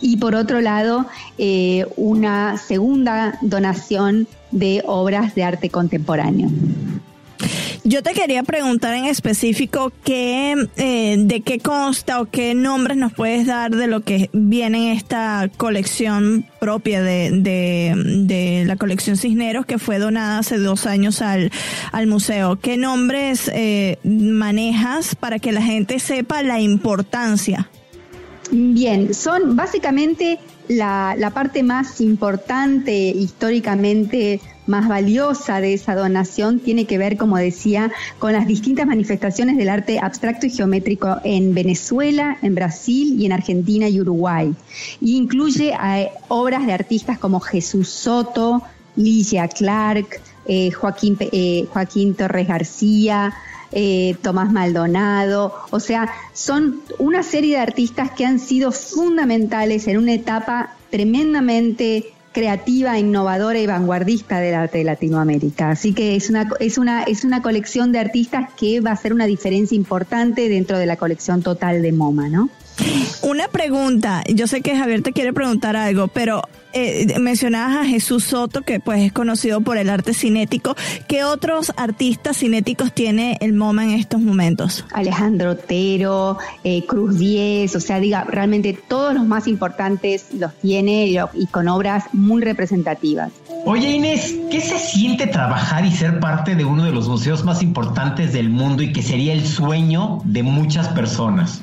Y 0.00 0.16
por 0.16 0.34
otro 0.34 0.60
lado, 0.60 1.06
eh, 1.38 1.86
una 1.96 2.58
segunda 2.58 3.38
donación 3.42 4.26
de 4.50 4.82
obras 4.86 5.34
de 5.34 5.44
arte 5.44 5.70
contemporáneo. 5.70 6.48
Yo 7.84 8.02
te 8.02 8.12
quería 8.12 8.42
preguntar 8.42 8.94
en 8.94 9.04
específico 9.04 9.92
qué, 10.04 10.54
eh, 10.76 11.16
de 11.18 11.40
qué 11.40 11.58
consta 11.58 12.20
o 12.20 12.26
qué 12.26 12.54
nombres 12.54 12.96
nos 12.96 13.12
puedes 13.12 13.46
dar 13.46 13.70
de 13.70 13.86
lo 13.86 14.00
que 14.00 14.30
viene 14.32 14.90
en 14.90 14.96
esta 14.96 15.48
colección 15.56 16.44
propia 16.60 17.02
de, 17.02 17.30
de, 17.30 18.64
la 18.66 18.76
colección 18.76 19.16
Cisneros 19.16 19.64
que 19.64 19.78
fue 19.78 19.98
donada 19.98 20.38
hace 20.38 20.58
dos 20.58 20.86
años 20.86 21.22
al, 21.22 21.50
al 21.92 22.06
museo. 22.06 22.58
¿Qué 22.60 22.76
nombres 22.76 23.50
eh, 23.54 23.98
manejas 24.02 25.14
para 25.14 25.38
que 25.38 25.52
la 25.52 25.62
gente 25.62 25.98
sepa 25.98 26.42
la 26.42 26.60
importancia? 26.60 27.70
Bien, 28.50 29.12
son 29.14 29.56
básicamente 29.56 30.38
la, 30.68 31.30
parte 31.34 31.62
más 31.62 32.00
importante 32.00 32.92
históricamente 32.92 34.40
más 34.66 34.86
valiosa 34.86 35.60
de 35.60 35.72
esa 35.74 35.94
donación 35.94 36.60
tiene 36.60 36.84
que 36.84 36.98
ver, 36.98 37.16
como 37.16 37.38
decía, 37.38 37.90
con 38.18 38.32
las 38.32 38.46
distintas 38.46 38.86
manifestaciones 38.86 39.56
del 39.56 39.70
arte 39.70 39.98
abstracto 39.98 40.46
y 40.46 40.50
geométrico 40.50 41.16
en 41.24 41.54
Venezuela, 41.54 42.36
en 42.42 42.54
Brasil 42.54 43.16
y 43.18 43.26
en 43.26 43.32
Argentina 43.32 43.88
y 43.88 44.00
Uruguay. 44.00 44.54
Y 45.00 45.16
incluye 45.16 45.72
obras 46.28 46.66
de 46.66 46.72
artistas 46.72 47.18
como 47.18 47.40
Jesús 47.40 47.88
Soto, 47.88 48.62
Ligia 48.96 49.48
Clark, 49.48 50.20
eh, 50.46 50.70
Joaquín, 50.70 51.16
eh, 51.20 51.66
Joaquín 51.72 52.14
Torres 52.14 52.48
García, 52.48 53.32
Tomás 54.22 54.50
Maldonado, 54.50 55.54
o 55.70 55.80
sea, 55.80 56.10
son 56.32 56.80
una 56.98 57.22
serie 57.22 57.56
de 57.56 57.62
artistas 57.62 58.10
que 58.12 58.24
han 58.24 58.38
sido 58.38 58.72
fundamentales 58.72 59.86
en 59.88 59.98
una 59.98 60.14
etapa 60.14 60.74
tremendamente 60.90 62.12
creativa, 62.32 62.98
innovadora 62.98 63.58
y 63.58 63.66
vanguardista 63.66 64.38
del 64.40 64.54
arte 64.54 64.78
de 64.78 64.84
Latinoamérica. 64.84 65.70
Así 65.70 65.92
que 65.92 66.16
es 66.16 66.30
una, 66.30 66.48
es 66.60 66.78
una, 66.78 67.02
es 67.02 67.24
una 67.24 67.42
colección 67.42 67.92
de 67.92 67.98
artistas 67.98 68.50
que 68.56 68.80
va 68.80 68.92
a 68.92 68.96
ser 68.96 69.12
una 69.12 69.26
diferencia 69.26 69.76
importante 69.76 70.48
dentro 70.48 70.78
de 70.78 70.86
la 70.86 70.96
colección 70.96 71.42
total 71.42 71.82
de 71.82 71.92
MoMA, 71.92 72.28
¿no? 72.28 72.48
Una 73.22 73.48
pregunta, 73.48 74.22
yo 74.28 74.46
sé 74.46 74.60
que 74.60 74.76
Javier 74.76 75.02
te 75.02 75.12
quiere 75.12 75.32
preguntar 75.32 75.76
algo, 75.76 76.08
pero 76.08 76.42
eh, 76.72 77.18
mencionabas 77.18 77.78
a 77.78 77.84
Jesús 77.84 78.24
Soto, 78.24 78.62
que 78.62 78.78
pues 78.78 79.00
es 79.00 79.12
conocido 79.12 79.60
por 79.60 79.78
el 79.78 79.88
arte 79.88 80.14
cinético. 80.14 80.76
¿Qué 81.08 81.24
otros 81.24 81.72
artistas 81.76 82.38
cinéticos 82.38 82.92
tiene 82.92 83.38
el 83.40 83.54
MoMA 83.54 83.84
en 83.84 83.90
estos 83.90 84.20
momentos? 84.20 84.84
Alejandro 84.92 85.52
Otero, 85.52 86.38
eh, 86.64 86.84
Cruz 86.86 87.18
Diez, 87.18 87.74
o 87.74 87.80
sea, 87.80 88.00
diga, 88.00 88.24
realmente 88.24 88.78
todos 88.86 89.14
los 89.14 89.26
más 89.26 89.46
importantes 89.46 90.26
los 90.34 90.54
tiene 90.54 91.06
y 91.06 91.46
con 91.46 91.68
obras 91.68 92.04
muy 92.12 92.42
representativas. 92.42 93.32
Oye 93.64 93.90
Inés, 93.90 94.34
¿qué 94.50 94.60
se 94.60 94.78
siente 94.78 95.26
trabajar 95.26 95.84
y 95.84 95.92
ser 95.92 96.20
parte 96.20 96.54
de 96.54 96.64
uno 96.64 96.84
de 96.84 96.92
los 96.92 97.08
museos 97.08 97.44
más 97.44 97.62
importantes 97.62 98.32
del 98.32 98.50
mundo 98.50 98.82
y 98.82 98.92
que 98.92 99.02
sería 99.02 99.32
el 99.32 99.46
sueño 99.46 100.20
de 100.24 100.42
muchas 100.42 100.88
personas? 100.88 101.62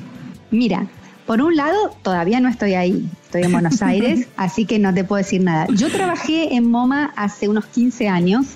Mira, 0.50 0.86
por 1.26 1.42
un 1.42 1.56
lado, 1.56 1.90
todavía 2.02 2.40
no 2.40 2.48
estoy 2.48 2.74
ahí, 2.74 3.08
estoy 3.24 3.42
en 3.42 3.52
Buenos 3.52 3.82
Aires, 3.82 4.28
así 4.36 4.64
que 4.64 4.78
no 4.78 4.94
te 4.94 5.04
puedo 5.04 5.18
decir 5.18 5.42
nada. 5.42 5.66
Yo 5.74 5.90
trabajé 5.90 6.54
en 6.54 6.70
MoMA 6.70 7.12
hace 7.16 7.48
unos 7.48 7.66
15 7.66 8.08
años, 8.08 8.46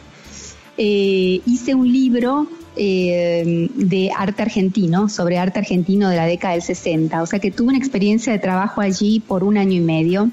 eh, 0.78 1.40
hice 1.44 1.74
un 1.74 1.92
libro 1.92 2.46
eh, 2.76 3.68
de 3.74 4.10
arte 4.16 4.42
argentino, 4.42 5.08
sobre 5.08 5.38
arte 5.38 5.58
argentino 5.58 6.08
de 6.08 6.16
la 6.16 6.24
década 6.24 6.54
del 6.54 6.62
60, 6.62 7.20
o 7.20 7.26
sea 7.26 7.40
que 7.40 7.50
tuve 7.50 7.70
una 7.70 7.78
experiencia 7.78 8.32
de 8.32 8.38
trabajo 8.38 8.80
allí 8.80 9.18
por 9.18 9.42
un 9.42 9.58
año 9.58 9.74
y 9.74 9.80
medio, 9.80 10.30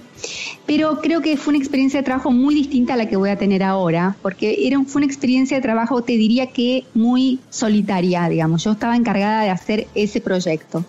pero 0.68 1.02
creo 1.02 1.22
que 1.22 1.36
fue 1.36 1.56
una 1.56 1.58
experiencia 1.58 2.00
de 2.00 2.06
trabajo 2.06 2.32
muy 2.32 2.54
distinta 2.54 2.94
a 2.94 2.98
la 2.98 3.08
que 3.10 3.18
voy 3.18 3.32
a 3.32 3.38
tener 3.38 3.64
ahora, 3.64 4.16
porque 4.22 4.68
era, 4.68 4.80
fue 4.84 5.00
una 5.00 5.08
experiencia 5.08 5.58
de 5.58 5.64
trabajo, 5.64 6.04
te 6.04 6.14
diría 6.14 6.48
que 6.48 6.86
muy 6.94 7.40
solitaria, 7.50 8.30
digamos, 8.30 8.64
yo 8.64 8.74
estaba 8.74 8.96
encargada 8.96 9.42
de 9.42 9.50
hacer 9.50 9.88
ese 9.96 10.22
proyecto. 10.22 10.86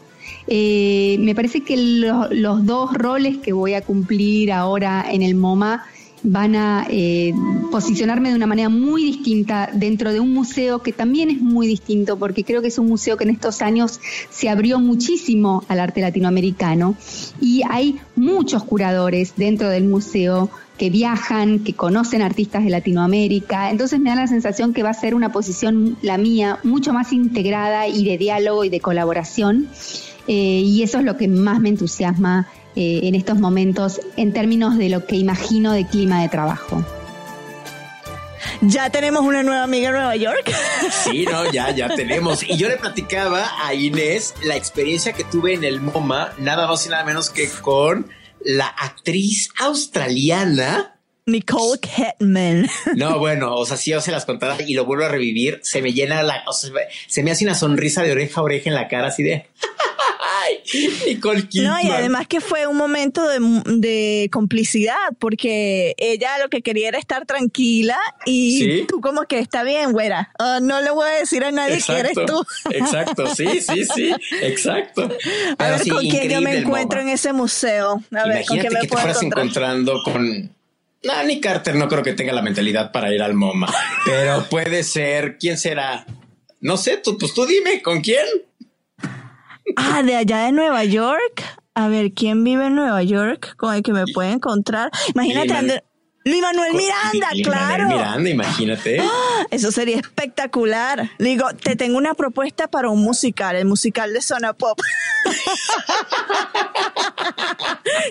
Eh, 0.50 1.16
me 1.20 1.34
parece 1.34 1.62
que 1.62 1.76
los 1.76 2.64
dos 2.64 2.94
roles 2.94 3.36
que 3.38 3.52
voy 3.52 3.74
a 3.74 3.82
cumplir 3.82 4.50
ahora 4.50 5.04
en 5.10 5.22
el 5.22 5.34
MoMA 5.34 5.84
van 6.22 6.56
a 6.56 6.86
eh, 6.90 7.32
posicionarme 7.70 8.30
de 8.30 8.36
una 8.36 8.46
manera 8.46 8.68
muy 8.68 9.04
distinta 9.04 9.70
dentro 9.72 10.12
de 10.12 10.20
un 10.20 10.32
museo 10.32 10.80
que 10.80 10.92
también 10.92 11.30
es 11.30 11.40
muy 11.40 11.66
distinto 11.66 12.18
porque 12.18 12.44
creo 12.44 12.62
que 12.62 12.68
es 12.68 12.78
un 12.78 12.88
museo 12.88 13.16
que 13.16 13.24
en 13.24 13.30
estos 13.30 13.62
años 13.62 14.00
se 14.30 14.48
abrió 14.48 14.80
muchísimo 14.80 15.64
al 15.68 15.80
arte 15.80 16.00
latinoamericano 16.00 16.96
y 17.40 17.62
hay 17.68 18.00
muchos 18.16 18.64
curadores 18.64 19.34
dentro 19.36 19.68
del 19.68 19.84
museo 19.84 20.50
que 20.78 20.90
viajan, 20.90 21.58
que 21.58 21.74
conocen 21.74 22.22
artistas 22.22 22.64
de 22.64 22.70
Latinoamérica. 22.70 23.70
Entonces 23.70 24.00
me 24.00 24.10
da 24.10 24.16
la 24.16 24.26
sensación 24.26 24.72
que 24.72 24.82
va 24.82 24.90
a 24.90 24.94
ser 24.94 25.14
una 25.14 25.32
posición, 25.32 25.98
la 26.02 26.16
mía, 26.16 26.60
mucho 26.62 26.92
más 26.92 27.12
integrada 27.12 27.88
y 27.88 28.04
de 28.04 28.16
diálogo 28.16 28.64
y 28.64 28.68
de 28.70 28.80
colaboración. 28.80 29.68
Eh, 30.28 30.62
y 30.64 30.82
eso 30.82 30.98
es 30.98 31.04
lo 31.04 31.16
que 31.16 31.26
más 31.26 31.60
me 31.60 31.70
entusiasma 31.70 32.48
eh, 32.76 33.00
en 33.02 33.14
estos 33.14 33.38
momentos 33.38 34.00
en 34.16 34.32
términos 34.32 34.78
de 34.78 34.88
lo 34.88 35.04
que 35.04 35.16
imagino 35.16 35.72
de 35.72 35.86
clima 35.86 36.22
de 36.22 36.28
trabajo. 36.28 36.84
Ya 38.60 38.90
tenemos 38.90 39.22
una 39.22 39.42
nueva 39.42 39.62
amiga 39.62 39.88
en 39.88 39.94
Nueva 39.94 40.16
York. 40.16 40.52
Sí, 41.04 41.24
no, 41.24 41.50
ya, 41.50 41.70
ya 41.70 41.88
tenemos. 41.88 42.42
Y 42.42 42.56
yo 42.56 42.68
le 42.68 42.76
platicaba 42.76 43.50
a 43.64 43.74
Inés 43.74 44.34
la 44.42 44.56
experiencia 44.56 45.12
que 45.12 45.24
tuve 45.24 45.54
en 45.54 45.64
el 45.64 45.80
MoMA, 45.80 46.32
nada 46.38 46.66
más 46.66 46.84
y 46.86 46.88
nada 46.88 47.04
menos 47.04 47.30
que 47.30 47.48
con 47.48 48.06
la 48.44 48.66
actriz 48.66 49.50
australiana 49.58 50.98
Nicole 51.28 51.78
Kidman. 51.78 52.68
No, 52.96 53.18
bueno, 53.18 53.54
o 53.54 53.66
sea, 53.66 53.76
si 53.76 53.90
yo 53.90 54.00
se 54.00 54.10
las 54.10 54.24
contara 54.24 54.56
y 54.66 54.72
lo 54.72 54.86
vuelvo 54.86 55.04
a 55.04 55.08
revivir, 55.08 55.60
se 55.62 55.82
me 55.82 55.92
llena 55.92 56.22
la, 56.22 56.42
o 56.46 56.52
sea, 56.52 56.70
se 57.06 57.22
me 57.22 57.30
hace 57.30 57.44
una 57.44 57.54
sonrisa 57.54 58.02
de 58.02 58.12
oreja 58.12 58.40
a 58.40 58.44
oreja 58.44 58.70
en 58.70 58.74
la 58.74 58.88
cara, 58.88 59.08
así 59.08 59.22
de. 59.22 59.46
No, 61.54 61.80
y 61.80 61.90
además 61.90 62.26
que 62.26 62.40
fue 62.40 62.66
un 62.66 62.76
momento 62.76 63.26
de, 63.26 64.28
complicidad, 64.30 64.96
porque 65.18 65.94
ella 65.98 66.38
lo 66.38 66.48
que 66.48 66.62
quería 66.62 66.88
era 66.88 66.98
estar 66.98 67.26
tranquila 67.26 67.98
y 68.24 68.84
tú 68.86 69.00
como 69.00 69.22
que 69.24 69.38
está 69.38 69.62
bien, 69.62 69.92
güera. 69.92 70.32
Ah, 70.38 70.58
no 70.60 70.80
le 70.80 70.90
voy 70.90 71.08
a 71.08 71.12
decir 71.12 71.44
a 71.44 71.50
nadie 71.50 71.78
que 71.84 71.92
eres 71.92 72.14
tú. 72.26 72.44
Exacto, 72.70 73.26
sí, 73.34 73.60
sí, 73.60 73.84
sí, 73.84 74.14
exacto. 74.42 75.08
a 75.58 75.70
ver 75.70 75.88
con 75.88 76.00
quién 76.00 76.28
yo 76.28 76.40
me 76.40 76.58
encuentro 76.58 77.00
en 77.00 77.08
ese 77.08 77.32
museo. 77.32 78.02
A 78.12 78.26
ver, 78.26 78.44
¿con 78.44 78.58
quién 78.58 78.72
me 78.72 78.80
que 78.80 78.88
te 78.88 78.96
fueras 78.96 79.22
encontrando 79.22 80.00
con... 80.04 80.54
No, 81.04 81.22
ni 81.24 81.40
Carter 81.40 81.76
no 81.76 81.88
creo 81.88 82.02
que 82.02 82.12
tenga 82.12 82.32
la 82.32 82.42
mentalidad 82.42 82.90
para 82.90 83.12
ir 83.14 83.22
al 83.22 83.34
MoMA, 83.34 83.72
pero 84.04 84.44
puede 84.50 84.82
ser, 84.82 85.38
¿quién 85.38 85.56
será? 85.56 86.04
No 86.60 86.76
sé, 86.76 86.96
tú, 86.96 87.16
pues 87.16 87.32
tú 87.34 87.46
dime, 87.46 87.82
¿con 87.82 88.00
quién? 88.00 88.26
Ah, 89.80 90.02
de 90.02 90.16
allá 90.16 90.38
de 90.38 90.52
Nueva 90.52 90.84
York. 90.84 91.44
A 91.74 91.86
ver, 91.86 92.12
¿quién 92.12 92.42
vive 92.42 92.66
en 92.66 92.74
Nueva 92.74 93.00
York 93.04 93.54
con 93.56 93.72
el 93.72 93.84
que 93.84 93.92
me 93.92 94.04
puede 94.12 94.32
encontrar? 94.32 94.90
Imagínate, 95.14 95.84
Luis 96.24 96.42
Manuel 96.42 96.74
Miranda, 96.74 97.28
claro. 97.44 97.84
Manuel 97.84 97.98
Miranda, 97.98 98.30
imagínate. 98.30 98.98
¡Ah! 99.00 99.46
eso 99.52 99.70
sería 99.70 99.98
espectacular. 99.98 101.08
Digo, 101.20 101.46
te 101.54 101.76
tengo 101.76 101.96
una 101.96 102.14
propuesta 102.14 102.66
para 102.66 102.88
un 102.88 103.02
musical, 103.02 103.54
el 103.54 103.66
musical 103.66 104.12
de 104.12 104.20
Zona 104.20 104.52
Pop. 104.52 104.80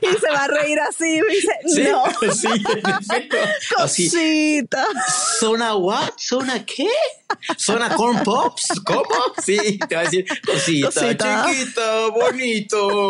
y 0.01 0.17
se 0.17 0.29
va 0.31 0.43
a 0.43 0.47
reír 0.47 0.79
así 0.79 1.05
y 1.05 1.21
dice, 1.21 1.51
no. 1.91 2.03
Sí, 2.37 2.63
perfecto. 2.81 3.37
Cosita. 3.75 4.85
¿Zona 5.39 5.75
what? 5.75 6.11
¿Zona 6.17 6.65
qué? 6.65 6.89
¿Zona 7.57 7.89
corn 7.95 8.23
pops? 8.23 8.81
¿Cómo? 8.85 9.03
Sí, 9.43 9.79
te 9.87 9.95
va 9.95 10.01
a 10.01 10.03
decir 10.05 10.25
cosita, 10.45 10.87
cosita. 10.87 11.45
chiquita, 11.49 12.07
bonito. 12.07 13.09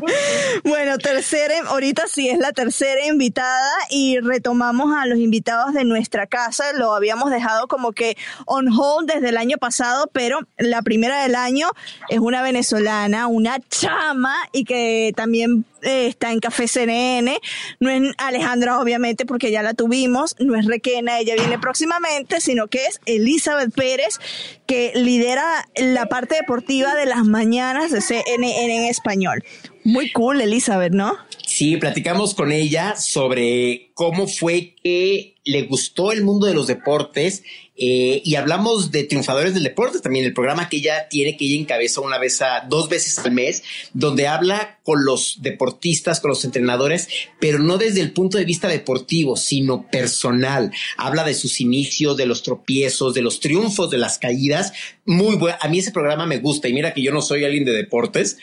bueno, 0.64 0.98
tercera, 0.98 1.54
ahorita 1.66 2.06
sí 2.06 2.28
es 2.28 2.38
la 2.38 2.52
tercera 2.52 3.06
invitada 3.06 3.70
y 3.90 4.18
retomamos 4.20 4.94
a 4.96 5.06
los 5.06 5.18
invitados 5.18 5.72
de 5.72 5.84
nuestra 5.84 6.26
casa. 6.26 6.72
Lo 6.74 6.94
habíamos 6.94 7.30
dejado 7.30 7.66
como 7.68 7.92
que 7.92 8.16
on 8.46 8.68
hold 8.68 9.10
desde 9.10 9.30
el 9.30 9.36
año 9.36 9.56
pasado, 9.58 10.10
pero 10.12 10.40
la 10.58 10.82
primera 10.82 11.22
del 11.22 11.34
año 11.34 11.70
es 12.08 12.18
una 12.18 12.42
venezolana, 12.42 13.26
una 13.26 13.58
chama 13.68 14.34
y 14.52 14.64
que 14.64 15.12
también 15.20 15.66
eh, 15.82 16.06
está 16.06 16.32
en 16.32 16.40
Café 16.40 16.66
CNN. 16.66 17.38
No 17.78 17.90
es 17.90 18.14
Alejandra, 18.16 18.80
obviamente, 18.80 19.26
porque 19.26 19.50
ya 19.50 19.62
la 19.62 19.74
tuvimos. 19.74 20.34
No 20.38 20.56
es 20.56 20.64
Requena, 20.64 21.18
ella 21.18 21.34
viene 21.34 21.58
próximamente, 21.58 22.40
sino 22.40 22.68
que 22.68 22.86
es 22.86 23.02
Elizabeth 23.04 23.74
Pérez, 23.74 24.18
que 24.64 24.92
lidera 24.94 25.68
la 25.76 26.06
parte 26.06 26.36
deportiva 26.36 26.94
de 26.94 27.04
las 27.04 27.26
mañanas 27.26 27.90
de 27.90 28.00
CNN 28.00 28.76
en 28.76 28.84
español. 28.84 29.44
Muy 29.84 30.12
cool, 30.12 30.40
Elizabeth, 30.40 30.92
¿no? 30.92 31.16
Sí, 31.46 31.76
platicamos 31.76 32.34
con 32.34 32.52
ella 32.52 32.96
sobre 32.96 33.90
cómo 33.94 34.28
fue 34.28 34.74
que 34.82 35.36
le 35.44 35.62
gustó 35.62 36.12
el 36.12 36.22
mundo 36.22 36.46
de 36.46 36.54
los 36.54 36.66
deportes 36.66 37.42
eh, 37.82 38.20
y 38.24 38.34
hablamos 38.34 38.90
de 38.90 39.04
triunfadores 39.04 39.54
del 39.54 39.62
deporte 39.62 40.00
también, 40.00 40.26
el 40.26 40.34
programa 40.34 40.68
que 40.68 40.76
ella 40.76 41.08
tiene, 41.08 41.38
que 41.38 41.46
ella 41.46 41.58
encabeza 41.58 42.02
una 42.02 42.18
vez 42.18 42.42
a 42.42 42.66
dos 42.68 42.90
veces 42.90 43.18
al 43.18 43.32
mes, 43.32 43.62
donde 43.94 44.28
habla 44.28 44.78
con 44.82 45.06
los 45.06 45.38
deportistas, 45.40 46.20
con 46.20 46.28
los 46.28 46.44
entrenadores, 46.44 47.08
pero 47.40 47.58
no 47.58 47.78
desde 47.78 48.02
el 48.02 48.12
punto 48.12 48.36
de 48.36 48.44
vista 48.44 48.68
deportivo, 48.68 49.34
sino 49.34 49.88
personal. 49.90 50.72
Habla 50.98 51.24
de 51.24 51.32
sus 51.32 51.58
inicios, 51.62 52.18
de 52.18 52.26
los 52.26 52.42
tropiezos, 52.42 53.14
de 53.14 53.22
los 53.22 53.40
triunfos, 53.40 53.90
de 53.90 53.96
las 53.96 54.18
caídas. 54.18 54.74
Muy 55.06 55.36
bueno. 55.36 55.56
A 55.62 55.68
mí 55.68 55.78
ese 55.78 55.90
programa 55.90 56.26
me 56.26 56.38
gusta 56.38 56.68
y 56.68 56.74
mira 56.74 56.92
que 56.92 57.02
yo 57.02 57.12
no 57.12 57.22
soy 57.22 57.44
alguien 57.44 57.64
de 57.64 57.72
deportes, 57.72 58.36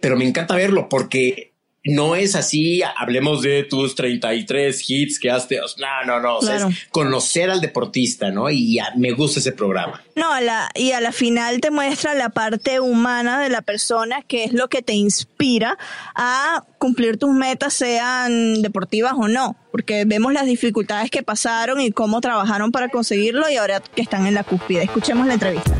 pero 0.00 0.16
me 0.16 0.26
encanta 0.26 0.54
verlo 0.54 0.88
porque 0.88 1.48
no 1.84 2.16
es 2.16 2.34
así, 2.34 2.82
hablemos 2.96 3.42
de 3.42 3.64
tus 3.64 3.94
33 3.94 4.84
hits 4.88 5.18
que 5.18 5.30
has... 5.30 5.48
No, 5.78 6.04
no, 6.06 6.20
no, 6.20 6.36
o 6.38 6.42
sea, 6.42 6.56
es 6.56 6.64
conocer 6.90 7.50
al 7.50 7.60
deportista, 7.60 8.30
¿no? 8.30 8.50
Y 8.50 8.78
me 8.96 9.12
gusta 9.12 9.40
ese 9.40 9.52
programa. 9.52 10.02
No, 10.14 10.32
a 10.32 10.40
la, 10.40 10.68
y 10.74 10.92
a 10.92 11.00
la 11.00 11.12
final 11.12 11.60
te 11.60 11.70
muestra 11.70 12.14
la 12.14 12.28
parte 12.28 12.80
humana 12.80 13.40
de 13.40 13.48
la 13.48 13.62
persona, 13.62 14.22
que 14.22 14.44
es 14.44 14.52
lo 14.52 14.68
que 14.68 14.82
te 14.82 14.92
inspira 14.92 15.78
a 16.14 16.64
cumplir 16.78 17.16
tus 17.16 17.30
metas, 17.30 17.74
sean 17.74 18.60
deportivas 18.60 19.14
o 19.16 19.28
no, 19.28 19.56
porque 19.70 20.04
vemos 20.04 20.32
las 20.32 20.46
dificultades 20.46 21.10
que 21.10 21.22
pasaron 21.22 21.80
y 21.80 21.90
cómo 21.92 22.20
trabajaron 22.20 22.70
para 22.70 22.88
conseguirlo 22.88 23.48
y 23.48 23.56
ahora 23.56 23.80
que 23.80 24.02
están 24.02 24.26
en 24.26 24.34
la 24.34 24.44
cúspide. 24.44 24.82
Escuchemos 24.82 25.26
la 25.26 25.34
entrevista. 25.34 25.76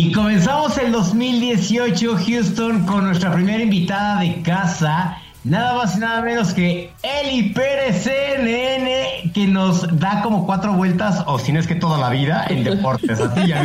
Y 0.00 0.12
comenzamos 0.12 0.78
el 0.78 0.92
2018 0.92 2.18
Houston 2.24 2.86
con 2.86 3.02
nuestra 3.02 3.32
primera 3.32 3.64
invitada 3.64 4.20
de 4.20 4.42
casa, 4.42 5.20
nada 5.44 5.74
más 5.74 5.96
y 5.96 6.00
nada 6.00 6.22
menos 6.22 6.52
que 6.52 6.92
Eli 7.02 7.52
Pérez 7.52 8.02
CNN, 8.02 9.32
que 9.32 9.46
nos 9.46 9.98
da 9.98 10.22
como 10.22 10.46
cuatro 10.46 10.72
vueltas, 10.72 11.22
o 11.26 11.38
si 11.38 11.52
no 11.52 11.60
es 11.60 11.66
que 11.66 11.74
toda 11.74 11.98
la 11.98 12.10
vida, 12.10 12.46
en 12.48 12.64
deportes. 12.64 13.20
A 13.20 13.34
ti 13.34 13.48
ya 13.48 13.62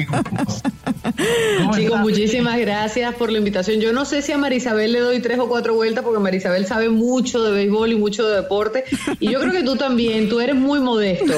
Chicos, 1.75 1.99
muchísimas 1.99 2.57
gracias 2.57 3.13
por 3.15 3.31
la 3.31 3.37
invitación. 3.37 3.79
Yo 3.79 3.93
no 3.93 4.05
sé 4.05 4.21
si 4.21 4.31
a 4.31 4.37
Marisabel 4.37 4.91
le 4.91 4.99
doy 4.99 5.19
tres 5.21 5.39
o 5.39 5.47
cuatro 5.47 5.73
vueltas 5.75 6.03
porque 6.03 6.19
Marisabel 6.19 6.65
sabe 6.65 6.89
mucho 6.89 7.43
de 7.43 7.51
béisbol 7.51 7.91
y 7.91 7.95
mucho 7.95 8.27
de 8.27 8.37
deporte. 8.37 8.83
Y 9.19 9.31
yo 9.31 9.39
creo 9.39 9.51
que 9.51 9.63
tú 9.63 9.75
también, 9.75 10.29
tú 10.29 10.39
eres 10.39 10.55
muy 10.55 10.79
modesto. 10.79 11.33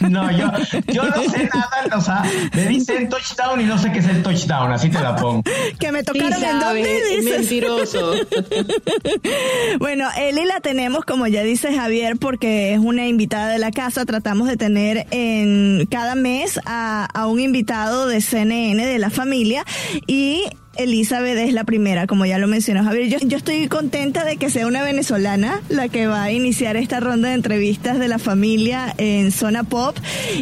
No, 0.00 0.30
yo, 0.30 0.50
yo 0.92 1.02
no 1.04 1.22
sé 1.30 1.48
nada, 1.52 1.96
o 1.96 2.00
sea, 2.00 2.22
me 2.54 2.66
dicen 2.66 3.08
touchdown 3.08 3.60
y 3.60 3.64
no 3.64 3.78
sé 3.78 3.90
qué 3.92 4.00
es 4.00 4.08
el 4.08 4.22
touchdown, 4.22 4.72
así 4.72 4.90
te 4.90 5.00
la 5.00 5.16
pongo. 5.16 5.42
Que 5.78 5.92
me 5.92 6.02
tocaron 6.02 6.42
en 6.42 6.60
dónde 6.60 7.00
dices. 7.16 7.24
Mentiroso. 7.24 8.12
bueno, 9.86 10.08
Eli 10.18 10.44
la 10.44 10.58
tenemos, 10.58 11.04
como 11.04 11.28
ya 11.28 11.44
dice 11.44 11.72
Javier, 11.72 12.16
porque 12.16 12.74
es 12.74 12.80
una 12.80 13.06
invitada 13.06 13.50
de 13.50 13.58
la 13.58 13.70
casa. 13.70 14.04
Tratamos 14.04 14.48
de 14.48 14.56
tener 14.56 15.06
en 15.12 15.86
cada 15.88 16.16
mes 16.16 16.58
a, 16.64 17.04
a 17.04 17.28
un 17.28 17.38
invitado 17.38 18.08
de 18.08 18.20
CNN 18.20 18.84
de 18.84 18.98
la 18.98 19.10
familia 19.10 19.64
y 20.08 20.42
Elizabeth 20.78 21.38
es 21.38 21.52
la 21.52 21.64
primera, 21.64 22.06
como 22.06 22.26
ya 22.26 22.38
lo 22.38 22.46
mencionó 22.46 22.84
Javier. 22.84 23.08
Yo, 23.08 23.18
yo, 23.22 23.36
estoy 23.36 23.68
contenta 23.68 24.24
de 24.24 24.36
que 24.36 24.50
sea 24.50 24.66
una 24.66 24.82
venezolana 24.82 25.60
la 25.68 25.88
que 25.88 26.06
va 26.06 26.24
a 26.24 26.32
iniciar 26.32 26.76
esta 26.76 27.00
ronda 27.00 27.28
de 27.28 27.34
entrevistas 27.34 27.98
de 27.98 28.08
la 28.08 28.18
familia 28.18 28.94
en 28.98 29.32
Zona 29.32 29.64
Pop. 29.64 29.96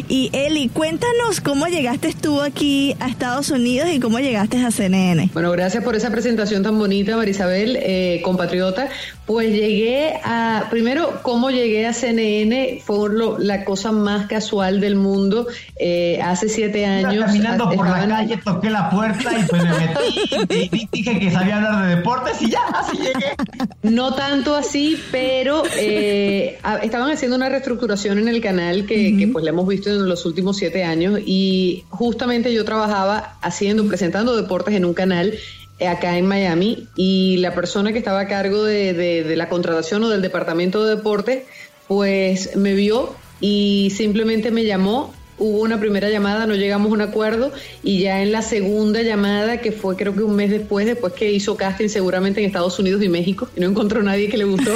Y 0.07 0.29
Eli, 0.33 0.69
cuéntanos 0.69 1.41
cómo 1.41 1.67
llegaste 1.67 2.13
tú 2.13 2.41
aquí 2.41 2.95
a 2.99 3.07
Estados 3.07 3.49
Unidos 3.49 3.89
y 3.93 3.99
cómo 3.99 4.19
llegaste 4.19 4.63
a 4.63 4.71
CNN. 4.71 5.29
Bueno, 5.33 5.51
gracias 5.51 5.83
por 5.83 5.95
esa 5.95 6.09
presentación 6.11 6.63
tan 6.63 6.77
bonita, 6.77 7.15
Marisabel, 7.17 7.77
eh, 7.81 8.21
compatriota. 8.23 8.89
Pues 9.25 9.51
llegué 9.51 10.19
a, 10.23 10.67
primero, 10.69 11.19
cómo 11.23 11.49
llegué 11.49 11.87
a 11.87 11.93
CNN 11.93 12.81
fue 12.85 12.95
la 13.39 13.65
cosa 13.65 13.91
más 13.91 14.27
casual 14.27 14.79
del 14.79 14.95
mundo. 14.95 15.47
Eh, 15.77 16.19
hace 16.23 16.49
siete 16.49 16.85
años. 16.85 17.25
caminando 17.25 17.69
por 17.71 17.87
la 17.87 18.07
calle, 18.07 18.37
toqué 18.37 18.69
la 18.69 18.89
puerta 18.89 19.37
y 19.37 19.43
pues 19.43 19.63
me 19.63 19.69
metí 19.69 20.24
y 20.31 20.87
dije 20.91 21.19
que 21.19 21.31
sabía 21.31 21.57
hablar 21.57 21.87
de 21.87 21.95
deportes 21.95 22.41
y 22.41 22.49
ya, 22.49 22.63
así 22.73 22.97
llegué. 22.97 23.35
No 23.83 24.13
tanto 24.15 24.55
así, 24.55 24.99
pero 25.11 25.63
eh, 25.77 26.57
estaban 26.83 27.11
haciendo 27.11 27.37
una 27.37 27.49
reestructuración 27.49 28.19
en 28.19 28.27
el 28.27 28.41
canal 28.41 28.85
que, 28.85 29.29
pues 29.31 29.43
le 29.43 29.49
hemos 29.49 29.67
visto 29.67 29.89
en 29.89 30.07
los 30.07 30.25
últimos 30.25 30.57
siete 30.57 30.83
años 30.83 31.19
y 31.25 31.83
justamente 31.89 32.53
yo 32.53 32.65
trabajaba 32.65 33.37
haciendo, 33.41 33.87
presentando 33.87 34.35
deportes 34.35 34.75
en 34.75 34.85
un 34.85 34.93
canal 34.93 35.33
eh, 35.79 35.87
acá 35.87 36.17
en 36.17 36.25
Miami 36.25 36.87
y 36.95 37.37
la 37.37 37.53
persona 37.53 37.91
que 37.91 37.99
estaba 37.99 38.21
a 38.21 38.27
cargo 38.27 38.63
de, 38.63 38.93
de 38.93 39.35
la 39.35 39.49
contratación 39.49 40.03
o 40.03 40.09
del 40.09 40.21
departamento 40.21 40.83
de 40.83 40.95
deportes 40.95 41.43
pues 41.87 42.55
me 42.55 42.73
vio 42.73 43.15
y 43.39 43.91
simplemente 43.95 44.51
me 44.51 44.65
llamó 44.65 45.13
hubo 45.37 45.61
una 45.61 45.79
primera 45.79 46.09
llamada, 46.09 46.45
no 46.45 46.55
llegamos 46.55 46.91
a 46.91 46.93
un 46.93 47.01
acuerdo 47.01 47.51
y 47.83 47.99
ya 47.99 48.21
en 48.21 48.31
la 48.31 48.41
segunda 48.41 49.01
llamada, 49.01 49.59
que 49.59 49.71
fue 49.71 49.95
creo 49.95 50.13
que 50.15 50.23
un 50.23 50.35
mes 50.35 50.49
después, 50.49 50.85
después 50.85 51.13
que 51.13 51.31
hizo 51.31 51.57
casting 51.57 51.89
seguramente 51.89 52.39
en 52.39 52.47
Estados 52.47 52.79
Unidos 52.79 53.03
y 53.03 53.09
México 53.09 53.49
y 53.55 53.59
no 53.59 53.67
encontró 53.67 54.01
nadie 54.01 54.29
que 54.29 54.37
le 54.37 54.45
gustó, 54.45 54.71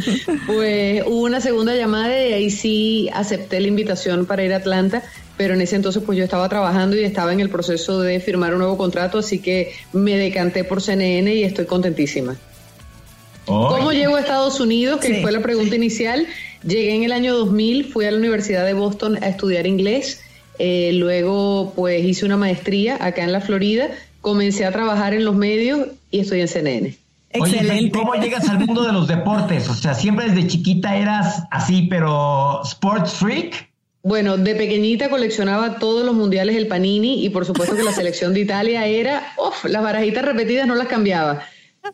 pues 0.46 1.02
hubo 1.06 1.24
una 1.24 1.40
segunda 1.40 1.74
llamada 1.74 2.26
y 2.26 2.32
ahí 2.32 2.50
sí 2.50 3.08
acepté 3.12 3.60
la 3.60 3.68
invitación 3.68 4.26
para 4.26 4.44
ir 4.44 4.52
a 4.52 4.56
Atlanta. 4.56 5.02
Pero 5.36 5.54
en 5.54 5.62
ese 5.62 5.76
entonces 5.76 6.02
pues 6.04 6.18
yo 6.18 6.24
estaba 6.24 6.50
trabajando 6.50 6.96
y 6.96 7.04
estaba 7.04 7.32
en 7.32 7.40
el 7.40 7.48
proceso 7.48 8.00
de 8.00 8.20
firmar 8.20 8.52
un 8.52 8.58
nuevo 8.58 8.76
contrato, 8.76 9.18
así 9.18 9.38
que 9.38 9.72
me 9.94 10.18
decanté 10.18 10.64
por 10.64 10.82
CNN 10.82 11.34
y 11.34 11.44
estoy 11.44 11.64
contentísima. 11.64 12.36
¿Cómo 13.46 13.92
llego 13.92 14.16
a 14.16 14.20
Estados 14.20 14.60
Unidos? 14.60 15.00
Que 15.00 15.22
fue 15.22 15.32
la 15.32 15.40
pregunta 15.40 15.74
inicial. 15.74 16.26
Llegué 16.62 16.94
en 16.94 17.04
el 17.04 17.12
año 17.12 17.34
2000, 17.34 17.86
fui 17.86 18.04
a 18.04 18.10
la 18.10 18.18
Universidad 18.18 18.66
de 18.66 18.74
Boston 18.74 19.18
a 19.22 19.28
estudiar 19.28 19.66
inglés, 19.66 20.20
eh, 20.58 20.90
luego 20.92 21.72
pues 21.74 22.04
hice 22.04 22.26
una 22.26 22.36
maestría 22.36 22.98
acá 23.00 23.24
en 23.24 23.32
la 23.32 23.40
Florida, 23.40 23.88
comencé 24.20 24.66
a 24.66 24.72
trabajar 24.72 25.14
en 25.14 25.24
los 25.24 25.34
medios 25.34 25.88
y 26.10 26.20
estoy 26.20 26.42
en 26.42 26.48
CNN. 26.48 26.96
Excelente. 27.32 27.96
¿cómo 27.96 28.14
llegas 28.14 28.48
al 28.48 28.58
mundo 28.58 28.82
de 28.82 28.92
los 28.92 29.06
deportes? 29.08 29.68
O 29.68 29.74
sea, 29.74 29.94
siempre 29.94 30.28
desde 30.28 30.48
chiquita 30.48 30.96
eras 30.96 31.44
así, 31.50 31.86
pero 31.88 32.60
sports 32.64 33.14
freak. 33.14 33.70
Bueno, 34.02 34.36
de 34.36 34.54
pequeñita 34.54 35.08
coleccionaba 35.10 35.78
todos 35.78 36.04
los 36.04 36.14
mundiales 36.14 36.56
del 36.56 36.66
Panini 36.66 37.24
y 37.24 37.30
por 37.30 37.44
supuesto 37.44 37.76
que 37.76 37.82
la 37.82 37.92
selección 37.92 38.34
de 38.34 38.40
Italia 38.40 38.86
era, 38.86 39.32
uff, 39.38 39.64
las 39.66 39.82
barajitas 39.82 40.24
repetidas 40.24 40.66
no 40.66 40.74
las 40.74 40.88
cambiaba. 40.88 41.42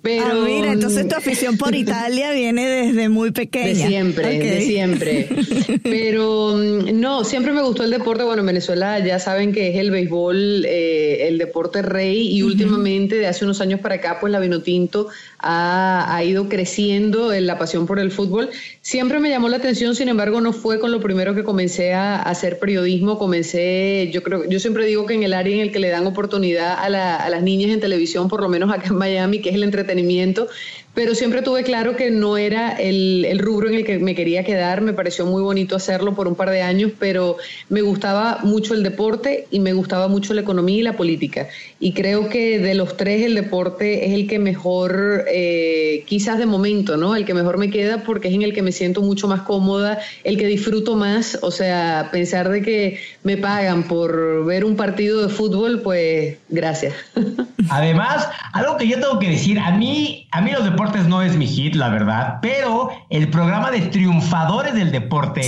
Pero, 0.03 0.43
ah, 0.43 0.45
mira, 0.45 0.73
entonces 0.73 1.09
tu 1.09 1.17
afición 1.17 1.57
por 1.57 1.75
Italia 1.75 2.33
viene 2.33 2.67
desde 2.67 3.09
muy 3.09 3.31
pequeña. 3.31 3.69
De 3.69 3.75
siempre, 3.75 4.39
de 4.39 4.61
siempre. 4.63 5.29
Pero 5.83 6.57
mm, 6.57 7.01
no, 7.01 7.25
siempre 7.25 7.53
me 7.53 7.63
gustó 7.63 7.85
el 7.85 7.91
deporte. 7.91 8.25
Bueno, 8.25 8.41
en 8.41 8.47
Venezuela 8.47 8.99
ya 8.99 9.19
saben 9.19 9.53
que 9.53 9.71
es 9.71 9.77
el 9.77 9.91
béisbol, 9.91 10.65
eh, 10.65 11.29
el 11.29 11.39
deporte 11.39 11.83
rey, 11.83 12.37
y 12.37 12.43
últimamente, 12.43 13.17
de 13.17 13.27
hace 13.27 13.45
unos 13.45 13.61
años 13.61 13.81
para 13.81 13.97
acá, 13.97 14.19
pues 14.21 14.33
la 14.33 14.41
Vinotinto 14.41 15.09
ha, 15.47 16.23
ido 16.25 16.49
creciendo 16.49 17.33
en 17.33 17.47
la 17.47 17.59
pasión 17.59 17.87
por 17.87 17.99
el 17.99 18.11
fútbol. 18.11 18.51
Siempre 18.81 19.21
me 19.21 19.31
llamó 19.31 19.49
la 19.49 19.59
atención, 19.59 19.95
sin 19.95 20.09
embargo, 20.09 20.41
no 20.41 20.53
fue 20.53 20.81
con 20.81 20.91
lo 20.91 21.01
primero 21.01 21.35
que 21.35 21.45
comencé 21.45 21.95
a, 21.95 22.21
hacer 22.23 22.59
periodismo. 22.59 23.19
Comencé, 23.19 24.11
yo 24.13 24.23
creo, 24.23 24.49
yo 24.49 24.59
siempre 24.59 24.87
digo 24.87 25.07
que 25.07 25.15
en 25.15 25.23
el 25.23 25.33
área 25.33 25.55
en 25.55 25.61
el 25.61 25.73
que 25.73 25.79
le 25.79 25.89
dan 25.89 26.07
oportunidad 26.07 26.73
a, 26.73 27.17
a 27.17 27.31
las 27.31 27.43
niñas 27.43 27.71
en 27.71 27.81
televisión, 27.81 28.29
por 28.29 28.43
lo 28.43 28.49
menos 28.49 28.73
acá 28.73 28.89
en 28.89 28.97
Miami, 28.97 29.41
que 29.41 29.51
es 29.51 29.55
el 29.55 29.63
entretenimiento, 29.63 30.49
pero 30.97 31.15
siempre 31.15 31.43
tuve 31.43 31.63
claro 31.63 31.95
que 31.95 32.11
no 32.11 32.39
era 32.39 32.73
el, 32.73 33.27
el, 33.27 33.39
rubro 33.39 33.69
en 33.69 33.75
el 33.75 33.85
que 33.85 33.99
me 33.99 34.15
quería 34.15 34.45
quedar. 34.45 34.81
Me 34.81 34.95
pareció 34.95 35.27
muy 35.27 35.43
bonito 35.43 35.77
hacerlo 35.77 36.15
por 36.15 36.27
un 36.27 36.37
par 36.37 36.49
de 36.49 36.63
años, 36.63 36.91
pero 36.99 37.37
me 37.69 37.83
gustaba 37.83 38.39
mucho 38.45 38.73
el 38.73 38.83
deporte 38.83 39.47
y 39.51 39.61
me 39.61 39.75
gustaba 39.75 40.09
mucho 40.09 40.33
la 40.33 40.41
economía 40.41 40.79
y 40.79 40.83
la 40.83 40.97
política. 40.97 41.49
Y 41.79 41.93
creo 41.93 42.31
que 42.31 42.59
de 42.61 42.75
los 42.75 42.97
tres 42.97 43.27
el 43.27 43.35
deporte 43.35 44.07
es 44.07 44.15
el 44.15 44.27
que 44.27 44.39
mejor, 44.39 45.27
eh, 45.31 46.03
quizás 46.07 46.39
de 46.39 46.47
momento, 46.47 46.97
¿no? 46.97 47.15
El 47.15 47.27
que 47.27 47.35
mejor 47.35 47.59
me 47.59 47.69
queda 47.69 48.03
porque 48.03 48.29
es 48.29 48.35
en 48.35 48.41
el 48.41 48.55
que 48.55 48.63
me 48.63 48.73
siento 48.73 49.03
mucho 49.03 49.29
más 49.29 49.43
cómoda, 49.43 49.99
el 50.25 50.39
que 50.39 50.47
disfruto 50.47 50.97
más. 50.97 51.39
O 51.43 51.51
sea, 51.51 52.09
pensar 52.11 52.49
de 52.49 52.63
que 52.63 53.01
me 53.23 53.37
pagan 53.37 53.83
por 53.83 54.47
ver 54.47 54.65
un 54.65 54.77
partido 54.77 55.21
de 55.21 55.29
fútbol, 55.29 55.83
pues 55.83 56.39
gracias. 56.49 56.95
Además, 57.69 58.31
algo 58.55 58.79
que 58.79 58.89
yo 58.89 58.99
tengo 58.99 59.19
que 59.19 59.29
decir, 59.29 59.59
a 59.59 59.73
mí, 59.73 60.27
a 60.31 60.41
mí 60.41 60.53
los 60.53 60.65
deportes 60.65 60.86
no 61.09 61.23
es 61.23 61.37
mi 61.37 61.47
hit, 61.47 61.75
la 61.75 61.89
verdad, 61.89 62.39
pero 62.41 62.91
el 63.11 63.29
programa 63.29 63.71
de 63.71 63.83
triunfadores 63.83 64.75
del 64.75 64.91
deporte, 64.93 65.41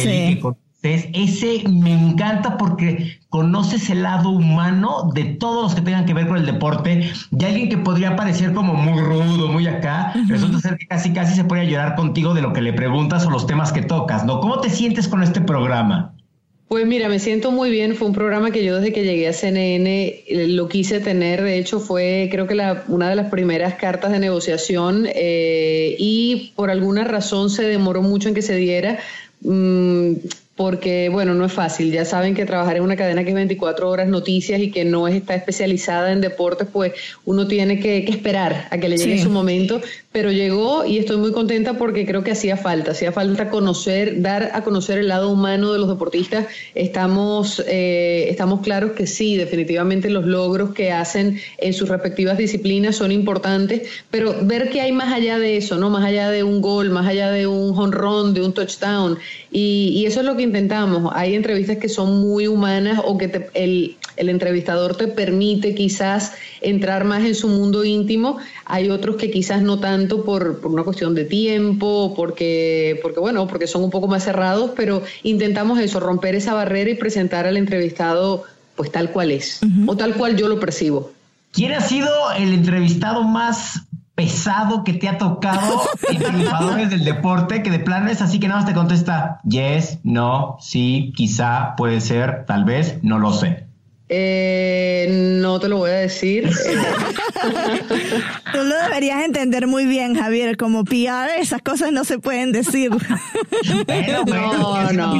ese 0.82 1.64
me 1.68 1.92
encanta 1.92 2.56
porque 2.56 3.18
conoces 3.28 3.90
el 3.90 4.02
lado 4.02 4.30
humano 4.30 5.10
de 5.12 5.24
todos 5.24 5.64
los 5.64 5.74
que 5.74 5.80
tengan 5.80 6.06
que 6.06 6.14
ver 6.14 6.28
con 6.28 6.36
el 6.36 6.46
deporte, 6.46 7.10
de 7.30 7.46
alguien 7.46 7.68
que 7.68 7.78
podría 7.78 8.16
parecer 8.16 8.52
como 8.52 8.74
muy 8.74 9.00
rudo, 9.00 9.48
muy 9.48 9.66
acá, 9.66 10.12
resulta 10.28 10.60
ser 10.60 10.76
que 10.76 10.86
casi 10.86 11.12
casi 11.12 11.34
se 11.34 11.44
puede 11.44 11.68
llorar 11.68 11.94
contigo 11.96 12.32
de 12.34 12.42
lo 12.42 12.52
que 12.52 12.62
le 12.62 12.72
preguntas 12.72 13.26
o 13.26 13.30
los 13.30 13.46
temas 13.46 13.72
que 13.72 13.82
tocas, 13.82 14.24
¿no? 14.24 14.40
¿Cómo 14.40 14.60
te 14.60 14.70
sientes 14.70 15.08
con 15.08 15.22
este 15.22 15.40
programa? 15.40 16.12
Pues 16.68 16.86
mira, 16.86 17.08
me 17.08 17.18
siento 17.18 17.50
muy 17.50 17.70
bien. 17.70 17.96
Fue 17.96 18.06
un 18.06 18.12
programa 18.14 18.50
que 18.50 18.62
yo 18.62 18.76
desde 18.76 18.92
que 18.92 19.02
llegué 19.02 19.26
a 19.26 19.32
CNN 19.32 20.24
eh, 20.26 20.48
lo 20.48 20.68
quise 20.68 21.00
tener. 21.00 21.42
De 21.42 21.58
hecho, 21.58 21.80
fue 21.80 22.28
creo 22.30 22.46
que 22.46 22.54
la, 22.54 22.84
una 22.88 23.08
de 23.08 23.16
las 23.16 23.30
primeras 23.30 23.76
cartas 23.76 24.12
de 24.12 24.18
negociación 24.18 25.06
eh, 25.14 25.96
y 25.98 26.52
por 26.56 26.70
alguna 26.70 27.04
razón 27.04 27.48
se 27.48 27.62
demoró 27.62 28.02
mucho 28.02 28.28
en 28.28 28.34
que 28.34 28.42
se 28.42 28.54
diera. 28.54 28.98
Mm, 29.40 30.12
porque, 30.58 31.08
bueno, 31.08 31.34
no 31.34 31.44
es 31.44 31.52
fácil. 31.52 31.92
Ya 31.92 32.04
saben 32.04 32.34
que 32.34 32.44
trabajar 32.44 32.76
en 32.78 32.82
una 32.82 32.96
cadena 32.96 33.22
que 33.22 33.28
es 33.28 33.34
24 33.36 33.88
horas 33.88 34.08
noticias 34.08 34.60
y 34.60 34.72
que 34.72 34.84
no 34.84 35.06
está 35.06 35.36
especializada 35.36 36.10
en 36.10 36.20
deportes, 36.20 36.66
pues 36.72 36.94
uno 37.24 37.46
tiene 37.46 37.78
que, 37.78 37.98
esperar 37.98 38.66
a 38.72 38.78
que 38.78 38.88
le 38.88 38.96
llegue 38.96 39.22
su 39.22 39.30
momento. 39.30 39.80
Pero 40.10 40.32
llegó 40.32 40.84
y 40.84 40.98
estoy 40.98 41.18
muy 41.18 41.30
contenta 41.30 41.74
porque 41.74 42.04
creo 42.06 42.24
que 42.24 42.32
hacía 42.32 42.56
falta, 42.56 42.90
hacía 42.90 43.12
falta 43.12 43.50
conocer, 43.50 44.20
dar 44.20 44.50
a 44.52 44.64
conocer 44.64 44.98
el 44.98 45.06
lado 45.06 45.30
humano 45.30 45.72
de 45.72 45.78
los 45.78 45.88
deportistas. 45.88 46.46
Estamos, 46.74 47.62
eh, 47.68 48.26
estamos 48.28 48.60
claros 48.62 48.92
que 48.92 49.06
sí, 49.06 49.36
definitivamente 49.36 50.10
los 50.10 50.26
logros 50.26 50.74
que 50.74 50.90
hacen 50.90 51.40
en 51.58 51.72
sus 51.72 51.88
respectivas 51.88 52.36
disciplinas 52.36 52.96
son 52.96 53.12
importantes, 53.12 53.82
pero 54.10 54.34
ver 54.42 54.70
que 54.70 54.80
hay 54.80 54.90
más 54.90 55.12
allá 55.12 55.38
de 55.38 55.56
eso, 55.56 55.76
¿no? 55.76 55.88
Más 55.88 56.04
allá 56.04 56.30
de 56.30 56.42
un 56.42 56.60
gol, 56.60 56.90
más 56.90 57.06
allá 57.06 57.30
de 57.30 57.46
un 57.46 57.78
honrón, 57.78 58.34
de 58.34 58.42
un 58.42 58.52
touchdown. 58.52 59.18
Y, 59.52 59.92
y 59.94 60.06
eso 60.06 60.18
es 60.18 60.26
lo 60.26 60.36
que 60.36 60.47
intentamos. 60.48 61.12
Hay 61.14 61.34
entrevistas 61.34 61.78
que 61.78 61.88
son 61.88 62.20
muy 62.20 62.46
humanas 62.46 63.00
o 63.04 63.16
que 63.16 63.48
el, 63.54 63.96
el, 64.16 64.28
entrevistador 64.28 64.96
te 64.96 65.08
permite 65.08 65.74
quizás 65.74 66.32
entrar 66.60 67.04
más 67.04 67.24
en 67.24 67.34
su 67.34 67.48
mundo 67.48 67.84
íntimo. 67.84 68.38
Hay 68.64 68.90
otros 68.90 69.16
que 69.16 69.30
quizás 69.30 69.62
no 69.62 69.78
tanto 69.78 70.24
por, 70.24 70.60
por 70.60 70.72
una 70.72 70.82
cuestión 70.82 71.14
de 71.14 71.24
tiempo, 71.24 72.14
porque, 72.16 72.98
porque, 73.02 73.20
bueno, 73.20 73.46
porque 73.46 73.66
son 73.66 73.84
un 73.84 73.90
poco 73.90 74.08
más 74.08 74.24
cerrados, 74.24 74.72
pero 74.76 75.02
intentamos 75.22 75.78
eso, 75.78 76.00
romper 76.00 76.34
esa 76.34 76.54
barrera 76.54 76.90
y 76.90 76.94
presentar 76.94 77.46
al 77.46 77.56
entrevistado 77.56 78.44
pues 78.76 78.92
tal 78.92 79.10
cual 79.10 79.32
es, 79.32 79.60
o 79.86 79.96
tal 79.96 80.14
cual 80.14 80.36
yo 80.36 80.48
lo 80.48 80.60
percibo. 80.60 81.10
¿Quién 81.52 81.72
ha 81.72 81.80
sido 81.80 82.08
el 82.36 82.52
entrevistado 82.52 83.24
más 83.24 83.87
pesado 84.18 84.82
que 84.82 84.94
te 84.94 85.08
ha 85.08 85.16
tocado 85.16 85.80
en 86.10 86.18
triunfadores 86.18 86.90
del 86.90 87.04
deporte, 87.04 87.62
que 87.62 87.70
de 87.70 87.78
plano 87.78 88.10
es 88.10 88.20
así 88.20 88.40
que 88.40 88.48
nada 88.48 88.62
más 88.62 88.68
te 88.68 88.74
contesta 88.74 89.38
yes, 89.44 90.00
no, 90.02 90.56
sí, 90.58 91.12
quizá, 91.14 91.76
puede 91.76 92.00
ser, 92.00 92.44
tal 92.44 92.64
vez, 92.64 92.98
no 93.02 93.20
lo 93.20 93.32
sé. 93.32 93.67
Eh, 94.10 95.06
no 95.10 95.60
te 95.60 95.68
lo 95.68 95.76
voy 95.78 95.90
a 95.90 95.94
decir. 95.94 96.48
Tú 98.52 98.58
lo 98.62 98.74
deberías 98.84 99.24
entender 99.24 99.66
muy 99.66 99.84
bien, 99.84 100.14
Javier. 100.14 100.56
Como 100.56 100.84
PR, 100.84 101.38
esas 101.38 101.60
cosas 101.60 101.92
no 101.92 102.04
se 102.04 102.18
pueden 102.18 102.52
decir. 102.52 102.90
no, 102.90 103.02
no, 104.92 105.14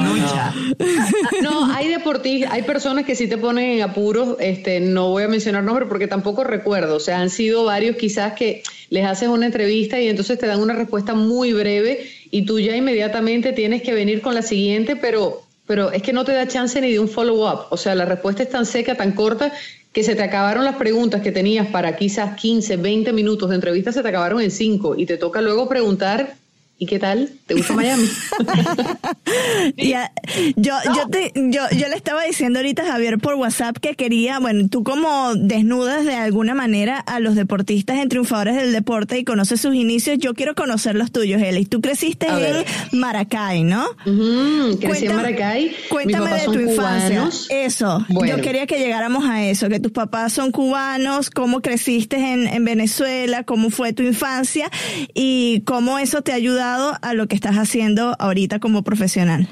no. 1.43 1.75
hay 1.75 1.89
deportistas, 1.89 2.51
hay 2.51 2.63
personas 2.63 3.05
que 3.05 3.15
sí 3.15 3.29
te 3.29 3.37
ponen 3.37 3.73
en 3.73 3.83
apuros. 3.83 4.37
Este, 4.41 4.81
no 4.81 5.11
voy 5.11 5.25
a 5.25 5.29
mencionar 5.29 5.65
nombres 5.65 5.87
porque 5.89 6.07
tampoco 6.07 6.45
recuerdo. 6.45 6.97
O 6.97 7.01
sea, 7.01 7.21
han 7.21 7.29
sido 7.29 7.65
varios 7.65 7.97
quizás 7.97 8.33
que 8.33 8.63
les 8.89 9.05
haces 9.05 9.29
una 9.29 9.45
entrevista 9.47 10.01
y 10.01 10.09
entonces 10.09 10.39
te 10.39 10.47
dan 10.47 10.61
una 10.61 10.73
respuesta 10.73 11.13
muy 11.15 11.53
breve 11.53 12.09
y 12.31 12.47
tú 12.47 12.59
ya 12.59 12.75
inmediatamente 12.75 13.53
tienes 13.53 13.83
que 13.83 13.93
venir 13.93 14.23
con 14.23 14.35
la 14.35 14.43
siguiente, 14.43 14.97
pero 14.97 15.43
pero 15.69 15.93
es 15.93 16.03
que 16.03 16.15
no 16.15 16.25
te 16.25 16.33
da 16.33 16.49
chance 16.49 16.81
ni 16.81 16.91
de 16.91 16.99
un 16.99 17.09
follow-up. 17.09 17.67
O 17.69 17.77
sea, 17.77 17.95
la 17.95 18.07
respuesta 18.07 18.43
es 18.43 18.49
tan 18.49 18.65
seca, 18.67 18.97
tan 18.97 19.13
corta, 19.13 19.53
que 19.93 20.03
se 20.03 20.17
te 20.17 20.23
acabaron 20.23 20.65
las 20.65 20.77
preguntas 20.77 21.21
que 21.21 21.31
tenías 21.31 21.67
para 21.69 21.95
quizás 21.95 22.37
15, 22.37 22.79
20 22.79 23.13
minutos 23.13 23.51
de 23.51 23.57
entrevista, 23.57 23.93
se 23.93 24.03
te 24.03 24.09
acabaron 24.09 24.41
en 24.41 24.51
5 24.51 24.97
y 24.97 25.05
te 25.05 25.19
toca 25.19 25.43
luego 25.43 25.69
preguntar 25.69 26.38
¿Y 26.81 26.87
qué 26.87 27.01
tal? 27.01 27.29
¿Te 27.47 27.55
gusta 27.55 27.75
Miami? 27.75 28.09
yo, 29.77 29.99
yo, 30.95 31.09
te, 31.11 31.33
yo, 31.35 31.63
yo 31.77 31.89
le 31.89 31.97
estaba 31.97 32.23
diciendo 32.23 32.61
ahorita 32.61 32.83
a 32.83 32.93
Javier 32.93 33.19
por 33.19 33.35
WhatsApp 33.35 33.79
que 33.79 33.97
quería, 33.97 34.39
bueno, 34.39 34.69
tú 34.69 34.85
como 34.85 35.35
desnudas 35.35 36.05
de 36.05 36.15
alguna 36.15 36.55
manera 36.55 37.01
a 37.01 37.19
los 37.19 37.35
deportistas 37.35 37.99
en 37.99 38.09
triunfadores 38.09 38.55
del 38.55 38.73
deporte 38.73 39.19
y 39.19 39.25
conoces 39.25 39.61
sus 39.61 39.75
inicios, 39.75 40.19
yo 40.19 40.35
quiero 40.35 40.55
conocer 40.55 40.95
los 40.95 41.11
tuyos, 41.11 41.43
Eli. 41.43 41.67
Tú 41.67 41.81
creciste 41.81 42.29
en 42.29 42.65
Maracay, 42.97 43.65
¿no? 43.65 43.85
crecí 44.81 45.07
en 45.07 45.17
Maracay. 45.17 45.75
Cuéntame 45.89 46.33
de 46.33 46.45
tu 46.45 46.61
infancia. 46.61 47.29
Eso. 47.51 48.07
Yo 48.09 48.41
quería 48.41 48.69
que 48.69 48.79
llegáramos 48.79 49.25
a 49.25 49.45
eso, 49.45 49.69
que 49.69 49.81
tus 49.81 49.91
papás 49.91 50.33
son 50.33 50.53
cubanos, 50.53 51.31
cómo 51.31 51.61
creciste 51.61 52.19
en, 52.19 52.47
en 52.47 52.65
Venezuela, 52.65 53.43
cómo 53.43 53.71
fue 53.71 53.93
tu 53.93 54.05
infancia 54.05 54.71
y 55.13 55.63
cómo 55.67 55.99
eso 55.99 56.23
te 56.23 56.31
ayuda 56.31 56.68
a 57.01 57.15
lo 57.15 57.27
que 57.29 57.35
estás 57.35 57.57
haciendo 57.57 58.15
ahorita 58.19 58.59
como 58.59 58.83
profesional? 58.83 59.49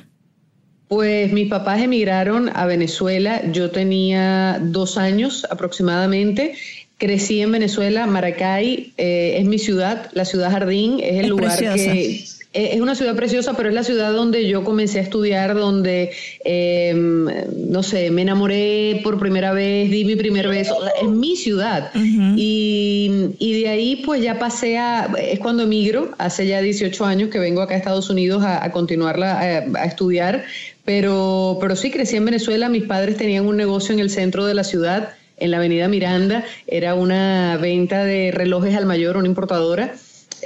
Pues 0.88 1.32
mis 1.32 1.48
papás 1.48 1.80
emigraron 1.80 2.50
a 2.54 2.66
Venezuela, 2.66 3.42
yo 3.50 3.70
tenía 3.70 4.60
dos 4.62 4.98
años 4.98 5.46
aproximadamente, 5.50 6.54
crecí 6.98 7.40
en 7.40 7.52
Venezuela, 7.52 8.06
Maracay 8.06 8.92
eh, 8.96 9.36
es 9.38 9.46
mi 9.46 9.58
ciudad, 9.58 10.10
la 10.12 10.24
ciudad 10.24 10.50
jardín, 10.50 11.00
es 11.02 11.24
el 11.24 11.28
lugar 11.28 11.58
que 11.58 12.24
es 12.56 12.80
una 12.80 12.94
ciudad 12.94 13.14
preciosa, 13.14 13.54
pero 13.54 13.68
es 13.68 13.74
la 13.74 13.84
ciudad 13.84 14.12
donde 14.12 14.48
yo 14.48 14.64
comencé 14.64 14.98
a 14.98 15.02
estudiar, 15.02 15.54
donde, 15.54 16.10
em, 16.42 17.26
no 17.68 17.82
sé, 17.82 18.10
me 18.10 18.22
enamoré 18.22 19.00
por 19.04 19.18
primera 19.18 19.52
vez, 19.52 19.90
di 19.90 20.04
mi 20.04 20.16
primer 20.16 20.48
beso, 20.48 20.76
es 21.00 21.08
mi 21.08 21.36
ciudad. 21.36 21.90
y, 21.94 23.26
de 23.38 23.68
ahí 23.68 24.02
pues 24.04 24.22
ya 24.22 24.38
pasé 24.38 24.78
a, 24.78 25.08
es 25.18 25.38
cuando 25.38 25.64
emigro, 25.64 26.10
hace 26.18 26.46
ya 26.46 26.60
18 26.60 27.04
años 27.04 27.30
que 27.30 27.38
vengo 27.38 27.62
acá 27.62 27.74
a 27.74 27.78
Estados 27.78 28.10
Unidos 28.10 28.42
a, 28.44 28.70
continuarla, 28.70 29.40
a, 29.40 29.84
estudiar, 29.84 30.44
pero, 30.84 31.58
pero 31.60 31.74
sí 31.74 31.90
crecí 31.90 32.16
en 32.16 32.24
Venezuela, 32.24 32.68
mis 32.68 32.84
padres 32.84 33.16
tenían 33.16 33.46
un 33.46 33.56
negocio 33.56 33.92
en 33.92 34.00
el 34.00 34.10
centro 34.10 34.46
de 34.46 34.54
la 34.54 34.64
ciudad, 34.64 35.10
en 35.38 35.50
la 35.50 35.58
avenida 35.58 35.88
Miranda, 35.88 36.44
era 36.66 36.94
una 36.94 37.58
venta 37.60 38.04
de 38.04 38.30
relojes 38.30 38.74
al 38.76 38.86
mayor, 38.86 39.16
una 39.16 39.28
importadora 39.28 39.94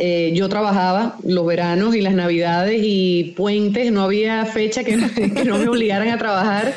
eh, 0.02 0.32
yo 0.34 0.48
trabajaba 0.48 1.16
los 1.22 1.44
veranos 1.44 1.94
y 1.94 2.00
las 2.00 2.14
navidades 2.14 2.80
y 2.82 3.34
puentes, 3.36 3.92
no 3.92 4.02
había 4.02 4.46
fecha 4.46 4.82
que, 4.82 4.96
que 5.34 5.44
no 5.44 5.58
me 5.58 5.68
obligaran 5.68 6.08
a 6.08 6.16
trabajar. 6.16 6.74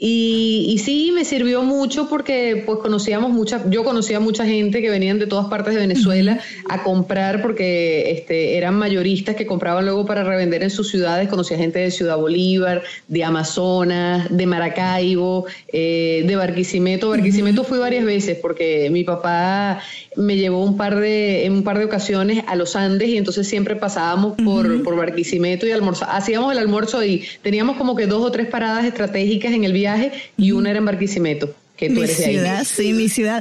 Y, 0.00 0.66
y, 0.68 0.78
sí, 0.78 1.10
me 1.12 1.24
sirvió 1.24 1.64
mucho 1.64 2.08
porque 2.08 2.62
pues 2.64 2.78
conocíamos 2.78 3.32
mucha, 3.32 3.68
yo 3.68 3.82
conocía 3.82 4.20
mucha 4.20 4.46
gente 4.46 4.80
que 4.80 4.90
venían 4.90 5.18
de 5.18 5.26
todas 5.26 5.48
partes 5.48 5.74
de 5.74 5.80
Venezuela 5.80 6.38
a 6.68 6.84
comprar 6.84 7.42
porque 7.42 8.12
este, 8.12 8.56
eran 8.56 8.76
mayoristas 8.76 9.34
que 9.34 9.44
compraban 9.44 9.86
luego 9.86 10.06
para 10.06 10.22
revender 10.22 10.62
en 10.62 10.70
sus 10.70 10.88
ciudades. 10.88 11.28
Conocía 11.28 11.56
gente 11.56 11.80
de 11.80 11.90
Ciudad 11.90 12.16
Bolívar, 12.16 12.84
de 13.08 13.24
Amazonas, 13.24 14.28
de 14.30 14.46
Maracaibo, 14.46 15.46
eh, 15.72 16.22
de 16.24 16.36
Barquisimeto. 16.36 17.08
Barquisimeto 17.08 17.64
fui 17.64 17.80
varias 17.80 18.04
veces 18.04 18.38
porque 18.40 18.90
mi 18.90 19.02
papá 19.02 19.80
me 20.14 20.36
llevó 20.36 20.62
un 20.62 20.76
par 20.76 20.94
de, 21.00 21.44
en 21.44 21.54
un 21.54 21.64
par 21.64 21.76
de 21.76 21.86
ocasiones 21.86 22.44
a 22.46 22.54
los 22.54 22.76
Andes 22.76 23.08
y 23.08 23.16
entonces 23.16 23.48
siempre 23.48 23.74
pasábamos 23.74 24.36
por, 24.44 24.84
por 24.84 24.94
Barquisimeto 24.94 25.66
y 25.66 25.72
almorzábamos. 25.72 26.22
Hacíamos 26.22 26.52
el 26.52 26.58
almuerzo 26.58 27.02
y 27.02 27.24
teníamos 27.42 27.76
como 27.76 27.96
que 27.96 28.06
dos 28.06 28.24
o 28.24 28.30
tres 28.30 28.46
paradas 28.46 28.84
estratégicas 28.84 29.52
en 29.52 29.64
el 29.64 29.72
viaje 29.72 29.87
y 30.36 30.52
una 30.52 30.70
era 30.70 30.78
en 30.78 30.84
Barquisimeto. 30.84 31.54
Que 31.76 31.88
tú 31.90 32.00
mi 32.00 32.08
ciudad, 32.08 32.64
sí, 32.64 32.92
mi 32.92 33.08
ciudad. 33.08 33.40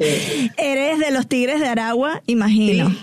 Eres 0.58 1.00
de 1.00 1.10
los 1.10 1.28
Tigres 1.28 1.60
de 1.60 1.68
Aragua, 1.68 2.22
imagino. 2.28 2.96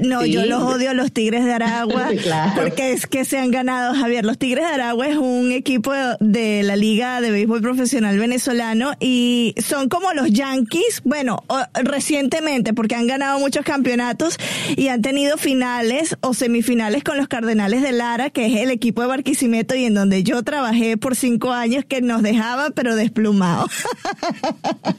No, 0.00 0.24
yo 0.24 0.46
los 0.46 0.62
odio 0.62 0.94
los 0.94 1.12
Tigres 1.12 1.44
de 1.44 1.52
Aragua 1.52 2.08
porque 2.56 2.92
es 2.92 3.06
que 3.06 3.26
se 3.26 3.38
han 3.38 3.50
ganado, 3.50 3.94
Javier. 3.94 4.24
Los 4.24 4.38
Tigres 4.38 4.66
de 4.66 4.74
Aragua 4.74 5.06
es 5.06 5.16
un 5.16 5.52
equipo 5.52 5.92
de 6.20 6.62
la 6.62 6.76
Liga 6.76 7.20
de 7.20 7.30
Béisbol 7.30 7.60
Profesional 7.60 8.18
Venezolano 8.18 8.92
y 8.98 9.54
son 9.62 9.90
como 9.90 10.12
los 10.14 10.30
Yankees, 10.30 11.02
bueno, 11.04 11.44
recientemente 11.74 12.72
porque 12.72 12.94
han 12.94 13.06
ganado 13.06 13.38
muchos 13.38 13.64
campeonatos 13.64 14.38
y 14.74 14.88
han 14.88 15.02
tenido 15.02 15.36
finales 15.36 16.16
o 16.22 16.32
semifinales 16.32 17.04
con 17.04 17.18
los 17.18 17.28
Cardenales 17.28 17.82
de 17.82 17.92
Lara, 17.92 18.30
que 18.30 18.46
es 18.46 18.60
el 18.60 18.70
equipo 18.70 19.02
de 19.02 19.08
Barquisimeto 19.08 19.74
y 19.74 19.84
en 19.84 19.94
donde 19.94 20.22
yo 20.22 20.42
trabajé 20.42 20.96
por 20.96 21.14
cinco 21.14 21.52
años 21.52 21.84
que 21.84 22.00
nos 22.00 22.22
dejaba 22.22 22.70
pero 22.70 22.96
desplumados. 22.96 23.70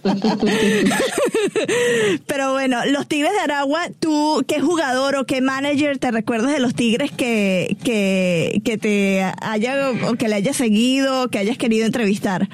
pero 2.28 2.52
bueno, 2.52 2.86
los 2.86 3.08
Tigres 3.08 3.32
de 3.32 3.40
Aragua, 3.40 3.88
tú, 4.00 4.46
¿qué 4.48 4.62
jugador 4.62 4.91
o 5.00 5.26
qué 5.26 5.42
manager 5.42 5.98
te 5.98 6.12
recuerdas 6.12 6.52
de 6.52 6.60
los 6.60 6.76
Tigres 6.76 7.12
que, 7.12 7.78
que, 7.84 8.62
que 8.64 8.78
te 8.78 9.24
haya 9.42 9.92
o 10.08 10.16
que 10.16 10.28
le 10.28 10.36
haya 10.36 10.54
seguido, 10.54 11.30
que 11.30 11.40
hayas 11.40 11.58
querido 11.58 11.86
entrevistar? 11.86 12.50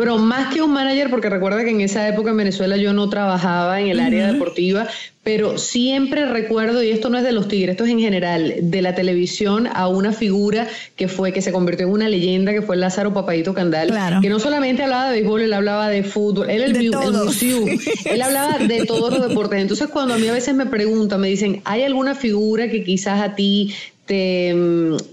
Pero 0.00 0.16
más 0.16 0.50
que 0.54 0.62
un 0.62 0.72
manager, 0.72 1.10
porque 1.10 1.28
recuerda 1.28 1.62
que 1.62 1.68
en 1.68 1.82
esa 1.82 2.08
época 2.08 2.30
en 2.30 2.38
Venezuela 2.38 2.78
yo 2.78 2.94
no 2.94 3.10
trabajaba 3.10 3.82
en 3.82 3.88
el 3.88 4.00
área 4.00 4.32
deportiva, 4.32 4.88
pero 5.22 5.58
siempre 5.58 6.24
recuerdo, 6.24 6.82
y 6.82 6.88
esto 6.88 7.10
no 7.10 7.18
es 7.18 7.24
de 7.24 7.32
los 7.32 7.48
Tigres, 7.48 7.72
esto 7.72 7.84
es 7.84 7.90
en 7.90 8.00
general, 8.00 8.54
de 8.62 8.80
la 8.80 8.94
televisión 8.94 9.68
a 9.70 9.88
una 9.88 10.14
figura 10.14 10.66
que 10.96 11.06
fue, 11.06 11.34
que 11.34 11.42
se 11.42 11.52
convirtió 11.52 11.86
en 11.86 11.92
una 11.92 12.08
leyenda, 12.08 12.52
que 12.52 12.62
fue 12.62 12.78
Lázaro 12.78 13.12
Papadito 13.12 13.52
Candal, 13.52 13.92
que 14.22 14.30
no 14.30 14.40
solamente 14.40 14.84
hablaba 14.84 15.10
de 15.10 15.18
béisbol, 15.18 15.42
él 15.42 15.52
hablaba 15.52 15.90
de 15.90 16.02
fútbol, 16.02 16.48
él 16.48 16.62
el, 16.62 16.76
el 16.76 16.94
él 18.06 18.22
hablaba 18.22 18.56
de 18.56 18.86
todos 18.86 19.12
los 19.12 19.28
deportes. 19.28 19.60
Entonces 19.60 19.88
cuando 19.88 20.14
a 20.14 20.16
mí 20.16 20.26
a 20.28 20.32
veces 20.32 20.54
me 20.54 20.64
preguntan, 20.64 21.20
me 21.20 21.28
dicen, 21.28 21.60
¿hay 21.66 21.82
alguna 21.82 22.14
figura 22.14 22.70
que 22.70 22.82
quizás 22.84 23.20
a 23.20 23.34
ti 23.34 23.74
te, 24.10 24.52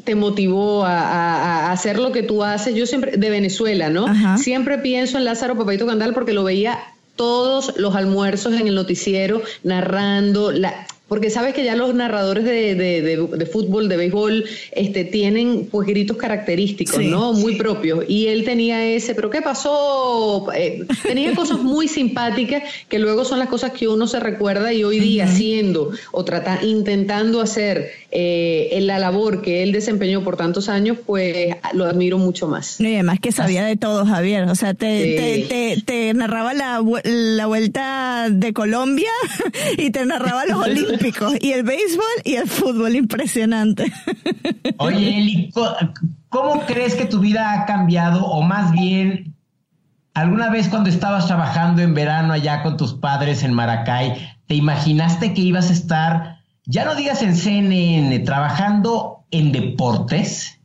te 0.05 0.15
motivó 0.15 0.83
a, 0.83 1.71
hacer 1.71 1.99
lo 1.99 2.11
que 2.11 2.23
tú 2.23 2.43
haces? 2.43 2.73
Yo 2.73 2.87
siempre, 2.87 3.15
de 3.15 3.29
Venezuela, 3.29 3.91
¿no? 3.91 4.07
Siempre 4.39 4.79
pienso 4.79 5.19
en 5.19 5.25
Lázaro 5.25 5.55
Papadito 5.55 5.85
Candal 5.85 6.15
porque 6.15 6.33
lo 6.33 6.43
veía 6.43 6.79
todos 7.15 7.77
los 7.77 7.95
almuerzos 7.95 8.59
en 8.59 8.67
el 8.67 8.73
noticiero 8.73 9.43
narrando 9.63 10.51
la 10.51 10.87
porque 11.07 11.29
sabes 11.29 11.53
que 11.53 11.63
ya 11.63 11.75
los 11.75 11.93
narradores 11.95 12.43
de, 12.43 12.75
de, 12.75 13.45
fútbol, 13.45 13.87
de 13.87 13.97
béisbol, 13.97 14.45
este, 14.71 15.05
tienen 15.05 15.67
pues 15.71 15.87
gritos 15.87 16.17
característicos, 16.17 17.01
¿no? 17.03 17.33
Muy 17.33 17.55
propios. 17.55 18.03
Y 18.07 18.27
él 18.27 18.43
tenía 18.43 18.85
ese, 18.85 19.15
pero 19.15 19.29
¿qué 19.29 19.41
pasó? 19.41 20.47
Eh, 20.53 20.85
tenía 21.03 21.33
cosas 21.33 21.59
muy 21.59 21.87
simpáticas 21.87 22.63
que 22.89 22.99
luego 22.99 23.23
son 23.23 23.39
las 23.39 23.47
cosas 23.47 23.71
que 23.71 23.87
uno 23.87 24.07
se 24.07 24.19
recuerda 24.19 24.73
y 24.73 24.83
hoy 24.83 24.99
día 24.99 25.25
haciendo 25.25 25.91
o 26.11 26.25
trata, 26.25 26.59
intentando 26.63 27.41
hacer 27.41 27.91
eh, 28.11 28.69
en 28.71 28.87
la 28.87 28.99
labor 28.99 29.41
que 29.41 29.63
él 29.63 29.71
desempeñó 29.71 30.23
por 30.23 30.37
tantos 30.37 30.69
años, 30.69 30.97
pues 31.05 31.55
lo 31.73 31.85
admiro 31.85 32.17
mucho 32.17 32.47
más. 32.47 32.79
Y 32.81 32.93
además 32.95 33.19
que 33.21 33.31
sabía 33.31 33.65
de 33.65 33.77
todo, 33.77 34.05
Javier. 34.05 34.45
O 34.49 34.55
sea, 34.55 34.73
te, 34.73 35.45
te, 35.47 35.81
te, 35.81 36.13
narraba 36.13 36.53
la, 36.53 36.81
la 37.03 37.45
vuelta 37.45 38.27
de 38.29 38.53
Colombia 38.53 39.11
y 39.77 39.89
te 39.91 40.05
narraba 40.05 40.45
los 40.45 40.57
olímpicos 40.97 41.33
y 41.41 41.51
el 41.51 41.63
béisbol 41.63 42.05
y 42.23 42.35
el 42.35 42.47
fútbol. 42.47 42.95
Impresionante. 42.95 43.91
Oye, 44.77 45.17
Eli, 45.17 45.53
¿cómo 46.29 46.65
crees 46.65 46.95
que 46.95 47.05
tu 47.05 47.19
vida 47.19 47.53
ha 47.53 47.65
cambiado 47.65 48.25
o 48.25 48.41
más 48.41 48.71
bien 48.71 49.33
¿Alguna 50.13 50.49
vez 50.49 50.67
cuando 50.67 50.89
estabas 50.89 51.27
trabajando 51.27 51.83
en 51.83 51.93
verano 51.93 52.33
allá 52.33 52.63
con 52.63 52.75
tus 52.75 52.95
padres 52.95 53.43
en 53.43 53.53
Maracay, 53.53 54.17
te 54.47 54.55
imaginaste 54.55 55.35
que 55.35 55.41
ibas 55.41 55.69
a 55.69 55.73
estar 55.73 56.37
ya 56.65 56.83
no 56.85 56.95
digas 56.95 57.21
en 57.21 57.35
CNN, 57.35 58.19
trabajando 58.19 59.23
en 59.31 59.51
deportes. 59.51 60.59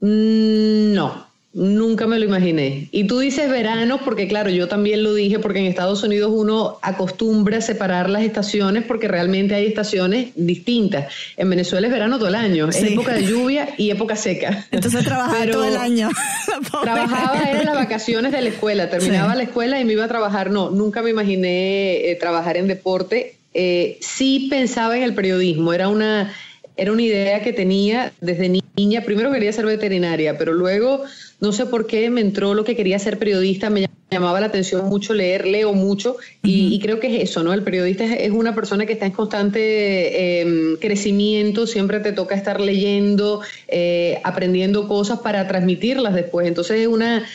Mm, 0.00 0.92
no, 0.92 1.23
nunca 1.54 2.06
me 2.06 2.18
lo 2.18 2.26
imaginé. 2.26 2.88
Y 2.90 3.04
tú 3.04 3.20
dices 3.20 3.48
verano 3.48 4.00
porque 4.04 4.28
claro, 4.28 4.50
yo 4.50 4.68
también 4.68 5.02
lo 5.02 5.14
dije 5.14 5.38
porque 5.38 5.60
en 5.60 5.66
Estados 5.66 6.02
Unidos 6.02 6.32
uno 6.34 6.78
acostumbra 6.82 7.58
a 7.58 7.60
separar 7.60 8.10
las 8.10 8.22
estaciones 8.22 8.84
porque 8.84 9.08
realmente 9.08 9.54
hay 9.54 9.66
estaciones 9.66 10.32
distintas. 10.34 11.12
En 11.36 11.48
Venezuela 11.48 11.86
es 11.86 11.92
verano 11.92 12.18
todo 12.18 12.28
el 12.28 12.34
año, 12.34 12.68
es 12.68 12.82
época 12.82 13.14
de 13.14 13.26
lluvia 13.26 13.68
y 13.78 13.90
época 13.90 14.16
seca. 14.16 14.66
Entonces 14.70 15.04
trabajaba 15.04 15.46
todo 15.50 15.64
el 15.64 15.76
año. 15.76 16.10
trabajaba 16.82 17.50
en 17.50 17.64
las 17.64 17.74
vacaciones 17.74 18.32
de 18.32 18.42
la 18.42 18.48
escuela, 18.50 18.90
terminaba 18.90 19.34
la 19.34 19.44
escuela 19.44 19.80
y 19.80 19.84
me 19.84 19.94
iba 19.94 20.04
a 20.04 20.08
trabajar. 20.08 20.50
No, 20.50 20.70
nunca 20.70 21.00
me 21.02 21.10
imaginé 21.10 22.10
eh, 22.10 22.16
trabajar 22.16 22.56
en 22.56 22.68
deporte 22.68 23.36
eh, 23.54 23.98
sí 24.00 24.48
pensaba 24.50 24.96
en 24.96 25.04
el 25.04 25.14
periodismo, 25.14 25.72
era 25.72 25.88
una, 25.88 26.34
era 26.76 26.90
una 26.90 27.02
idea 27.02 27.40
que 27.40 27.52
tenía 27.52 28.12
desde 28.20 28.48
niña. 28.48 29.02
Primero 29.02 29.30
quería 29.30 29.52
ser 29.52 29.64
veterinaria, 29.64 30.36
pero 30.36 30.52
luego 30.52 31.04
no 31.44 31.52
sé 31.52 31.66
por 31.66 31.86
qué 31.86 32.08
me 32.08 32.22
entró 32.22 32.54
lo 32.54 32.64
que 32.64 32.74
quería 32.74 32.98
ser 32.98 33.18
periodista, 33.18 33.68
me 33.68 33.86
llamaba 34.10 34.40
la 34.40 34.46
atención 34.46 34.86
mucho 34.88 35.12
leer, 35.12 35.46
leo 35.46 35.74
mucho 35.74 36.16
y, 36.42 36.80
creo 36.80 37.00
que 37.00 37.14
es 37.14 37.30
eso, 37.30 37.42
¿no? 37.42 37.52
El 37.52 37.62
periodista 37.62 38.04
es, 38.04 38.30
una 38.30 38.54
persona 38.54 38.86
que 38.86 38.94
está 38.94 39.04
en 39.04 39.12
constante 39.12 40.40
em, 40.40 40.76
crecimiento, 40.78 41.66
siempre 41.66 42.00
te 42.00 42.12
toca 42.12 42.34
estar 42.34 42.62
leyendo, 42.62 43.42
eh, 43.68 44.22
aprendiendo 44.24 44.88
cosas 44.88 45.18
para 45.18 45.46
transmitirlas 45.46 46.14
después. 46.14 46.48
Entonces 46.48 46.80
es 46.80 46.86
una, 46.86 47.26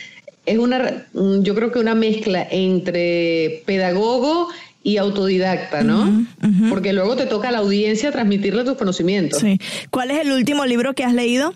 es 0.44 0.58
una, 0.58 1.06
yo 1.12 1.54
creo 1.54 1.70
que 1.70 1.78
una 1.78 1.94
mezcla 1.94 2.44
entre 2.50 3.62
pedagogo 3.64 4.48
y 4.82 4.96
autodidacta, 4.96 5.84
¿no? 5.84 6.26
Porque 6.68 6.92
luego 6.92 7.14
te 7.14 7.26
toca 7.26 7.50
a 7.50 7.52
la 7.52 7.58
audiencia 7.58 8.10
transmitirle 8.10 8.64
tus 8.64 8.76
conocimientos. 8.76 9.38
Sí. 9.38 9.60
¿Cuál 9.90 10.10
es 10.10 10.18
el 10.22 10.32
último 10.32 10.66
libro 10.66 10.94
que 10.94 11.04
has 11.04 11.14
leído? 11.14 11.54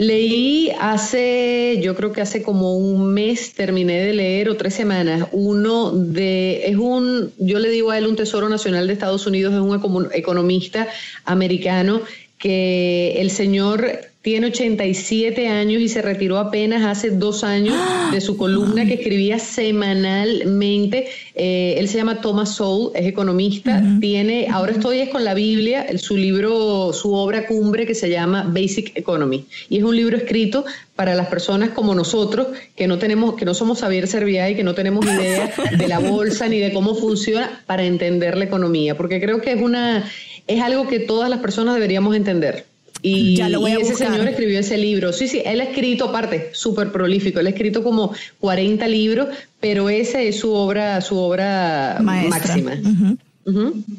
Leí 0.00 0.72
hace, 0.80 1.78
yo 1.82 1.94
creo 1.94 2.10
que 2.10 2.22
hace 2.22 2.42
como 2.42 2.74
un 2.74 3.12
mes 3.12 3.52
terminé 3.52 4.02
de 4.02 4.14
leer 4.14 4.48
o 4.48 4.56
tres 4.56 4.72
semanas, 4.72 5.28
uno 5.30 5.90
de, 5.90 6.64
es 6.64 6.78
un, 6.78 7.30
yo 7.36 7.58
le 7.58 7.68
digo 7.68 7.90
a 7.90 7.98
él 7.98 8.06
un 8.06 8.16
tesoro 8.16 8.48
nacional 8.48 8.86
de 8.86 8.94
Estados 8.94 9.26
Unidos, 9.26 9.52
es 9.52 9.60
un 9.60 10.08
economista 10.14 10.88
americano 11.26 12.00
que 12.38 13.20
el 13.20 13.30
señor 13.30 14.09
tiene 14.22 14.48
87 14.48 15.48
años 15.48 15.80
y 15.80 15.88
se 15.88 16.02
retiró 16.02 16.36
apenas 16.36 16.84
hace 16.84 17.08
dos 17.08 17.42
años 17.42 17.74
de 18.12 18.20
su 18.20 18.36
columna 18.36 18.84
que 18.84 18.94
escribía 18.94 19.38
semanalmente. 19.38 21.08
Eh, 21.34 21.76
él 21.78 21.88
se 21.88 21.96
llama 21.96 22.20
Thomas 22.20 22.56
Sowell, 22.56 22.94
es 22.94 23.06
economista. 23.06 23.82
Tiene, 23.98 24.48
ahora 24.50 24.72
estoy 24.72 24.98
es 24.98 25.08
con 25.08 25.24
la 25.24 25.32
Biblia, 25.32 25.86
su 25.96 26.18
libro, 26.18 26.92
su 26.92 27.14
obra 27.14 27.46
cumbre 27.46 27.86
que 27.86 27.94
se 27.94 28.10
llama 28.10 28.44
Basic 28.46 28.94
Economy. 28.94 29.46
Y 29.70 29.78
es 29.78 29.84
un 29.84 29.96
libro 29.96 30.18
escrito 30.18 30.66
para 30.96 31.14
las 31.14 31.28
personas 31.28 31.70
como 31.70 31.94
nosotros 31.94 32.48
que 32.76 32.86
no 32.86 32.98
tenemos, 32.98 33.36
que 33.36 33.46
no 33.46 33.54
somos 33.54 33.80
Javier 33.80 34.06
Serviá 34.06 34.50
y 34.50 34.54
que 34.54 34.64
no 34.64 34.74
tenemos 34.74 35.06
idea 35.06 35.50
de 35.78 35.88
la 35.88 35.98
bolsa 35.98 36.46
ni 36.46 36.58
de 36.58 36.74
cómo 36.74 36.94
funciona 36.94 37.62
para 37.64 37.84
entender 37.84 38.36
la 38.36 38.44
economía. 38.44 38.98
Porque 38.98 39.18
creo 39.18 39.40
que 39.40 39.52
es 39.52 39.62
una, 39.62 40.04
es 40.46 40.60
algo 40.60 40.88
que 40.88 41.00
todas 41.00 41.30
las 41.30 41.40
personas 41.40 41.72
deberíamos 41.72 42.14
entender. 42.14 42.66
Y, 43.02 43.36
ya 43.36 43.48
lo 43.48 43.60
voy 43.60 43.72
a 43.72 43.78
ese 43.78 43.94
señor 43.94 44.28
escribió 44.28 44.60
ese 44.60 44.76
libro. 44.76 45.12
Sí, 45.12 45.28
sí, 45.28 45.42
él 45.44 45.60
ha 45.60 45.64
escrito, 45.64 46.08
aparte, 46.08 46.50
súper 46.52 46.92
prolífico, 46.92 47.40
él 47.40 47.46
ha 47.46 47.50
escrito 47.50 47.82
como 47.82 48.12
40 48.40 48.86
libros, 48.88 49.28
pero 49.60 49.88
esa 49.88 50.20
es 50.20 50.40
su 50.40 50.52
obra, 50.52 51.00
su 51.00 51.18
obra 51.18 51.98
máxima. 52.02 52.72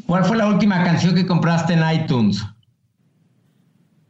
¿Cuál 0.06 0.26
fue 0.26 0.38
la 0.38 0.48
última 0.48 0.84
canción 0.84 1.16
que 1.16 1.26
compraste 1.26 1.74
en 1.74 1.82
iTunes? 2.02 2.42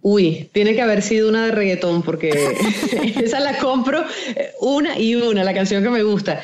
Uy, 0.01 0.49
tiene 0.51 0.73
que 0.73 0.81
haber 0.81 1.03
sido 1.03 1.29
una 1.29 1.45
de 1.45 1.51
reggaetón, 1.51 2.01
porque 2.01 2.31
esa 3.23 3.39
la 3.39 3.57
compro 3.59 4.03
eh, 4.35 4.51
una 4.59 4.97
y 4.97 5.15
una, 5.15 5.43
la 5.43 5.53
canción 5.53 5.83
que 5.83 5.89
me 5.89 6.03
gusta. 6.03 6.41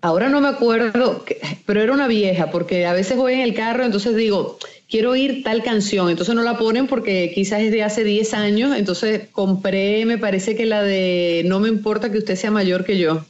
Ahora 0.00 0.28
no 0.28 0.40
me 0.40 0.48
acuerdo, 0.48 1.24
pero 1.66 1.80
era 1.82 1.92
una 1.92 2.08
vieja, 2.08 2.50
porque 2.50 2.86
a 2.86 2.92
veces 2.92 3.16
voy 3.16 3.34
en 3.34 3.40
el 3.40 3.54
carro, 3.54 3.84
entonces 3.84 4.16
digo, 4.16 4.58
quiero 4.92 5.12
oír 5.12 5.42
tal 5.42 5.62
canción, 5.62 6.10
entonces 6.10 6.34
no 6.34 6.42
la 6.42 6.58
ponen 6.58 6.86
porque 6.86 7.32
quizás 7.34 7.62
es 7.62 7.72
de 7.72 7.82
hace 7.82 8.04
10 8.04 8.34
años, 8.34 8.76
entonces 8.76 9.22
compré, 9.32 10.04
me 10.04 10.18
parece 10.18 10.54
que 10.54 10.66
la 10.66 10.82
de 10.82 11.42
No 11.46 11.60
me 11.60 11.70
importa 11.70 12.12
que 12.12 12.18
usted 12.18 12.36
sea 12.36 12.50
mayor 12.50 12.84
que 12.84 12.98
yo, 12.98 13.24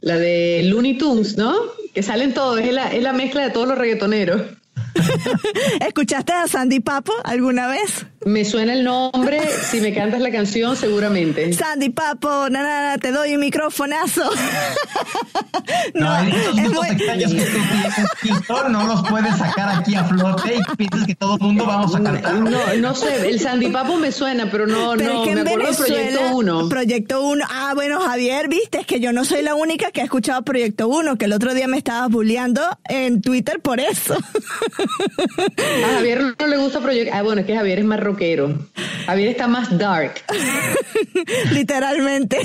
la 0.00 0.18
de 0.18 0.62
Looney 0.64 0.98
Tunes, 0.98 1.36
¿no? 1.36 1.54
Que 1.94 2.02
salen 2.02 2.34
todos, 2.34 2.58
es 2.58 2.72
la, 2.72 2.88
es 2.88 3.04
la 3.04 3.12
mezcla 3.12 3.44
de 3.44 3.50
todos 3.50 3.68
los 3.68 3.78
reggaetoneros. 3.78 4.42
¿Escuchaste 5.86 6.32
a 6.32 6.48
Sandy 6.48 6.80
Papo 6.80 7.12
alguna 7.22 7.68
vez? 7.68 8.06
Me 8.26 8.44
suena 8.44 8.74
el 8.74 8.84
nombre, 8.84 9.40
si 9.70 9.80
me 9.80 9.94
cantas 9.94 10.20
la 10.20 10.30
canción, 10.30 10.76
seguramente. 10.76 11.54
Sandy 11.54 11.88
Papo, 11.88 12.50
nada, 12.50 12.98
te 12.98 13.12
doy 13.12 13.34
un 13.34 13.40
microfonazo. 13.40 14.30
no, 15.94 16.18
es 16.18 16.24
muy... 16.54 16.88
no 18.68 18.86
los 18.86 19.08
puedes 19.08 19.36
sacar 19.38 19.78
aquí 19.78 19.94
a 19.94 20.04
flote 20.04 20.56
y 20.56 20.76
piensas 20.76 21.06
que 21.06 21.14
todo 21.14 21.36
el 21.36 21.40
mundo 21.40 21.64
vamos 21.64 21.94
a 21.94 22.02
cantar. 22.02 22.34
No, 22.34 22.74
no 22.74 22.94
sé, 22.94 23.26
el 23.26 23.40
Sandy 23.40 23.68
Papo 23.68 23.96
me 23.96 24.12
suena, 24.12 24.50
pero 24.50 24.66
no, 24.66 24.96
no, 24.96 25.24
me 25.24 25.40
acuerdo 25.40 25.70
de 25.70 25.76
Proyecto 25.76 26.36
1. 26.36 26.68
Proyecto 26.68 27.22
1, 27.22 27.44
ah, 27.48 27.72
bueno, 27.74 28.00
Javier, 28.00 28.48
viste, 28.48 28.80
es 28.80 28.86
que 28.86 29.00
yo 29.00 29.14
no 29.14 29.24
soy 29.24 29.40
la 29.40 29.54
única 29.54 29.92
que 29.92 30.02
ha 30.02 30.04
escuchado 30.04 30.42
Proyecto 30.42 30.88
1, 30.88 31.16
que 31.16 31.24
el 31.24 31.32
otro 31.32 31.54
día 31.54 31.68
me 31.68 31.78
estabas 31.78 32.10
bulleando 32.10 32.60
en 32.86 33.22
Twitter 33.22 33.60
por 33.60 33.80
eso. 33.80 34.14
a 34.14 35.94
Javier 35.94 36.34
no 36.38 36.46
le 36.46 36.58
gusta 36.58 36.80
Proyecto, 36.80 37.14
ah, 37.16 37.22
bueno, 37.22 37.40
es 37.40 37.46
que 37.46 37.56
Javier 37.56 37.78
es 37.78 37.84
más 37.86 38.09
rockero. 38.10 38.54
Javier 39.06 39.28
está 39.30 39.48
más 39.48 39.76
dark. 39.76 40.14
Literalmente. 41.52 42.38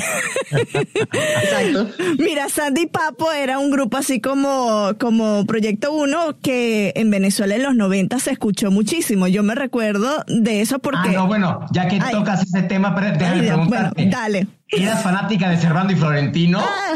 Exacto. 0.51 1.89
Mira, 2.17 2.49
Sandy 2.49 2.87
Papo 2.87 3.31
era 3.31 3.59
un 3.59 3.71
grupo 3.71 3.97
así 3.97 4.19
como, 4.21 4.93
como 4.99 5.45
Proyecto 5.45 5.93
1 5.93 6.39
que 6.41 6.93
en 6.95 7.11
Venezuela 7.11 7.55
en 7.55 7.63
los 7.63 7.75
90 7.75 8.19
se 8.19 8.31
escuchó 8.31 8.71
muchísimo. 8.71 9.27
Yo 9.27 9.43
me 9.43 9.55
recuerdo 9.55 10.23
de 10.27 10.61
eso 10.61 10.79
porque... 10.79 11.09
Ah, 11.09 11.13
no, 11.13 11.27
bueno, 11.27 11.65
ya 11.71 11.87
que 11.87 11.99
tocas 11.99 12.43
ese 12.43 12.63
tema, 12.63 12.91
déjame 12.91 13.43
preguntarte. 13.43 14.03
Bueno, 14.03 14.17
dale. 14.17 14.47
¿Eras 14.69 15.03
fanática 15.03 15.49
de 15.49 15.57
Servando 15.57 15.93
y 15.93 15.95
Florentino? 15.95 16.59
Ah. 16.59 16.93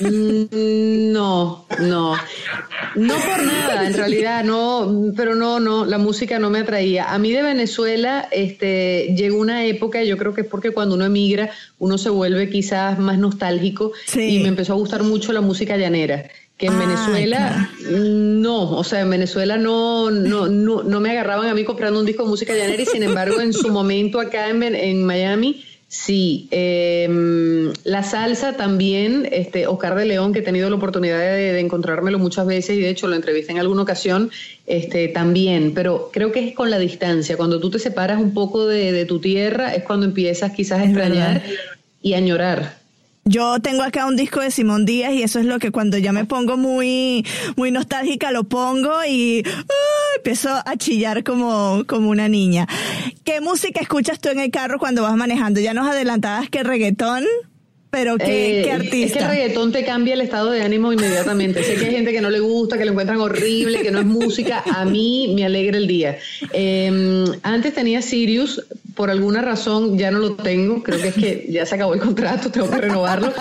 Mm, 0.00 1.12
no, 1.12 1.66
no. 1.80 2.16
No 2.94 3.14
por 3.14 3.42
nada, 3.42 3.86
en 3.86 3.94
realidad, 3.94 4.44
no, 4.44 5.12
pero 5.16 5.34
no, 5.34 5.60
no, 5.60 5.84
la 5.86 5.98
música 5.98 6.38
no 6.38 6.50
me 6.50 6.60
atraía. 6.60 7.12
A 7.12 7.18
mí 7.18 7.32
de 7.32 7.42
Venezuela 7.42 8.28
este, 8.30 9.14
llegó 9.16 9.38
una 9.38 9.64
época, 9.64 10.02
yo 10.02 10.18
creo 10.18 10.34
que 10.34 10.42
es 10.42 10.46
porque 10.46 10.70
cuando 10.70 10.94
uno 10.94 11.04
emigra, 11.04 11.50
uno 11.78 11.96
se 11.96 12.10
vuelve 12.10 12.50
quizás 12.50 12.98
más 12.98 13.18
nostálgico 13.18 13.92
y 14.14 14.40
me 14.40 14.48
empezó 14.48 14.74
a 14.74 14.76
gustar 14.76 15.02
mucho 15.02 15.32
la 15.32 15.40
música 15.40 15.76
llanera 15.76 16.24
que 16.56 16.66
en 16.66 16.74
ah, 16.74 16.78
Venezuela 16.78 17.70
no, 17.90 18.70
o 18.76 18.84
sea, 18.84 19.00
en 19.00 19.10
Venezuela 19.10 19.56
no, 19.56 20.10
no, 20.10 20.48
no, 20.48 20.82
no, 20.82 21.00
me 21.00 21.10
agarraban 21.10 21.48
a 21.48 21.54
mí 21.54 21.64
comprando 21.64 21.98
un 21.98 22.06
disco 22.06 22.22
de 22.22 22.28
música 22.28 22.54
llanera 22.54 22.82
y 22.82 22.86
sin 22.86 23.02
embargo 23.02 23.40
en 23.40 23.52
su 23.52 23.70
momento 23.70 24.20
acá 24.20 24.48
en, 24.48 24.62
en 24.62 25.04
Miami 25.04 25.64
Sí, 25.94 26.48
em, 26.52 27.70
la 27.84 28.02
salsa 28.02 28.56
también, 28.56 29.28
este, 29.30 29.66
Oscar 29.66 29.94
de 29.94 30.06
León, 30.06 30.32
que 30.32 30.38
he 30.38 30.42
tenido 30.42 30.70
la 30.70 30.76
oportunidad 30.76 31.18
de, 31.18 31.60
encontrármelo 31.60 32.18
muchas 32.18 32.46
veces 32.46 32.78
y 32.78 32.80
de 32.80 32.88
hecho 32.88 33.08
lo 33.08 33.14
entrevisté 33.14 33.52
en 33.52 33.58
alguna 33.58 33.82
ocasión, 33.82 34.30
este, 34.66 35.08
también, 35.08 35.74
pero 35.74 36.08
creo 36.10 36.32
que 36.32 36.48
es 36.48 36.54
con 36.54 36.70
la 36.70 36.78
distancia, 36.78 37.36
cuando 37.36 37.60
tú 37.60 37.68
te 37.68 37.78
separas 37.78 38.18
un 38.18 38.32
poco 38.32 38.66
de, 38.66 39.04
tu 39.04 39.20
tierra 39.20 39.74
es 39.74 39.82
cuando 39.82 40.06
empiezas 40.06 40.52
quizás 40.52 40.80
a 40.80 40.84
extrañar 40.84 41.42
y 42.00 42.14
a 42.14 42.16
añorar. 42.16 42.81
Yo 43.24 43.60
tengo 43.60 43.82
acá 43.82 44.06
un 44.06 44.16
disco 44.16 44.40
de 44.40 44.50
Simón 44.50 44.84
Díaz 44.84 45.12
y 45.12 45.22
eso 45.22 45.38
es 45.38 45.46
lo 45.46 45.60
que 45.60 45.70
cuando 45.70 45.96
ya 45.96 46.12
me 46.12 46.24
pongo 46.24 46.56
muy, 46.56 47.24
muy 47.56 47.70
nostálgica 47.70 48.32
lo 48.32 48.44
pongo 48.44 48.90
y 49.08 49.44
uh, 49.46 50.16
empiezo 50.16 50.50
a 50.50 50.76
chillar 50.76 51.22
como, 51.22 51.84
como 51.86 52.10
una 52.10 52.28
niña. 52.28 52.66
¿Qué 53.24 53.40
música 53.40 53.80
escuchas 53.80 54.18
tú 54.18 54.30
en 54.30 54.40
el 54.40 54.50
carro 54.50 54.80
cuando 54.80 55.02
vas 55.02 55.14
manejando? 55.14 55.60
Ya 55.60 55.72
nos 55.72 55.86
adelantabas 55.86 56.50
que 56.50 56.64
reggaetón. 56.64 57.24
Pero 57.90 58.16
qué, 58.16 58.62
qué 58.64 58.72
artista. 58.72 58.96
Eh, 58.96 59.04
es 59.04 59.12
que 59.12 59.18
el 59.18 59.28
reggaetón 59.28 59.70
te 59.70 59.84
cambia 59.84 60.14
el 60.14 60.22
estado 60.22 60.50
de 60.50 60.62
ánimo 60.62 60.94
inmediatamente. 60.94 61.62
sé 61.62 61.74
que 61.74 61.84
hay 61.84 61.90
gente 61.92 62.10
que 62.10 62.22
no 62.22 62.30
le 62.30 62.40
gusta, 62.40 62.78
que 62.78 62.86
lo 62.86 62.92
encuentran 62.92 63.20
horrible, 63.20 63.82
que 63.82 63.90
no 63.90 63.98
es 63.98 64.06
música. 64.06 64.64
A 64.64 64.86
mí 64.86 65.30
me 65.36 65.44
alegra 65.44 65.76
el 65.76 65.86
día. 65.86 66.16
Em, 66.54 67.26
antes 67.42 67.74
tenía 67.74 68.00
Sirius, 68.00 68.64
por 68.94 69.10
alguna 69.10 69.42
razón 69.42 69.98
ya 69.98 70.10
no 70.10 70.18
lo 70.18 70.34
tengo. 70.34 70.82
Creo 70.82 71.00
que 71.00 71.08
es 71.08 71.14
que 71.14 71.46
ya 71.50 71.66
se 71.66 71.74
acabó 71.74 71.94
el 71.94 72.00
contrato, 72.00 72.50
tengo 72.50 72.70
que 72.70 72.78
renovarlo. 72.78 73.32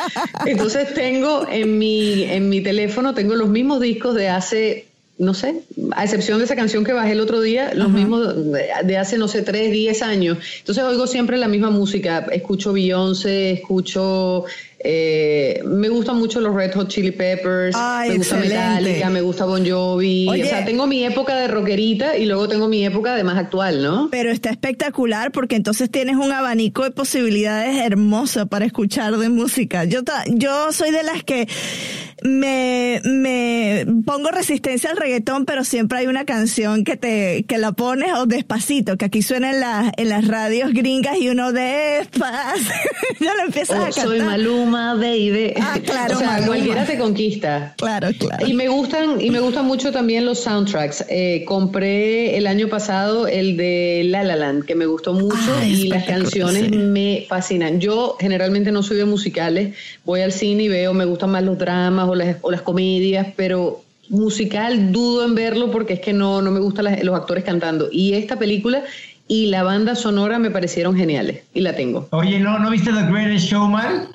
Entonces 0.46 0.94
tengo 0.94 1.48
en 1.50 1.78
mi, 1.78 2.24
en 2.24 2.50
mi 2.50 2.62
teléfono, 2.62 3.14
tengo 3.14 3.36
los 3.36 3.50
mismos 3.50 3.80
discos 3.80 4.16
de 4.16 4.30
hace 4.30 4.92
no 5.22 5.36
sé, 5.36 5.62
a 5.92 6.04
excepción 6.04 6.40
de 6.40 6.46
esa 6.46 6.56
canción 6.56 6.84
que 6.84 6.94
bajé 6.94 7.12
el 7.12 7.20
otro 7.20 7.42
día, 7.42 7.76
los 7.76 7.92
mismos 7.92 8.34
de 8.52 8.98
hace, 8.98 9.20
no 9.20 9.28
sé, 9.28 9.44
tres, 9.44 9.72
diez 9.72 10.02
años. 10.02 10.40
Entonces 10.58 10.84
oigo 10.84 11.06
siempre 11.06 11.38
la 11.38 11.48
misma 11.48 11.70
música. 11.70 12.26
Escucho 12.32 12.74
Beyoncé, 12.74 13.52
escucho 13.52 14.46
eh, 14.84 15.62
me 15.66 15.90
gustan 15.90 16.18
mucho 16.18 16.40
los 16.40 16.56
Red 16.56 16.74
Hot 16.74 16.88
Chili 16.88 17.12
Peppers, 17.12 17.76
me 18.08 18.18
gusta 18.18 18.38
Metallica, 18.38 19.10
me 19.10 19.22
gusta 19.22 19.46
Bon 19.46 19.66
Jovi. 19.68 20.28
o 20.28 20.46
sea, 20.46 20.66
tengo 20.66 20.88
mi 20.88 21.04
época 21.04 21.36
de 21.36 21.48
rockerita 21.48 22.18
y 22.18 22.26
luego 22.26 22.48
tengo 22.48 22.68
mi 22.68 22.86
época 22.86 23.16
de 23.16 23.24
más 23.24 23.38
actual, 23.38 23.82
¿no? 23.82 24.10
Pero 24.12 24.32
está 24.32 24.50
espectacular 24.50 25.32
porque 25.32 25.56
entonces 25.56 25.90
tienes 25.90 26.16
un 26.16 26.32
abanico 26.32 26.84
de 26.84 26.92
posibilidades 26.92 27.78
hermoso 27.78 28.48
para 28.48 28.66
escuchar 28.66 29.18
de 29.18 29.30
música. 29.30 29.86
Yo, 29.86 30.02
yo 30.28 30.72
soy 30.72 30.92
de 30.92 31.04
las 31.04 31.24
que 31.24 31.48
me, 32.24 33.02
me 33.04 33.86
pongo 34.06 34.30
resistencia 34.30 34.92
al 34.92 34.98
reggaetón, 34.98 35.46
pero 35.46 35.64
siempre 35.64 36.00
hay 36.00 36.08
una 36.08 36.26
canción 36.26 36.84
que 36.84 36.96
te 36.96 37.46
que 37.48 37.58
la 37.58 37.72
pones 37.72 38.14
o 38.14 38.26
despacito, 38.26 38.98
que 38.98 39.06
aquí 39.06 39.22
suena 39.22 39.52
en, 39.52 39.60
la, 39.60 39.92
en 39.98 40.10
las 40.10 40.28
radios 40.28 40.72
gringas 40.74 41.18
y 41.20 41.30
uno 41.30 41.52
despacito, 41.52 42.72
ya 43.20 43.34
lo 43.34 43.42
empiezas 43.44 43.78
a 43.78 43.84
cantar. 43.86 44.06
Soy 44.06 44.22
Maluma, 44.22 44.71
baby. 44.72 45.54
Ah, 45.60 45.78
claro, 45.84 46.16
o 46.16 46.20
sea, 46.20 46.46
cualquiera 46.46 46.86
te 46.86 46.98
conquista. 46.98 47.74
Claro, 47.78 48.10
claro. 48.18 48.48
Y 48.48 48.54
me 48.54 48.68
gustan 48.68 49.22
y 49.22 49.30
me 49.30 49.40
gustan 49.40 49.66
mucho 49.66 49.92
también 49.92 50.26
los 50.26 50.40
soundtracks. 50.40 51.06
Eh, 51.10 51.44
compré 51.46 52.38
el 52.38 52.48
año 52.48 52.68
pasado 52.68 53.28
el 53.28 53.58
de 53.58 54.04
La 54.06 54.24
La 54.24 54.36
Land, 54.36 54.66
que 54.66 54.76
me 54.76 54.86
gustó 54.86 55.14
mucho 55.14 55.64
y 55.66 55.88
las 55.88 56.06
canciones 56.06 56.72
me 56.72 57.26
fascinan. 57.28 57.80
Yo 57.80 58.16
generalmente 58.20 58.72
no 58.72 58.84
soy 58.84 58.98
de 58.98 59.06
musicales, 59.06 59.76
voy 60.06 60.22
al 60.22 60.32
cine 60.32 60.64
y 60.64 60.68
veo, 60.68 60.94
me 60.94 61.06
gustan 61.06 61.32
más 61.32 61.44
los 61.44 61.58
dramas 61.58 62.10
o 62.10 62.16
las, 62.16 62.62
comedias, 62.62 63.28
pero 63.36 63.84
musical 64.10 64.92
dudo 64.92 65.26
en 65.26 65.36
verlo 65.36 65.72
porque 65.72 65.94
es 65.94 66.00
que 66.00 66.14
no, 66.14 66.42
no 66.42 66.52
me 66.52 66.60
gustan 66.60 67.00
los 67.04 67.16
actores 67.16 67.44
cantando. 67.44 67.90
Y 67.92 68.14
esta 68.14 68.38
película 68.38 68.84
y 69.28 69.46
la 69.46 69.64
banda 69.64 69.96
sonora 69.96 70.40
me 70.40 70.52
parecieron 70.52 70.96
geniales 70.98 71.44
y 71.54 71.62
la 71.62 71.74
tengo. 71.74 72.10
Oye, 72.12 72.38
¿no, 72.38 72.60
¿no 72.60 72.70
viste 72.70 72.92
The 72.92 73.10
Greatest 73.10 73.48
Showman? 73.48 74.10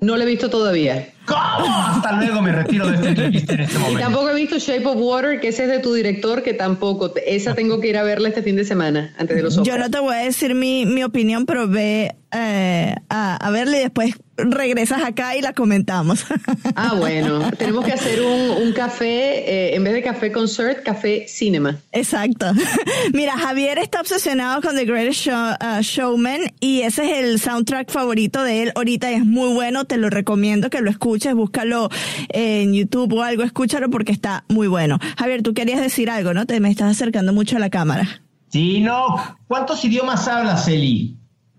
No 0.00 0.16
la 0.16 0.24
he 0.24 0.26
visto 0.26 0.48
todavía. 0.48 1.12
¿Cómo? 1.26 1.40
Hasta 1.40 2.12
luego 2.12 2.40
me 2.40 2.52
retiro 2.52 2.86
de 2.86 2.94
esta 2.94 3.08
entrevista 3.08 3.54
en 3.54 3.60
este 3.60 3.78
momento. 3.78 3.98
Y 3.98 4.02
tampoco 4.02 4.30
he 4.30 4.34
visto 4.34 4.58
Shape 4.58 4.86
of 4.86 4.96
Water, 4.98 5.40
que 5.40 5.48
ese 5.48 5.64
es 5.64 5.70
de 5.70 5.78
tu 5.80 5.92
director, 5.92 6.42
que 6.42 6.54
tampoco. 6.54 7.12
Esa 7.26 7.54
tengo 7.54 7.80
que 7.80 7.88
ir 7.88 7.96
a 7.98 8.04
verla 8.04 8.28
este 8.28 8.42
fin 8.42 8.54
de 8.54 8.64
semana, 8.64 9.12
antes 9.18 9.36
de 9.36 9.42
los 9.42 9.62
Yo 9.62 9.76
no 9.76 9.90
te 9.90 9.98
voy 9.98 10.14
a 10.14 10.18
decir 10.20 10.54
mi, 10.54 10.86
mi 10.86 11.02
opinión, 11.02 11.46
pero 11.46 11.66
ve 11.68 12.14
eh, 12.32 12.94
a, 13.08 13.36
a 13.36 13.50
verla 13.50 13.76
y 13.78 13.80
después 13.80 14.14
regresas 14.38 15.02
acá 15.02 15.36
y 15.36 15.42
la 15.42 15.52
comentamos. 15.52 16.24
Ah, 16.80 16.94
bueno, 16.96 17.50
tenemos 17.58 17.84
que 17.84 17.92
hacer 17.92 18.20
un, 18.22 18.72
café, 18.72 19.70
eh, 19.70 19.74
en 19.74 19.82
vez 19.82 19.94
de 19.94 20.02
café 20.02 20.30
concert, 20.30 20.84
café 20.84 21.26
cinema. 21.26 21.76
Exacto. 21.90 22.46
Mira, 23.12 23.36
Javier 23.36 23.78
está 23.78 24.00
obsesionado 24.00 24.60
con 24.60 24.76
The 24.76 24.84
Greatest 24.84 25.26
uh, 25.26 25.80
Showman 25.80 26.52
y 26.60 26.82
ese 26.82 27.10
es 27.10 27.18
el 27.18 27.40
soundtrack 27.40 27.90
favorito 27.90 28.44
de 28.44 28.62
él 28.62 28.72
ahorita 28.76 29.10
y 29.10 29.14
es 29.14 29.24
muy 29.24 29.52
bueno, 29.54 29.86
te 29.86 29.96
lo 29.96 30.08
recomiendo 30.08 30.70
que 30.70 30.80
lo 30.80 30.90
escuches, 30.90 31.34
búscalo 31.34 31.88
en 32.28 32.74
YouTube 32.74 33.14
o 33.14 33.22
algo, 33.22 33.42
escúchalo 33.42 33.90
porque 33.90 34.12
está 34.12 34.44
muy 34.48 34.68
bueno. 34.68 34.98
Javier, 35.16 35.42
tú 35.42 35.54
querías 35.54 35.80
decir 35.80 36.10
algo, 36.10 36.32
¿no? 36.32 36.46
Te 36.46 36.60
me 36.60 36.70
estás 36.70 36.90
acercando 36.90 37.32
mucho 37.32 37.56
a 37.56 37.60
la 37.60 37.70
cámara. 37.70 38.22
Sí, 38.50 38.80
no. 38.80 39.36
¿Cuántos 39.46 39.84
idiomas 39.84 40.28
hablas, 40.28 40.68
Eli? 40.68 41.16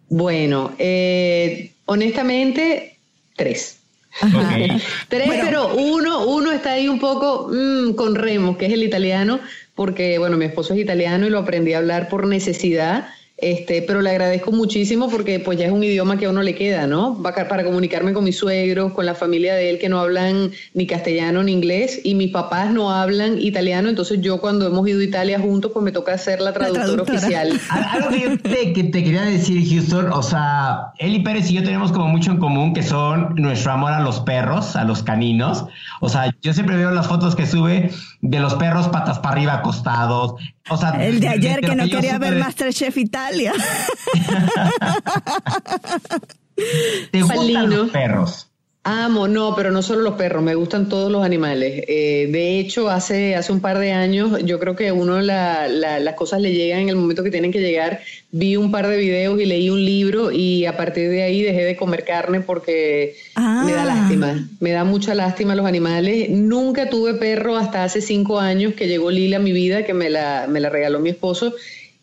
Bueno, 0.09 0.71
eh, 0.79 1.73
honestamente, 1.89 2.97
tres. 3.35 3.79
tres, 5.09 5.29
pero 5.41 5.75
uno, 5.75 6.25
uno 6.25 6.51
está 6.51 6.71
ahí 6.73 6.87
un 6.87 6.99
poco 6.99 7.49
mm, 7.51 7.93
con 7.93 8.15
remos, 8.15 8.57
que 8.57 8.67
es 8.67 8.73
el 8.73 8.83
italiano, 8.83 9.39
porque, 9.75 10.17
bueno, 10.19 10.37
mi 10.37 10.45
esposo 10.45 10.73
es 10.73 10.79
italiano 10.79 11.25
y 11.25 11.29
lo 11.29 11.39
aprendí 11.39 11.73
a 11.73 11.79
hablar 11.79 12.09
por 12.09 12.27
necesidad 12.27 13.09
este, 13.41 13.81
pero 13.81 14.01
le 14.01 14.09
agradezco 14.09 14.51
muchísimo 14.51 15.09
porque 15.09 15.39
pues 15.39 15.57
ya 15.57 15.65
es 15.65 15.71
un 15.71 15.83
idioma 15.83 16.17
que 16.17 16.25
a 16.25 16.29
uno 16.29 16.41
le 16.41 16.55
queda, 16.55 16.87
¿no? 16.87 17.21
Para 17.21 17.63
comunicarme 17.63 18.13
con 18.13 18.23
mis 18.23 18.37
suegros, 18.37 18.93
con 18.93 19.05
la 19.05 19.15
familia 19.15 19.55
de 19.55 19.69
él 19.69 19.79
que 19.79 19.89
no 19.89 19.99
hablan 19.99 20.51
ni 20.73 20.87
castellano 20.87 21.43
ni 21.43 21.53
inglés 21.53 22.01
y 22.03 22.15
mis 22.15 22.31
papás 22.31 22.71
no 22.71 22.91
hablan 22.91 23.41
italiano, 23.41 23.89
entonces 23.89 24.21
yo 24.21 24.39
cuando 24.41 24.67
hemos 24.67 24.87
ido 24.87 24.99
a 24.99 25.03
Italia 25.03 25.39
juntos 25.39 25.71
pues 25.73 25.83
me 25.83 25.91
toca 25.91 26.17
ser 26.17 26.41
la 26.41 26.53
traductora, 26.53 27.03
oficial. 27.03 27.59
Algo 27.69 28.09
que 28.09 28.19
yo 28.21 28.39
te, 28.39 28.73
que 28.73 28.83
te 28.85 29.03
quería 29.03 29.21
decir, 29.23 29.67
Houston, 29.69 30.11
o 30.11 30.23
sea, 30.23 30.93
Eli 30.99 31.19
Pérez 31.19 31.49
y 31.49 31.55
yo 31.55 31.63
tenemos 31.63 31.91
como 31.91 32.07
mucho 32.07 32.31
en 32.31 32.37
común 32.37 32.73
que 32.73 32.83
son 32.83 33.35
nuestro 33.35 33.71
amor 33.71 33.93
a 33.93 34.01
los 34.01 34.19
perros, 34.21 34.75
a 34.75 34.83
los 34.83 35.03
caninos. 35.03 35.65
O 36.01 36.09
sea, 36.09 36.33
yo 36.41 36.53
siempre 36.53 36.75
veo 36.75 36.91
las 36.91 37.07
fotos 37.07 37.35
que 37.35 37.45
sube 37.45 37.91
de 38.21 38.39
los 38.39 38.55
perros 38.55 38.87
patas 38.89 39.19
para 39.19 39.35
arriba 39.35 39.53
acostados. 39.55 40.35
O 40.69 40.77
sea, 40.77 40.91
el 41.05 41.19
de 41.19 41.27
ayer 41.27 41.61
que 41.61 41.75
no 41.75 41.87
quería 41.87 42.17
ver 42.17 42.35
Masterchef 42.35 42.97
Italia. 42.97 43.53
¿Te 47.11 47.21
gustan 47.21 47.69
los 47.69 47.89
perros? 47.89 48.48
Amo, 48.91 49.27
no, 49.27 49.55
pero 49.55 49.69
no 49.69 49.83
solo 49.83 50.01
los 50.01 50.15
perros, 50.15 50.41
me 50.41 50.55
gustan 50.55 50.89
todos 50.89 51.11
los 51.11 51.23
animales. 51.23 51.83
Eh, 51.87 52.27
de 52.31 52.59
hecho, 52.59 52.89
hace, 52.89 53.35
hace 53.35 53.51
un 53.51 53.61
par 53.61 53.77
de 53.77 53.91
años, 53.91 54.43
yo 54.43 54.59
creo 54.59 54.75
que 54.75 54.91
uno 54.91 55.21
la, 55.21 55.67
las 55.67 56.15
cosas 56.15 56.41
le 56.41 56.53
llegan 56.53 56.79
en 56.81 56.89
el 56.89 56.95
momento 56.95 57.23
que 57.23 57.29
tienen 57.29 57.51
que 57.51 57.61
llegar. 57.61 57.99
Vi 58.31 58.55
un 58.55 58.71
par 58.71 58.87
de 58.87 58.97
videos 58.97 59.39
y 59.39 59.45
leí 59.45 59.69
un 59.69 59.85
libro 59.85 60.31
y 60.31 60.65
a 60.65 60.75
partir 60.75 61.11
de 61.11 61.21
ahí 61.21 61.43
dejé 61.43 61.65
de 61.65 61.75
comer 61.75 62.03
carne 62.03 62.41
porque 62.41 63.15
me 63.35 63.73
da 63.73 63.83
ah. 63.83 63.85
lástima, 63.85 64.49
me 64.59 64.71
da 64.71 64.83
mucha 64.85 65.13
lástima 65.13 65.53
los 65.53 65.67
animales. 65.67 66.31
Nunca 66.31 66.89
tuve 66.89 67.13
perro 67.13 67.57
hasta 67.57 67.83
hace 67.83 68.01
cinco 68.01 68.39
años 68.39 68.73
que 68.73 68.87
llegó 68.87 69.11
Lila 69.11 69.37
a 69.37 69.39
mi 69.39 69.51
vida, 69.51 69.85
que 69.85 69.93
me 69.93 70.09
la, 70.09 70.47
me 70.49 70.59
la 70.59 70.69
regaló 70.69 70.99
mi 70.99 71.11
esposo 71.11 71.53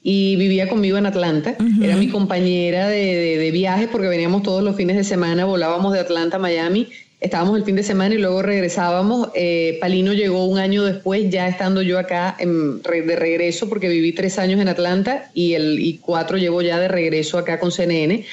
y 0.09 0.37
vivía 0.37 0.69
conmigo 0.69 0.99
en 0.99 1.07
Atlanta. 1.07 1.57
Era 1.83 1.97
mi 1.97 2.07
compañera 2.07 2.87
de, 2.87 3.39
de, 3.39 3.51
viajes 3.51 3.89
porque 3.91 4.07
veníamos 4.07 4.45
todos 4.45 4.63
los 4.63 4.77
fines 4.77 4.95
de 4.95 5.03
semana, 5.03 5.45
volábamos 5.47 5.93
de 5.93 5.99
Atlanta 5.99 6.37
a 6.37 6.39
Miami, 6.39 6.87
estábamos 7.21 7.57
el 7.59 7.65
fin 7.65 7.75
de 7.75 7.83
semana 7.83 8.15
y 8.15 8.19
luego 8.19 8.41
regresábamos. 8.41 9.31
Eh, 9.35 9.79
Palino 9.81 10.13
llegó 10.13 10.45
un 10.45 10.61
año 10.61 10.85
después, 10.85 11.29
ya 11.29 11.49
estando 11.49 11.83
yo 11.83 11.99
acá 11.99 12.37
en, 12.39 12.81
de 12.83 13.17
regreso 13.17 13.69
porque 13.69 13.89
viví 13.89 14.13
tres 14.13 14.39
años 14.39 14.61
en 14.61 14.69
Atlanta 14.69 15.29
y, 15.35 15.55
el, 15.55 15.81
y 15.81 15.99
cuatro 15.99 16.39
llevo 16.39 16.63
ya 16.63 16.79
de 16.79 16.87
regreso 16.87 17.37
acá 17.37 17.59
con 17.59 17.73
CNN. 17.73 18.25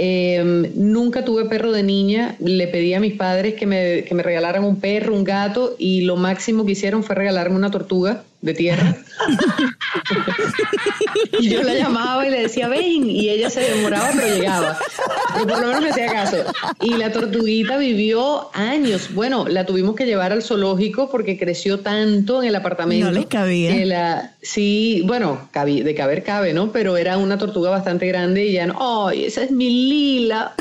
Em, 0.00 0.70
nunca 0.76 1.26
tuve 1.26 1.44
perro 1.44 1.72
de 1.72 1.82
niña, 1.82 2.36
le 2.38 2.68
pedí 2.68 2.94
a 2.94 3.00
mis 3.00 3.14
padres 3.14 3.52
que 3.52 3.66
me, 3.66 4.04
que 4.04 4.14
me 4.14 4.22
regalaran 4.22 4.64
un 4.64 4.80
perro, 4.80 5.14
un 5.14 5.24
gato 5.24 5.76
y 5.78 6.02
lo 6.02 6.16
máximo 6.16 6.64
que 6.64 6.72
hicieron 6.72 7.04
fue 7.04 7.16
regalarme 7.16 7.56
una 7.56 7.70
tortuga 7.70 8.22
de 8.40 8.54
tierra. 8.54 8.96
y 11.40 11.48
yo 11.48 11.62
la 11.62 11.74
llamaba 11.74 12.26
y 12.26 12.30
le 12.30 12.42
decía, 12.42 12.68
ven, 12.68 13.10
y 13.10 13.28
ella 13.28 13.50
se 13.50 13.60
demoraba, 13.60 14.10
pero 14.14 14.28
llegaba. 14.28 14.78
Pero 15.34 15.46
por 15.46 15.60
lo 15.60 15.66
menos 15.66 15.82
me 15.82 15.90
hacía 15.90 16.12
caso. 16.12 16.36
Y 16.80 16.96
la 16.96 17.12
tortuguita 17.12 17.76
vivió 17.78 18.50
años. 18.54 19.12
Bueno, 19.12 19.46
la 19.48 19.66
tuvimos 19.66 19.96
que 19.96 20.06
llevar 20.06 20.32
al 20.32 20.42
zoológico 20.42 21.10
porque 21.10 21.38
creció 21.38 21.80
tanto 21.80 22.42
en 22.42 22.48
el 22.48 22.54
apartamento. 22.54 23.06
No 23.06 23.12
les 23.12 23.26
cabía. 23.26 24.34
sí, 24.40 25.02
bueno, 25.04 25.48
de 25.52 25.94
caber 25.94 26.22
cabe, 26.22 26.54
¿no? 26.54 26.70
Pero 26.70 26.96
era 26.96 27.18
una 27.18 27.38
tortuga 27.38 27.70
bastante 27.70 28.06
grande 28.06 28.46
y 28.46 28.52
ya 28.52 28.66
no, 28.66 29.08
¡ay, 29.08 29.24
esa 29.24 29.42
es 29.42 29.50
mi 29.50 29.68
Lila! 29.68 30.54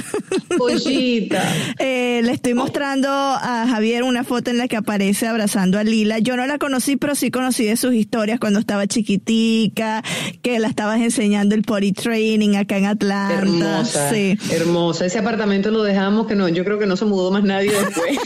Pollita. 0.57 1.43
Eh, 1.79 2.21
le 2.23 2.31
estoy 2.31 2.53
mostrando 2.53 3.09
a 3.09 3.67
Javier 3.69 4.03
una 4.03 4.23
foto 4.23 4.49
en 4.49 4.57
la 4.57 4.67
que 4.67 4.77
aparece 4.77 5.27
abrazando 5.27 5.77
a 5.77 5.83
Lila. 5.83 6.19
Yo 6.19 6.35
no 6.35 6.45
la 6.47 6.57
conocí, 6.57 6.97
pero 6.97 7.13
sí 7.13 7.29
conocí 7.29 7.66
de 7.69 7.77
sus 7.77 7.93
historias 7.93 8.39
cuando 8.39 8.59
estaba 8.59 8.87
chiquitica, 8.87 10.03
que 10.41 10.59
la 10.59 10.67
estabas 10.67 11.01
enseñando 11.01 11.55
el 11.55 11.63
potty 11.63 11.91
training 11.91 12.55
acá 12.55 12.77
en 12.77 12.85
Atlanta. 12.85 13.35
Hermosa, 13.35 14.09
sí. 14.11 14.37
hermosa. 14.51 15.05
Ese 15.05 15.19
apartamento 15.19 15.71
lo 15.71 15.83
dejamos 15.83 16.27
que 16.27 16.35
no, 16.35 16.47
yo 16.49 16.63
creo 16.63 16.79
que 16.79 16.85
no 16.85 16.97
se 16.97 17.05
mudó 17.05 17.31
más 17.31 17.43
nadie 17.43 17.71
después. 17.71 18.17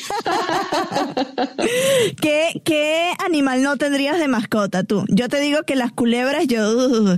¿Qué, 2.22 2.62
¿Qué 2.64 3.12
animal 3.26 3.64
no 3.64 3.78
tendrías 3.78 4.20
de 4.20 4.28
mascota 4.28 4.84
tú? 4.84 5.06
Yo 5.10 5.30
te 5.30 5.40
digo 5.40 5.64
que 5.64 5.76
las 5.76 5.92
culebras, 5.92 6.48
yo... 6.48 7.18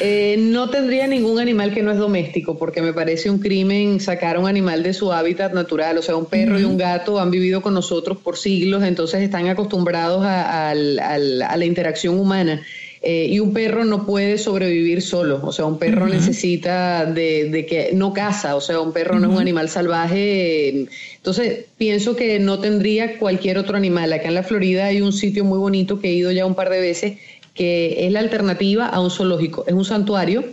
Eh, 0.00 0.36
no 0.38 0.68
tendría 0.68 1.06
ningún 1.06 1.38
animal 1.38 1.72
que 1.72 1.82
no 1.82 1.90
es 1.90 1.98
doméstico, 1.98 2.58
porque 2.58 2.82
me 2.82 2.92
parece 2.92 3.30
un 3.30 3.38
crimen 3.38 4.00
sacar 4.00 4.36
a 4.36 4.40
un 4.40 4.46
animal 4.46 4.82
de 4.82 4.92
su 4.92 5.12
hábitat 5.12 5.52
natural. 5.52 5.98
O 5.98 6.02
sea, 6.02 6.16
un 6.16 6.26
perro 6.26 6.58
y 6.58 6.64
un 6.64 6.76
gato 6.76 7.18
han 7.18 7.30
vivido 7.30 7.62
con 7.62 7.74
nosotros 7.74 8.18
por 8.18 8.36
siglos, 8.36 8.82
entonces 8.84 9.22
están 9.22 9.48
acostumbrados 9.48 10.22
a 10.24 10.74
la 10.74 11.64
interacción 11.64 12.18
humana. 12.18 12.62
Eh, 13.08 13.28
y 13.30 13.38
un 13.38 13.52
perro 13.52 13.84
no 13.84 14.04
puede 14.04 14.36
sobrevivir 14.36 15.00
solo, 15.00 15.40
o 15.44 15.52
sea, 15.52 15.64
un 15.66 15.78
perro 15.78 16.08
necesita 16.08 17.04
de, 17.04 17.64
que 17.68 17.90
no 17.92 18.12
caza, 18.12 18.56
o 18.56 18.60
sea, 18.60 18.80
un 18.80 18.92
perro 18.92 19.20
no 19.20 19.28
es 19.28 19.32
un 19.32 19.40
animal 19.40 19.68
salvaje. 19.68 20.86
Entonces, 21.14 21.66
pienso 21.76 22.16
que 22.16 22.40
no 22.40 22.58
tendría 22.58 23.18
cualquier 23.18 23.58
otro 23.58 23.76
animal. 23.76 24.12
Acá 24.12 24.26
en 24.26 24.34
la 24.34 24.42
Florida 24.42 24.86
hay 24.86 25.02
un 25.02 25.12
sitio 25.12 25.44
muy 25.44 25.58
bonito 25.58 26.00
que 26.00 26.08
he 26.08 26.14
ido 26.14 26.32
ya 26.32 26.46
un 26.46 26.56
par 26.56 26.68
de 26.68 26.80
veces 26.80 27.18
que 27.56 28.06
es 28.06 28.12
la 28.12 28.20
alternativa 28.20 28.86
a 28.86 29.00
un 29.00 29.10
zoológico. 29.10 29.64
Es 29.66 29.72
un 29.72 29.84
santuario 29.84 30.44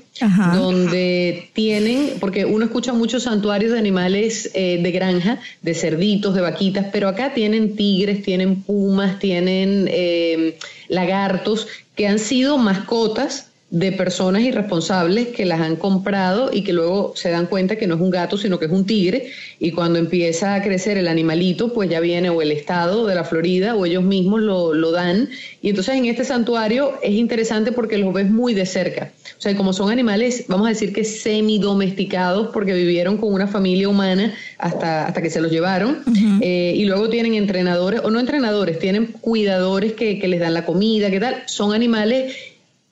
donde 0.53 1.49
tienen, 1.53 2.13
porque 2.19 2.45
uno 2.45 2.65
escucha 2.65 2.93
muchos 2.93 3.23
santuarios 3.23 3.73
de 3.73 3.79
animales 3.79 4.49
eh, 4.53 4.79
de 4.81 4.91
granja, 4.91 5.39
de 5.61 5.73
cerditos, 5.73 6.33
de 6.33 6.41
vaquitas, 6.41 6.87
pero 6.93 7.09
acá 7.09 7.33
tienen 7.33 7.75
tigres, 7.75 8.23
tienen 8.23 8.63
pumas, 8.63 9.19
tienen 9.19 9.89
eh, 9.91 10.57
lagartos 10.87 11.67
que 11.95 12.07
han 12.07 12.19
sido 12.19 12.57
mascotas 12.57 13.49
de 13.73 13.91
personas 13.91 14.43
irresponsables 14.43 15.29
que 15.29 15.45
las 15.45 15.59
han 15.59 15.77
comprado 15.77 16.51
y 16.53 16.61
que 16.61 16.73
luego 16.73 17.13
se 17.15 17.31
dan 17.31 17.47
cuenta 17.47 17.75
que 17.75 17.87
no 17.87 17.95
es 17.95 18.01
un 18.01 18.11
gato, 18.11 18.37
sino 18.37 18.59
que 18.59 18.65
es 18.65 18.71
un 18.71 18.85
tigre. 18.85 19.31
Y 19.57 19.71
cuando 19.71 19.97
empieza 19.97 20.53
a 20.53 20.61
crecer 20.61 20.97
el 20.97 21.07
animalito, 21.07 21.73
pues 21.73 21.89
ya 21.89 21.99
viene 21.99 22.29
o 22.29 22.43
el 22.43 22.51
Estado 22.51 23.07
de 23.07 23.15
la 23.15 23.23
Florida 23.23 23.75
o 23.75 23.87
ellos 23.87 24.03
mismos 24.03 24.41
lo, 24.41 24.75
lo 24.75 24.91
dan. 24.91 25.27
Y 25.63 25.69
entonces 25.69 25.95
en 25.95 26.05
este 26.05 26.23
santuario 26.23 26.99
es 27.01 27.13
interesante 27.13 27.71
porque 27.71 27.97
los 27.97 28.13
ves 28.13 28.29
muy 28.29 28.53
de 28.53 28.67
cerca. 28.67 29.11
O 29.39 29.41
sea, 29.41 29.57
como 29.57 29.73
son 29.73 29.89
animales, 29.89 30.45
vamos 30.47 30.67
a 30.67 30.69
decir 30.69 30.93
que 30.93 31.03
semi-domesticados 31.03 32.49
porque 32.53 32.73
vivieron 32.73 33.17
con 33.17 33.33
una 33.33 33.47
familia 33.47 33.89
humana 33.89 34.35
hasta, 34.59 35.07
hasta 35.07 35.19
que 35.19 35.31
se 35.31 35.41
los 35.41 35.51
llevaron. 35.51 36.03
Eh, 36.41 36.75
y 36.77 36.85
luego 36.85 37.09
tienen 37.09 37.33
entrenadores, 37.33 38.01
o 38.03 38.11
no 38.11 38.19
entrenadores, 38.19 38.77
tienen 38.77 39.07
cuidadores 39.07 39.93
que, 39.93 40.19
que 40.19 40.27
les 40.27 40.39
dan 40.39 40.53
la 40.53 40.63
comida, 40.63 41.09
¿qué 41.09 41.19
tal? 41.19 41.41
Son 41.47 41.73
animales 41.73 42.35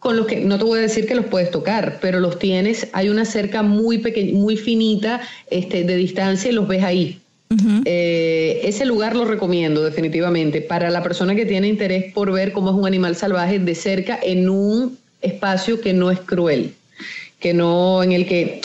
con 0.02 0.18
los 0.18 0.26
que 0.26 0.38
no 0.38 0.58
te 0.58 0.64
voy 0.64 0.80
a 0.80 0.82
decir 0.82 1.06
que 1.06 1.14
los 1.14 1.28
puedes 1.28 1.52
tocar, 1.52 2.00
pero 2.02 2.20
los 2.20 2.40
tienes, 2.40 2.88
hay 2.92 3.10
una 3.10 3.24
cerca 3.24 3.62
muy 3.62 4.00
pequeña, 4.00 4.34
muy 4.34 4.58
finita 4.58 5.22
este, 5.52 5.84
de 5.84 5.96
distancia 5.96 6.50
y 6.50 6.54
los 6.56 6.68
ves 6.68 6.84
ahí. 6.84 7.22
Eh, 7.86 8.62
ese 8.64 8.86
lugar 8.86 9.16
lo 9.16 9.26
recomiendo 9.26 9.84
definitivamente 9.84 10.62
para 10.62 10.90
la 10.90 11.04
persona 11.04 11.36
que 11.36 11.46
tiene 11.46 11.68
interés 11.68 12.12
por 12.14 12.32
ver 12.32 12.52
cómo 12.52 12.72
es 12.72 12.76
un 12.76 12.88
animal 12.88 13.16
salvaje 13.16 13.60
de 13.60 13.76
cerca 13.76 14.18
en 14.24 14.50
un 14.50 14.98
espacio 15.22 15.80
que 15.82 15.94
no 15.94 16.10
es 16.10 16.20
cruel, 16.20 16.74
que 17.40 17.54
no 17.54 18.02
en 18.02 18.14
el 18.14 18.26
que 18.26 18.62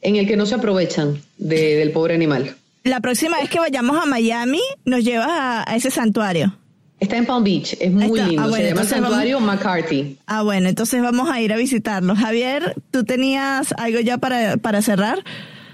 en 0.00 0.14
el 0.14 0.28
que 0.28 0.36
no 0.36 0.46
se 0.46 0.54
aprovechan 0.54 1.20
del 1.38 1.90
pobre 1.90 2.14
animal. 2.14 2.54
La 2.84 3.00
próxima 3.00 3.38
vez 3.38 3.50
que 3.50 3.58
vayamos 3.58 3.96
a 4.00 4.06
Miami, 4.06 4.60
nos 4.84 5.02
llevas 5.02 5.28
a 5.28 5.74
ese 5.74 5.90
santuario. 5.90 6.54
Está 7.00 7.16
en 7.16 7.26
Palm 7.26 7.44
Beach, 7.44 7.76
es 7.80 7.92
muy 7.92 8.20
lindo. 8.20 8.42
Ah, 8.42 8.50
se 8.52 8.68
llama 8.68 8.84
Santuario 8.84 9.40
McCarthy. 9.40 10.18
Ah, 10.26 10.42
bueno, 10.42 10.68
entonces 10.68 11.00
vamos 11.00 11.30
a 11.30 11.40
ir 11.40 11.52
a 11.52 11.56
visitarlo. 11.56 12.16
Javier, 12.16 12.74
¿tú 12.90 13.04
tenías 13.04 13.72
algo 13.78 14.00
ya 14.00 14.18
para, 14.18 14.56
para 14.56 14.82
cerrar? 14.82 15.22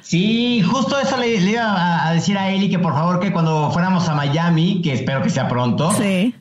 Sí, 0.03 0.61
justo 0.61 0.99
eso 0.99 1.17
le, 1.17 1.37
iba 1.37 2.07
a, 2.07 2.13
decir 2.13 2.37
a 2.37 2.51
Eli 2.51 2.69
que 2.69 2.79
por 2.79 2.93
favor 2.93 3.21
que 3.21 3.33
cuando 3.33 3.71
fuéramos 3.71 4.07
a 4.07 4.15
Miami, 4.15 4.83
que 4.83 4.93
espero 4.93 5.23
que 5.23 5.31
sea 5.31 5.49
pronto, 5.49 5.95
sí. 5.95 6.35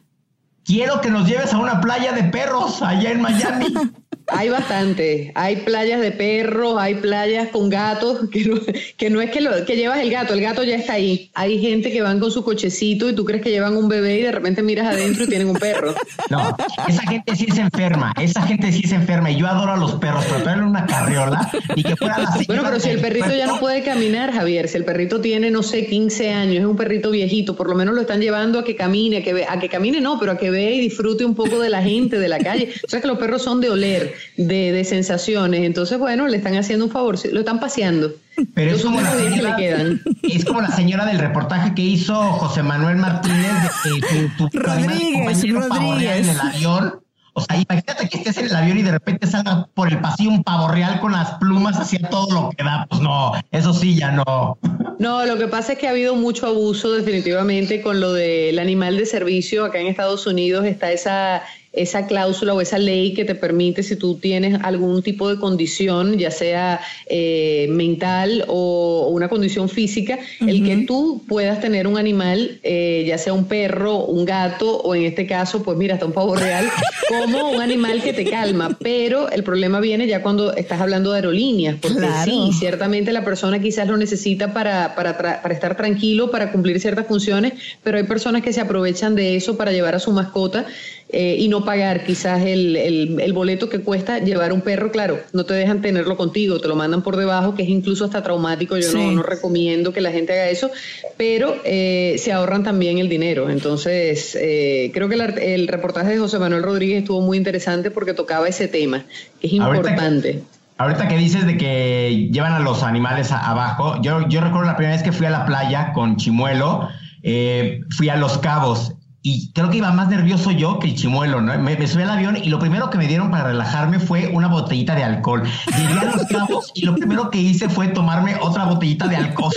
quiero 0.65 0.99
que 0.99 1.09
nos 1.09 1.29
lleves 1.29 1.53
a 1.53 1.57
una 1.59 1.79
playa 1.79 2.11
de 2.11 2.25
perros 2.25 2.81
allá 2.81 3.11
en 3.11 3.21
Miami. 3.21 3.67
Hay 4.28 4.49
bastante. 4.49 5.32
Hay 5.36 5.57
playas 5.57 6.01
de 6.01 6.11
perros, 6.11 6.76
hay 6.80 6.95
playas 6.95 7.49
con 7.49 7.70
gatos, 7.70 8.30
que 8.32 8.45
no, 8.45 8.59
que 8.97 9.09
no 9.09 9.22
es 9.22 9.32
que, 9.32 9.41
lo, 9.41 9.66
que 9.66 9.76
llevas 9.76 9.99
el 9.99 10.09
gato, 10.09 10.34
el 10.34 10.41
gato 10.41 10.64
ya 10.64 10.76
está 10.76 10.93
ahí. 10.93 11.32
Hay 11.34 11.59
gente 11.59 11.91
que 11.91 12.01
van 12.01 12.20
con 12.20 12.32
su 12.32 12.43
cochecito 12.43 13.09
y 13.09 13.16
tú 13.16 13.26
crees 13.26 13.41
que 13.41 13.51
llevan 13.51 13.76
un 13.76 13.89
bebé 13.89 14.20
y 14.20 14.22
de 14.24 14.32
repente 14.32 14.64
miras 14.64 14.88
adentro 14.88 15.26
y 15.26 15.28
tienen 15.28 15.47
un 15.47 15.57
perro. 15.57 15.93
No, 16.30 16.55
esa 16.88 17.01
gente 17.03 17.36
sí 17.36 17.47
se 17.53 17.61
enferma, 17.61 18.14
esa 18.20 18.41
gente 18.43 18.72
sí 18.72 18.84
se 18.84 18.95
enferma 18.95 19.32
y 19.32 19.38
yo 19.38 19.47
adoro 19.47 19.74
a 19.74 19.78
los 19.78 19.93
perros, 19.95 20.26
pero 20.43 20.51
en 20.51 20.64
una 20.64 20.86
carriola 20.86 21.51
y 21.76 21.84
que 21.84 21.95
fuera 21.95 22.18
la 22.20 22.32
Bueno, 22.47 22.64
pero 22.66 22.80
si 22.80 22.89
el 22.89 22.99
perrito 22.99 23.36
ya 23.36 23.47
no 23.47 23.59
puede 23.59 23.84
caminar, 23.84 24.32
Javier, 24.32 24.68
si 24.68 24.78
el 24.78 24.86
perrito 24.86 25.22
tiene, 25.22 25.51
no 25.51 25.64
sé, 25.64 25.86
15 25.86 26.32
años, 26.32 26.59
es 26.59 26.66
un 26.66 26.76
perrito 26.76 27.11
viejito, 27.11 27.55
por 27.55 27.70
lo 27.70 27.76
menos 27.76 27.95
lo 27.95 28.01
están 28.01 28.22
llevando 28.22 28.59
a 28.59 28.64
que 28.64 28.76
camine, 28.76 29.18
a 29.18 29.24
que, 29.24 29.45
a 29.47 29.59
que 29.59 29.70
camine 29.70 30.01
no, 30.01 30.20
pero 30.20 30.32
a 30.34 30.38
que 30.38 30.49
vea 30.49 30.72
y 30.72 30.80
disfrute 30.80 31.26
un 31.26 31.36
poco 31.36 31.59
de 31.59 31.70
la 31.70 31.82
gente, 31.82 32.20
de 32.20 32.28
la 32.28 32.39
calle. 32.39 32.70
O 32.86 32.89
sea 32.89 33.01
que 33.01 33.07
los 33.07 33.18
perros 33.18 33.41
son 33.41 33.61
de 33.61 33.70
oler 33.70 34.03
de, 34.38 34.84
sensaciones. 34.84 35.62
Entonces, 35.64 35.97
bueno, 35.97 36.28
le 36.28 36.38
están 36.38 36.56
haciendo 36.56 36.86
un 36.86 36.91
favor, 36.91 37.18
lo 37.32 37.39
están 37.39 37.60
paseando. 37.60 38.14
Pero 38.54 38.76
es 38.76 38.84
como, 38.84 38.99
la 38.99 39.12
señora, 39.12 39.58
es 40.24 40.45
como 40.45 40.62
la 40.62 40.72
señora 40.72 41.06
del 41.06 41.20
reportaje 41.20 41.74
que 41.76 41.82
hizo 41.82 42.16
José 42.16 42.64
Manuel 42.64 42.97
Martínez 42.97 43.51
de 43.84 44.30
tu, 44.38 44.49
Rodríguez, 44.54 45.43
Rodríguez. 45.51 46.18
en 46.18 46.30
el 46.30 46.39
avión. 46.39 47.04
O 47.36 47.41
sea, 47.41 47.58
imagínate 47.58 48.10
que 48.10 48.18
estés 48.18 48.38
en 48.38 48.45
el 48.45 48.56
avión 48.56 48.78
y 48.78 48.84
de 48.84 48.91
repente 48.91 49.26
salga 49.26 49.68
por 49.74 49.91
el 49.91 49.99
pasillo 49.99 50.30
un 50.30 50.43
pavo 50.43 50.68
real 50.68 50.99
con 50.99 51.14
las 51.14 51.32
plumas 51.39 51.80
hacia 51.80 52.08
todo 52.10 52.32
lo 52.32 52.49
que 52.51 52.64
da. 52.64 52.86
Pues 52.88 53.01
no, 53.01 53.32
eso 53.51 53.74
sí 53.74 53.95
ya 53.95 54.12
no. 54.12 54.60
No, 54.99 55.26
lo 55.26 55.38
que 55.38 55.47
pasa 55.47 55.74
es 55.74 55.80
que 55.80 55.88
ha 55.88 55.91
habido 55.91 56.16
mucho 56.16 56.45
abuso 56.45 56.91
definitivamente 56.91 57.82
con 57.82 57.99
lo 57.99 58.14
del 58.14 58.60
animal 58.60 58.97
de 58.97 59.08
servicio. 59.08 59.66
Acá 59.66 59.80
en 59.80 59.88
Estados 59.88 60.28
Unidos 60.28 60.66
está 60.66 60.91
esa 60.91 61.41
esa 61.74 62.05
cláusula 62.05 62.53
o 62.53 62.61
esa 62.61 62.78
ley 62.78 63.15
que 63.15 63.26
te 63.26 63.34
permite, 63.34 63.82
si 63.82 63.95
tú 63.95 64.15
tienes 64.15 64.59
algún 64.63 65.01
tipo 65.01 65.28
de 65.28 65.39
condición, 65.39 66.19
ya 66.19 66.30
sea 66.30 66.80
eh, 67.07 67.67
mental 67.71 68.45
o, 68.47 69.09
una 69.11 69.28
condición 69.28 69.69
física, 69.69 70.19
el 70.39 70.63
que 70.63 70.86
tú 70.86 71.24
puedas 71.28 71.59
tener 71.59 71.88
un 71.88 71.97
animal, 71.97 72.59
eh, 72.61 73.03
ya 73.07 73.17
sea 73.17 73.34
un 73.34 73.45
perro, 73.45 74.05
un 74.05 74.24
gato 74.24 74.78
o 74.82 74.93
en 74.93 75.05
este 75.05 75.26
caso, 75.26 75.63
pues 75.63 75.76
mira, 75.76 75.95
hasta 75.95 76.05
un 76.05 76.11
pavo 76.11 76.36
real, 76.36 76.69
como 77.09 77.49
un 77.49 77.61
animal 77.61 78.03
que 78.03 78.13
te 78.13 78.26
calma. 78.26 78.78
Pero 78.80 79.32
el 79.32 79.43
problema 79.43 79.80
viene 79.80 80.05
ya 80.05 80.21
cuando 80.21 80.53
estás 80.53 80.80
hablando 80.80 81.11
de 81.11 81.17
aerolíneas, 81.17 81.78
porque 81.82 82.05
sí, 82.24 82.51
ciertamente 82.59 83.11
la 83.11 83.26
persona 83.26 83.59
quizás 83.59 83.88
lo 83.88 83.97
necesita 83.97 84.53
para, 84.53 84.93
para, 84.93 85.17
para 85.17 85.53
estar 85.53 85.76
tranquilo, 85.76 86.30
para 86.30 86.51
cumplir 86.51 86.80
ciertas 86.80 87.07
funciones, 87.07 87.53
pero 87.82 87.97
hay 87.97 88.03
personas 88.03 88.43
que 88.43 88.53
se 88.53 88.61
aprovechan 88.61 89.15
de 89.15 89.36
eso 89.36 89.57
para 89.57 89.71
llevar 89.71 89.95
a 89.95 89.99
su 89.99 90.11
mascota 90.11 90.67
eh, 91.16 91.36
y 91.38 91.47
no 91.47 91.64
pagar 91.64 92.05
quizás 92.05 92.41
el, 92.41 92.76
el, 92.76 93.34
boleto 93.34 93.70
que 93.70 93.82
cuesta 93.82 94.18
llevar 94.18 94.51
un 94.51 94.61
perro, 94.61 94.91
claro, 94.91 95.20
no 95.32 95.45
te 95.45 95.53
dejan 95.53 95.80
tenerlo 95.80 96.18
contigo, 96.18 96.59
te 96.59 96.68
lo 96.68 96.76
mandan 96.76 97.03
por 97.03 97.18
debajo, 97.18 97.53
que 97.53 97.61
es 97.61 97.70
incluso 97.70 98.03
hasta 98.03 98.24
traumático, 98.24 98.80
yo 98.80 98.91
no, 98.93 99.11
no, 99.11 99.22
recomiendo 99.22 99.93
que 99.93 100.01
la 100.01 100.11
gente 100.11 100.34
haga 100.34 100.49
eso, 100.49 100.72
pero 101.16 101.55
eh, 101.66 102.16
se 102.18 102.32
ahorran 102.32 102.64
también 102.64 102.97
el 102.97 103.09
dinero. 103.09 103.51
Entonces, 103.51 104.36
eh, 104.41 104.89
creo 104.91 105.07
que 105.07 105.14
el, 105.53 105.68
reportaje 105.68 106.09
de 106.14 106.18
José 106.18 106.39
Manuel 106.39 106.64
Rodríguez 106.64 107.03
estuvo 107.03 107.22
muy 107.22 107.38
interesante 107.38 107.91
porque 107.91 108.16
tocaba 108.16 108.47
ese 108.47 108.68
tema, 108.68 109.05
que 109.39 109.45
es 109.45 109.53
importante. 109.53 110.41
Ahorita 110.80 111.07
que, 111.07 111.18
dices 111.18 111.45
de 111.45 111.57
que 111.57 112.30
llevan 112.32 112.53
a 112.53 112.59
los 112.59 112.82
animales 112.82 113.32
abajo, 113.32 114.01
yo, 114.01 114.28
yo 114.30 114.41
recuerdo 114.41 114.66
la 114.66 114.78
primera 114.78 114.95
vez 114.95 115.03
que 115.03 115.11
fui 115.11 115.28
a 115.28 115.30
la 115.30 115.45
playa 115.45 115.93
con 115.93 116.18
Chimuelo, 116.18 116.89
fui 117.22 118.09
a 118.09 118.16
Los 118.16 118.39
Cabos 118.39 118.95
y 119.26 119.53
creo 119.53 119.69
que 119.69 119.78
iba 119.78 119.89
más 119.93 120.09
nervioso 120.09 120.51
yo 120.51 120.80
que 120.80 120.88
el 120.88 120.95
chimuelo, 120.95 121.39
¿no? 121.39 121.57
Me, 121.57 121.88
subí 121.88 122.03
al 122.03 122.09
avión 122.09 122.36
y 122.36 122.49
lo 122.49 122.59
primero 122.59 122.89
que 122.89 122.97
me 122.97 123.07
dieron 123.07 123.32
para 123.32 123.45
relajarme 123.45 123.97
fue 123.99 124.28
una 124.28 124.49
botellita 124.49 124.95
de 124.95 125.03
alcohol. 125.05 125.43
Llegué 125.78 125.99
a 125.99 126.05
los 126.11 126.26
cabos 126.26 126.71
y 126.76 126.86
lo 126.86 126.93
primero 126.93 127.30
que 127.30 127.38
hice 127.38 127.69
fue 127.69 127.88
tomarme 127.88 128.36
otra 128.41 128.65
botellita 128.65 129.07
de 129.07 129.15
alcohol. 129.15 129.53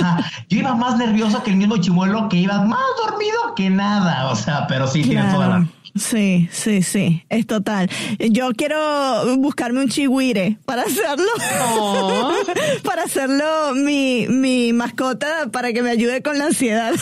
Yo 0.48 0.58
iba 0.60 0.76
más 0.76 0.96
nervioso 0.98 1.42
que 1.42 1.50
el 1.50 1.56
mismo 1.56 1.78
chimuelo 1.78 2.28
que 2.28 2.36
iba 2.36 2.62
más 2.62 2.78
dormido 3.04 3.54
que 3.56 3.68
nada. 3.68 4.30
O 4.30 4.36
sea, 4.36 4.68
pero 4.68 4.86
sí, 4.86 5.02
tiene 5.02 5.24
toda 5.32 5.48
la 5.48 5.66
Sí, 5.98 6.48
sí, 6.52 6.82
sí, 6.82 7.24
es 7.28 7.46
total. 7.46 7.88
Yo 8.18 8.50
quiero 8.56 9.36
buscarme 9.38 9.80
un 9.80 9.88
chihuire 9.88 10.58
para 10.64 10.82
hacerlo. 10.82 11.26
para 12.82 13.04
hacerlo 13.04 13.74
mi, 13.74 14.26
mi 14.28 14.72
mascota 14.72 15.48
para 15.50 15.72
que 15.72 15.82
me 15.82 15.90
ayude 15.90 16.22
con 16.22 16.38
la 16.38 16.46
ansiedad. 16.46 16.94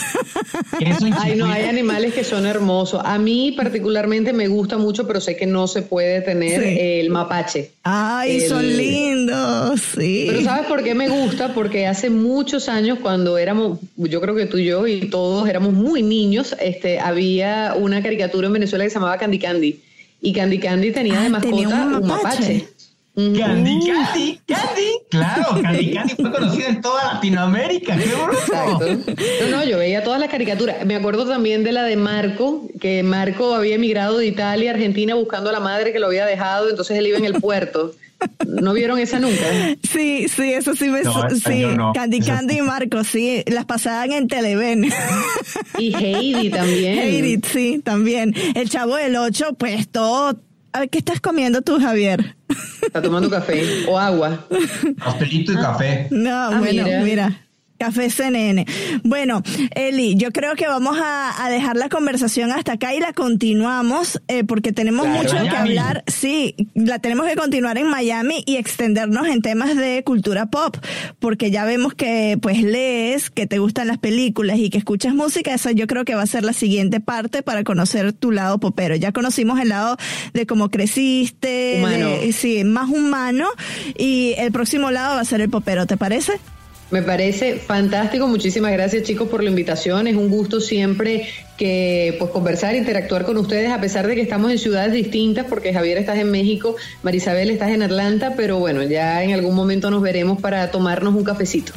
Ay, 1.19 1.35
no, 1.35 1.45
hay 1.45 1.65
animales 1.65 2.13
que 2.13 2.23
son 2.23 2.45
hermosos. 2.45 3.01
A 3.03 3.17
mí 3.17 3.53
particularmente 3.55 4.33
me 4.33 4.47
gusta 4.47 4.77
mucho, 4.77 5.07
pero 5.07 5.19
sé 5.21 5.35
que 5.35 5.45
no 5.45 5.67
se 5.67 5.81
puede 5.81 6.21
tener 6.21 6.63
el 6.63 7.09
mapache. 7.09 7.71
Ay, 7.83 8.41
son 8.41 8.65
lindos, 8.65 9.81
sí. 9.95 10.27
Pero 10.29 10.43
¿sabes 10.43 10.67
por 10.67 10.83
qué 10.83 10.95
me 10.95 11.09
gusta? 11.09 11.53
Porque 11.53 11.87
hace 11.87 12.09
muchos 12.09 12.69
años 12.69 12.99
cuando 13.01 13.37
éramos, 13.37 13.79
yo 13.97 14.21
creo 14.21 14.35
que 14.35 14.45
tú 14.45 14.57
y 14.57 14.65
yo 14.65 14.87
y 14.87 15.09
todos 15.09 15.47
éramos 15.47 15.73
muy 15.73 16.01
niños, 16.01 16.55
este, 16.59 16.99
había 16.99 17.75
una 17.77 18.01
caricatura 18.01 18.47
en 18.47 18.53
Venezuela 18.53 18.84
que 18.85 18.89
se 18.91 18.95
llamaba 18.95 19.17
Candy 19.17 19.39
Candy. 19.39 19.81
Y 20.21 20.33
Candy 20.33 20.59
Candy 20.59 20.91
tenía 20.91 21.21
de 21.21 21.29
mascota 21.29 21.85
un 21.85 22.07
mapache. 22.07 22.67
Candy 23.15 23.79
Candy, 23.87 24.41
Candy, 24.45 24.91
claro, 25.09 25.61
Candy 25.61 25.93
Candy 25.93 26.15
fue 26.15 26.31
conocida 26.31 26.67
en 26.67 26.81
toda 26.81 27.13
Latinoamérica, 27.13 27.95
qué 27.95 28.09
bruto. 28.09 28.79
No, 29.41 29.57
no, 29.57 29.63
yo 29.63 29.77
veía 29.77 30.03
todas 30.03 30.19
las 30.19 30.29
caricaturas. 30.29 30.85
Me 30.85 30.95
acuerdo 30.95 31.25
también 31.25 31.63
de 31.63 31.71
la 31.71 31.83
de 31.83 31.95
Marco, 31.95 32.67
que 32.81 33.03
Marco 33.03 33.55
había 33.55 33.75
emigrado 33.75 34.17
de 34.17 34.27
Italia 34.27 34.71
a 34.71 34.73
Argentina 34.73 35.15
buscando 35.15 35.49
a 35.49 35.53
la 35.53 35.61
madre 35.61 35.93
que 35.93 35.99
lo 35.99 36.07
había 36.07 36.25
dejado, 36.25 36.69
entonces 36.69 36.97
él 36.97 37.07
iba 37.07 37.17
en 37.17 37.25
el 37.25 37.35
puerto 37.35 37.93
¿No 38.45 38.73
vieron 38.73 38.99
esa 38.99 39.19
nunca? 39.19 39.43
Sí, 39.83 40.27
sí, 40.27 40.53
eso 40.53 40.75
sí 40.75 40.89
me... 40.89 41.03
sí, 41.03 41.65
Candy 41.93 42.19
Candy 42.19 42.57
y 42.57 42.61
Marco, 42.61 43.03
sí, 43.03 43.43
las 43.47 43.65
pasaban 43.65 44.11
en 44.11 44.27
Televen. 44.27 44.91
Y 45.77 45.95
Heidi 45.95 46.49
también. 46.51 46.99
Heidi, 46.99 47.41
sí, 47.51 47.81
también. 47.83 48.33
El 48.55 48.69
Chavo 48.69 48.95
del 48.95 49.15
8, 49.15 49.55
pues 49.57 49.87
todo... 49.89 50.39
¿Qué 50.91 50.97
estás 50.97 51.21
comiendo 51.21 51.61
tú, 51.61 51.79
Javier? 51.79 52.35
Está 52.81 53.01
tomando 53.01 53.29
café 53.29 53.63
o 53.87 53.97
agua. 53.97 54.45
Pastelito 54.97 55.53
y 55.53 55.55
café. 55.55 56.07
No, 56.11 56.35
ah, 56.35 56.59
bueno, 56.59 56.83
mira. 57.01 57.44
Café 57.77 58.09
CNN. 58.09 58.65
Bueno, 59.03 59.43
Eli, 59.75 60.15
yo 60.15 60.31
creo 60.31 60.55
que 60.55 60.67
vamos 60.67 60.97
a, 61.01 61.49
dejar 61.49 61.75
la 61.75 61.89
conversación 61.89 62.51
hasta 62.51 62.73
acá 62.73 62.93
y 62.93 62.99
la 62.99 63.13
continuamos 63.13 64.21
eh, 64.27 64.43
porque 64.43 64.71
tenemos 64.71 65.07
mucho 65.07 65.35
que 65.41 65.49
hablar. 65.49 66.03
Sí, 66.07 66.55
la 66.73 66.99
tenemos 66.99 67.27
que 67.27 67.35
continuar 67.35 67.77
en 67.77 67.87
Miami 67.87 68.43
y 68.45 68.57
extendernos 68.57 69.27
en 69.27 69.41
temas 69.41 69.75
de 69.75 70.03
cultura 70.03 70.47
pop, 70.47 70.77
porque 71.19 71.51
ya 71.51 71.65
vemos 71.65 71.93
que 71.93 72.37
pues 72.41 72.61
lees, 72.63 73.29
que 73.29 73.45
te 73.45 73.59
gustan 73.59 73.87
las 73.87 73.97
películas 73.97 74.57
y 74.57 74.69
que 74.69 74.77
escuchas 74.77 75.13
música. 75.13 75.53
Eso 75.53 75.69
yo 75.71 75.87
creo 75.87 76.05
que 76.05 76.15
va 76.15 76.23
a 76.23 76.27
ser 76.27 76.43
la 76.43 76.53
siguiente 76.53 76.99
parte 76.99 77.43
para 77.43 77.63
conocer 77.63 78.13
tu 78.13 78.31
lado 78.31 78.59
popero. 78.59 78.95
Ya 78.95 79.11
conocimos 79.11 79.59
el 79.59 79.69
lado 79.69 79.97
de 80.33 80.45
cómo 80.45 80.69
creciste, 80.69 81.81
sí, 82.33 82.63
más 82.63 82.89
humano 82.89 83.47
y 83.97 84.33
el 84.37 84.51
próximo 84.51 84.91
lado 84.91 85.15
va 85.15 85.21
a 85.21 85.25
ser 85.25 85.41
el 85.41 85.49
popero. 85.49 85.85
¿Te 85.85 85.97
parece? 85.97 86.39
Me 86.95 87.03
parece 87.03 87.57
fantástico. 87.57 88.25
Muchísimas 88.25 88.71
gracias, 88.71 89.03
chicos, 89.03 89.27
por 89.27 89.43
la 89.43 89.49
invitación. 89.49 90.07
Es 90.07 90.15
un 90.15 90.29
gusto 90.29 90.61
siempre 90.61 91.27
que 91.57 92.15
pues 92.17 92.31
conversar, 92.31 92.73
interactuar 92.73 93.25
con 93.25 93.35
ustedes, 93.35 93.69
a 93.69 93.81
pesar 93.81 94.07
de 94.07 94.15
que 94.15 94.21
estamos 94.21 94.49
en 94.49 94.57
ciudades 94.57 94.93
distintas, 94.93 95.45
porque 95.45 95.73
Javier 95.73 95.97
estás 95.97 96.17
en 96.19 96.31
México, 96.31 96.77
Marisabel 97.03 97.49
estás 97.49 97.71
en 97.71 97.83
Atlanta, 97.83 98.35
pero 98.37 98.59
bueno, 98.59 98.81
ya 98.81 99.21
en 99.25 99.33
algún 99.33 99.55
momento 99.55 99.91
nos 99.91 100.01
veremos 100.01 100.39
para 100.39 100.71
tomarnos 100.71 101.13
un 101.15 101.25
cafecito. 101.25 101.73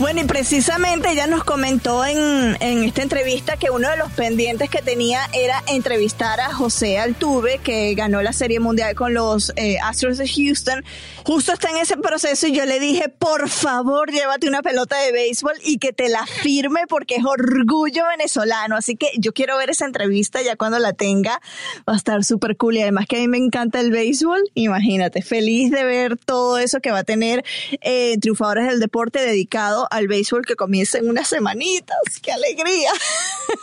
Bueno, 0.00 0.20
y 0.20 0.24
precisamente 0.24 1.10
ella 1.12 1.28
nos 1.28 1.44
comentó 1.44 2.04
en, 2.04 2.56
en, 2.60 2.82
esta 2.82 3.02
entrevista 3.02 3.56
que 3.56 3.70
uno 3.70 3.88
de 3.88 3.96
los 3.96 4.10
pendientes 4.12 4.68
que 4.68 4.82
tenía 4.82 5.20
era 5.32 5.62
entrevistar 5.68 6.40
a 6.40 6.52
José 6.52 6.98
Altuve, 6.98 7.58
que 7.58 7.94
ganó 7.94 8.20
la 8.20 8.32
Serie 8.32 8.58
Mundial 8.58 8.96
con 8.96 9.14
los 9.14 9.52
eh, 9.54 9.78
Astros 9.78 10.18
de 10.18 10.28
Houston. 10.28 10.84
Justo 11.24 11.52
está 11.52 11.70
en 11.70 11.76
ese 11.76 11.96
proceso 11.96 12.48
y 12.48 12.52
yo 12.52 12.66
le 12.66 12.80
dije, 12.80 13.08
por 13.08 13.48
favor, 13.48 14.10
llévate 14.10 14.48
una 14.48 14.62
pelota 14.62 14.98
de 14.98 15.12
béisbol 15.12 15.54
y 15.64 15.78
que 15.78 15.92
te 15.92 16.08
la 16.08 16.26
firme 16.26 16.80
porque 16.88 17.16
es 17.16 17.24
orgullo 17.24 18.04
venezolano. 18.08 18.76
Así 18.76 18.96
que 18.96 19.10
yo 19.18 19.32
quiero 19.32 19.56
ver 19.56 19.70
esa 19.70 19.86
entrevista 19.86 20.42
ya 20.42 20.56
cuando 20.56 20.80
la 20.80 20.92
tenga. 20.92 21.40
Va 21.88 21.94
a 21.94 21.96
estar 21.96 22.24
súper 22.24 22.56
cool 22.56 22.76
y 22.76 22.82
además 22.82 23.06
que 23.06 23.16
a 23.16 23.20
mí 23.20 23.28
me 23.28 23.38
encanta 23.38 23.80
el 23.80 23.92
béisbol. 23.92 24.42
Imagínate, 24.54 25.22
feliz 25.22 25.70
de 25.70 25.84
ver 25.84 26.16
todo 26.16 26.58
eso 26.58 26.80
que 26.80 26.90
va 26.90 26.98
a 26.98 27.04
tener 27.04 27.44
eh, 27.80 28.18
Triunfadores 28.20 28.66
del 28.66 28.80
Deporte 28.80 29.20
dedicado 29.20 29.83
al 29.90 30.08
béisbol 30.08 30.44
que 30.46 30.56
comienza 30.56 30.98
en 30.98 31.08
unas 31.08 31.28
semanitas. 31.28 31.98
¡Qué 32.22 32.32
alegría! 32.32 32.90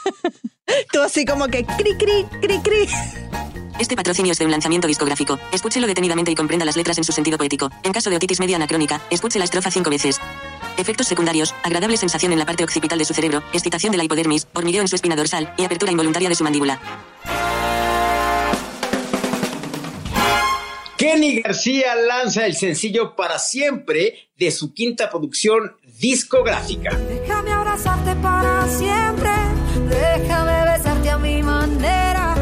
Tú 0.92 1.02
así 1.02 1.26
como 1.26 1.48
que 1.48 1.66
cri, 1.66 1.96
cri, 1.98 2.26
cri, 2.42 2.60
cri. 2.60 2.88
Este 3.80 3.96
patrocinio 3.96 4.32
es 4.32 4.38
de 4.38 4.46
un 4.46 4.52
lanzamiento 4.52 4.88
discográfico. 4.88 5.40
Escúchelo 5.52 5.88
detenidamente 5.88 6.32
y 6.32 6.36
comprenda 6.36 6.66
las 6.66 6.78
letras 6.78 6.98
en 7.00 7.04
su 7.04 7.12
sentido 7.12 7.38
poético. 7.38 7.72
En 7.84 7.94
caso 7.94 8.10
de 8.10 8.18
otitis 8.18 8.40
media 8.40 8.56
anacrónica, 8.56 9.02
escuche 9.10 9.40
la 9.40 9.46
estrofa 9.46 9.72
cinco 9.72 9.90
veces. 9.90 10.20
Efectos 10.78 11.08
secundarios, 11.08 11.56
agradable 11.64 11.98
sensación 11.98 12.32
en 12.32 12.40
la 12.40 12.46
parte 12.46 12.64
occipital 12.64 13.00
de 13.00 13.06
su 13.06 13.14
cerebro, 13.14 13.42
excitación 13.54 13.92
de 13.92 13.98
la 13.98 14.04
hipodermis, 14.04 14.48
hormigueo 14.54 14.82
en 14.82 14.88
su 14.88 14.96
espina 14.96 15.16
dorsal 15.16 15.54
y 15.58 15.66
apertura 15.66 15.92
involuntaria 15.92 16.30
de 16.30 16.36
su 16.36 16.44
mandíbula. 16.44 16.80
Kenny 21.02 21.42
García 21.42 21.96
lanza 21.96 22.46
el 22.46 22.56
sencillo 22.56 23.16
Para 23.16 23.40
Siempre 23.40 24.30
de 24.38 24.52
su 24.52 24.72
quinta 24.72 25.10
producción 25.10 25.76
discográfica. 26.00 26.96
Déjame 26.96 27.52
abrazarte 27.52 28.16
para 28.18 28.68
siempre, 28.68 29.32
déjame 29.90 30.72
besarte 30.72 31.10
a 31.10 31.18
mi 31.18 31.42
manera, 31.42 32.36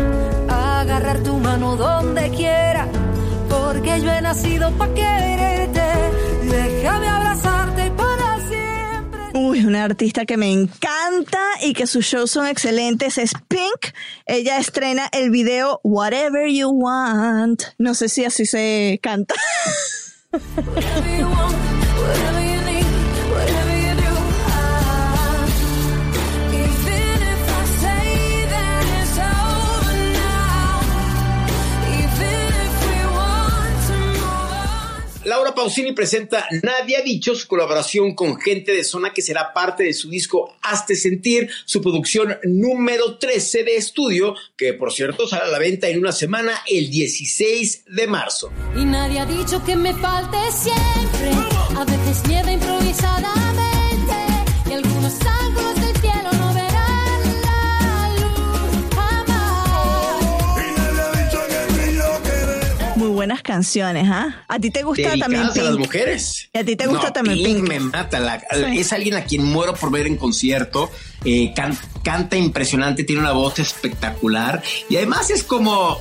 agarrar 0.50 1.24
tu 1.24 1.38
mano 1.38 1.78
donde 1.78 2.32
quiera, 2.32 2.86
porque 3.50 4.02
yo 4.02 4.12
he 4.12 4.22
nacido 4.22 4.74
para 4.74 4.94
quererte. 4.94 5.49
Uy, 9.50 9.66
una 9.66 9.84
artista 9.84 10.28
que 10.28 10.38
me 10.38 10.52
encanta 10.52 11.40
y 11.64 11.74
que 11.74 11.88
sus 11.88 12.06
shows 12.06 12.30
son 12.30 12.46
excelentes 12.46 13.18
es 13.18 13.32
Pink. 13.48 13.96
Ella 14.28 14.60
estrena 14.60 15.10
el 15.12 15.32
video 15.32 15.80
Whatever 15.84 16.48
You 16.52 16.70
Want. 16.70 17.64
No 17.80 17.96
sé 17.96 18.10
si 18.10 18.26
así 18.26 18.46
se 18.46 19.00
canta. 19.02 19.34
Pausini 35.54 35.94
presenta 35.94 36.48
Nadie 36.64 36.98
ha 36.98 37.02
dicho 37.02 37.36
su 37.36 37.48
colaboración 37.48 38.16
con 38.16 38.40
gente 38.40 38.72
de 38.72 38.84
zona 38.84 39.14
que 39.14 39.22
será 39.22 39.54
parte 39.54 39.84
de 39.84 39.94
su 39.94 40.10
disco 40.10 40.58
Hazte 40.62 40.96
Sentir, 40.96 41.50
su 41.66 41.82
producción 41.82 42.38
número 42.44 43.18
13 43.18 43.64
de 43.64 43.76
estudio, 43.76 44.36
que 44.58 44.74
por 44.74 44.92
cierto 44.92 45.28
sale 45.28 45.44
a 45.44 45.48
la 45.48 45.60
venta 45.60 45.88
en 45.88 46.00
una 46.00 46.12
semana 46.12 46.54
el 46.68 46.90
16 46.90 47.86
de 47.86 48.08
marzo. 48.08 48.52
Y 48.76 48.86
nadie 48.86 49.20
ha 49.20 49.26
dicho 49.26 49.64
que 49.64 49.76
me 49.76 49.94
falte 49.94 50.38
siempre, 50.52 51.32
a 51.76 51.86
veces 51.86 52.28
nieve 52.28 52.54
improvisadamente 52.54 53.69
buenas 63.20 63.42
canciones, 63.42 64.08
¿ah? 64.10 64.46
¿A 64.48 64.60
ti 64.60 64.72
te 64.72 64.82
gusta 64.82 65.18
también 65.18 65.50
Pink? 65.54 65.58
a 65.58 65.64
las 65.64 65.78
mujeres. 65.78 66.50
¿Y 66.54 66.58
a 66.58 66.64
ti 66.64 66.78
te 66.78 66.88
gusta 66.88 67.12
también 67.12 67.44
Pink? 67.44 67.68
me 67.68 67.78
mata. 67.82 68.42
Es 68.74 68.94
alguien 68.94 69.16
a 69.16 69.26
quien 69.26 69.44
muero 69.44 69.74
por 69.74 69.92
ver 69.92 70.08
en 70.08 70.16
concierto. 70.16 70.90
Eh, 71.26 71.54
canta 72.02 72.38
impresionante, 72.38 73.04
tiene 73.04 73.22
una 73.22 73.34
voz 73.34 73.60
espectacular. 73.60 74.64
Y 74.88 74.96
además 74.96 75.32
es 75.32 75.44
como... 75.44 76.00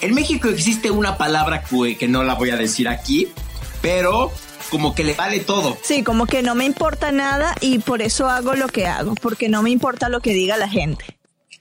En 0.00 0.14
México 0.14 0.48
existe 0.48 0.90
una 0.90 1.18
palabra 1.18 1.62
que 1.98 2.08
no 2.08 2.24
la 2.24 2.32
voy 2.32 2.48
a 2.48 2.56
decir 2.56 2.88
aquí, 2.88 3.28
pero 3.82 4.32
como 4.70 4.94
que 4.94 5.04
le 5.04 5.12
vale 5.12 5.40
todo. 5.40 5.76
Sí, 5.82 6.02
como 6.02 6.24
que 6.24 6.42
no 6.42 6.54
me 6.54 6.64
importa 6.64 7.12
nada 7.12 7.54
y 7.60 7.80
por 7.80 8.00
eso 8.00 8.30
hago 8.30 8.54
lo 8.54 8.68
que 8.68 8.86
hago, 8.86 9.14
porque 9.16 9.50
no 9.50 9.62
me 9.62 9.68
importa 9.68 10.08
lo 10.08 10.20
que 10.20 10.32
diga 10.32 10.56
la 10.56 10.70
gente. 10.70 11.18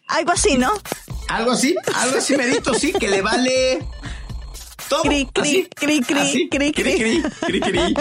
Algo 0.08 0.32
así, 0.32 0.58
¿no? 0.58 0.72
Algo 1.28 1.52
así, 1.52 1.76
algo 1.96 2.18
así 2.18 2.38
medito, 2.38 2.74
sí, 2.74 2.94
que 2.94 3.10
le 3.10 3.22
vale 3.22 3.86
Cri, 5.02 5.28
cri, 5.34 5.68
cri, 5.76 6.02
cri, 6.02 6.50
cri, 6.50 6.72
cri, 6.72 7.94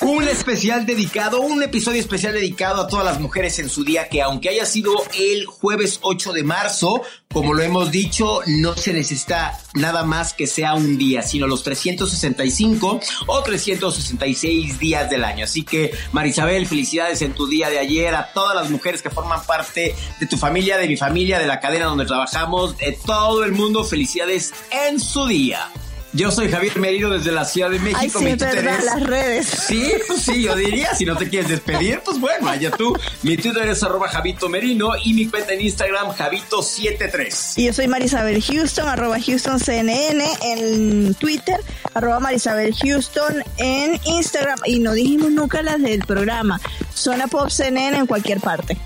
Un 0.02 0.28
especial 0.28 0.86
dedicado, 0.86 1.40
un 1.40 1.62
episodio 1.62 2.00
especial 2.00 2.34
dedicado 2.34 2.82
a 2.82 2.86
todas 2.86 3.04
las 3.04 3.20
mujeres 3.20 3.58
en 3.58 3.68
su 3.68 3.84
día, 3.84 4.08
que 4.08 4.22
aunque 4.22 4.50
haya 4.50 4.66
sido 4.66 4.92
el 5.18 5.46
jueves 5.46 5.98
8 6.02 6.32
de 6.32 6.44
marzo, 6.44 7.02
como 7.32 7.52
lo 7.52 7.62
hemos 7.62 7.90
dicho, 7.90 8.40
no 8.46 8.76
se 8.76 8.92
necesita 8.92 9.58
nada 9.74 10.04
más 10.04 10.34
que 10.34 10.46
sea 10.46 10.74
un 10.74 10.96
día, 10.96 11.22
sino 11.22 11.46
los 11.46 11.62
365 11.64 13.00
o 13.26 13.42
366 13.42 14.78
días 14.78 15.10
del 15.10 15.24
año. 15.24 15.44
Así 15.44 15.64
que, 15.64 15.92
Marisabel, 16.12 16.66
felicidades 16.66 17.22
en 17.22 17.34
tu 17.34 17.46
día 17.46 17.70
de 17.70 17.80
ayer 17.80 18.14
a 18.14 18.32
todas 18.32 18.54
las 18.54 18.70
mujeres 18.70 19.02
que 19.02 19.10
forman 19.10 19.44
parte 19.46 19.94
de 20.20 20.26
tu 20.26 20.36
familia, 20.36 20.76
de 20.76 20.86
mi 20.86 20.96
familia, 20.96 21.38
de 21.38 21.46
la 21.46 21.60
cadena 21.60 21.86
donde 21.86 22.06
trabajamos, 22.06 22.78
de 22.78 22.96
todo 23.04 23.44
el 23.44 23.52
mundo, 23.52 23.82
felicidades 23.84 24.54
en 24.70 25.00
su 25.00 25.26
día. 25.26 25.70
Yo 26.14 26.30
soy 26.30 26.48
Javier 26.48 26.78
Merino 26.78 27.10
desde 27.10 27.32
la 27.32 27.44
Ciudad 27.44 27.70
de 27.70 27.80
México. 27.80 27.98
Ay, 28.00 28.08
sí, 28.08 28.18
Mi 28.18 28.36
Twitter 28.36 28.68
es... 28.68 28.84
las 28.84 29.02
redes. 29.02 29.46
Sí, 29.46 29.92
pues 30.06 30.22
sí, 30.22 30.42
yo 30.42 30.54
diría. 30.54 30.94
Si 30.94 31.04
no 31.04 31.16
te 31.16 31.28
quieres 31.28 31.50
despedir, 31.50 32.00
pues 32.04 32.20
bueno, 32.20 32.48
allá 32.48 32.70
tú. 32.70 32.96
Mi 33.22 33.36
Twitter 33.36 33.68
es 33.68 33.82
arroba 33.82 34.08
Javito 34.08 34.48
Merino 34.48 34.90
y 35.02 35.12
mi 35.12 35.26
cuenta 35.26 35.54
en 35.54 35.62
Instagram, 35.62 36.12
Javito73. 36.12 37.54
Y 37.56 37.64
yo 37.64 37.72
soy 37.72 37.88
Marisabel 37.88 38.40
Houston, 38.40 38.88
arroba 38.88 39.16
HoustonCNN 39.16 40.22
en 40.42 41.14
Twitter, 41.14 41.58
arroba 41.94 42.20
Marisabel 42.20 42.72
Houston 42.76 43.42
en 43.56 44.00
Instagram. 44.04 44.60
Y 44.66 44.78
no 44.78 44.92
dijimos 44.92 45.32
nunca 45.32 45.62
las 45.62 45.82
del 45.82 46.04
programa. 46.06 46.60
Zona 46.94 47.26
Pop 47.26 47.50
CNN 47.50 47.98
en 47.98 48.06
cualquier 48.06 48.38
parte. 48.38 48.78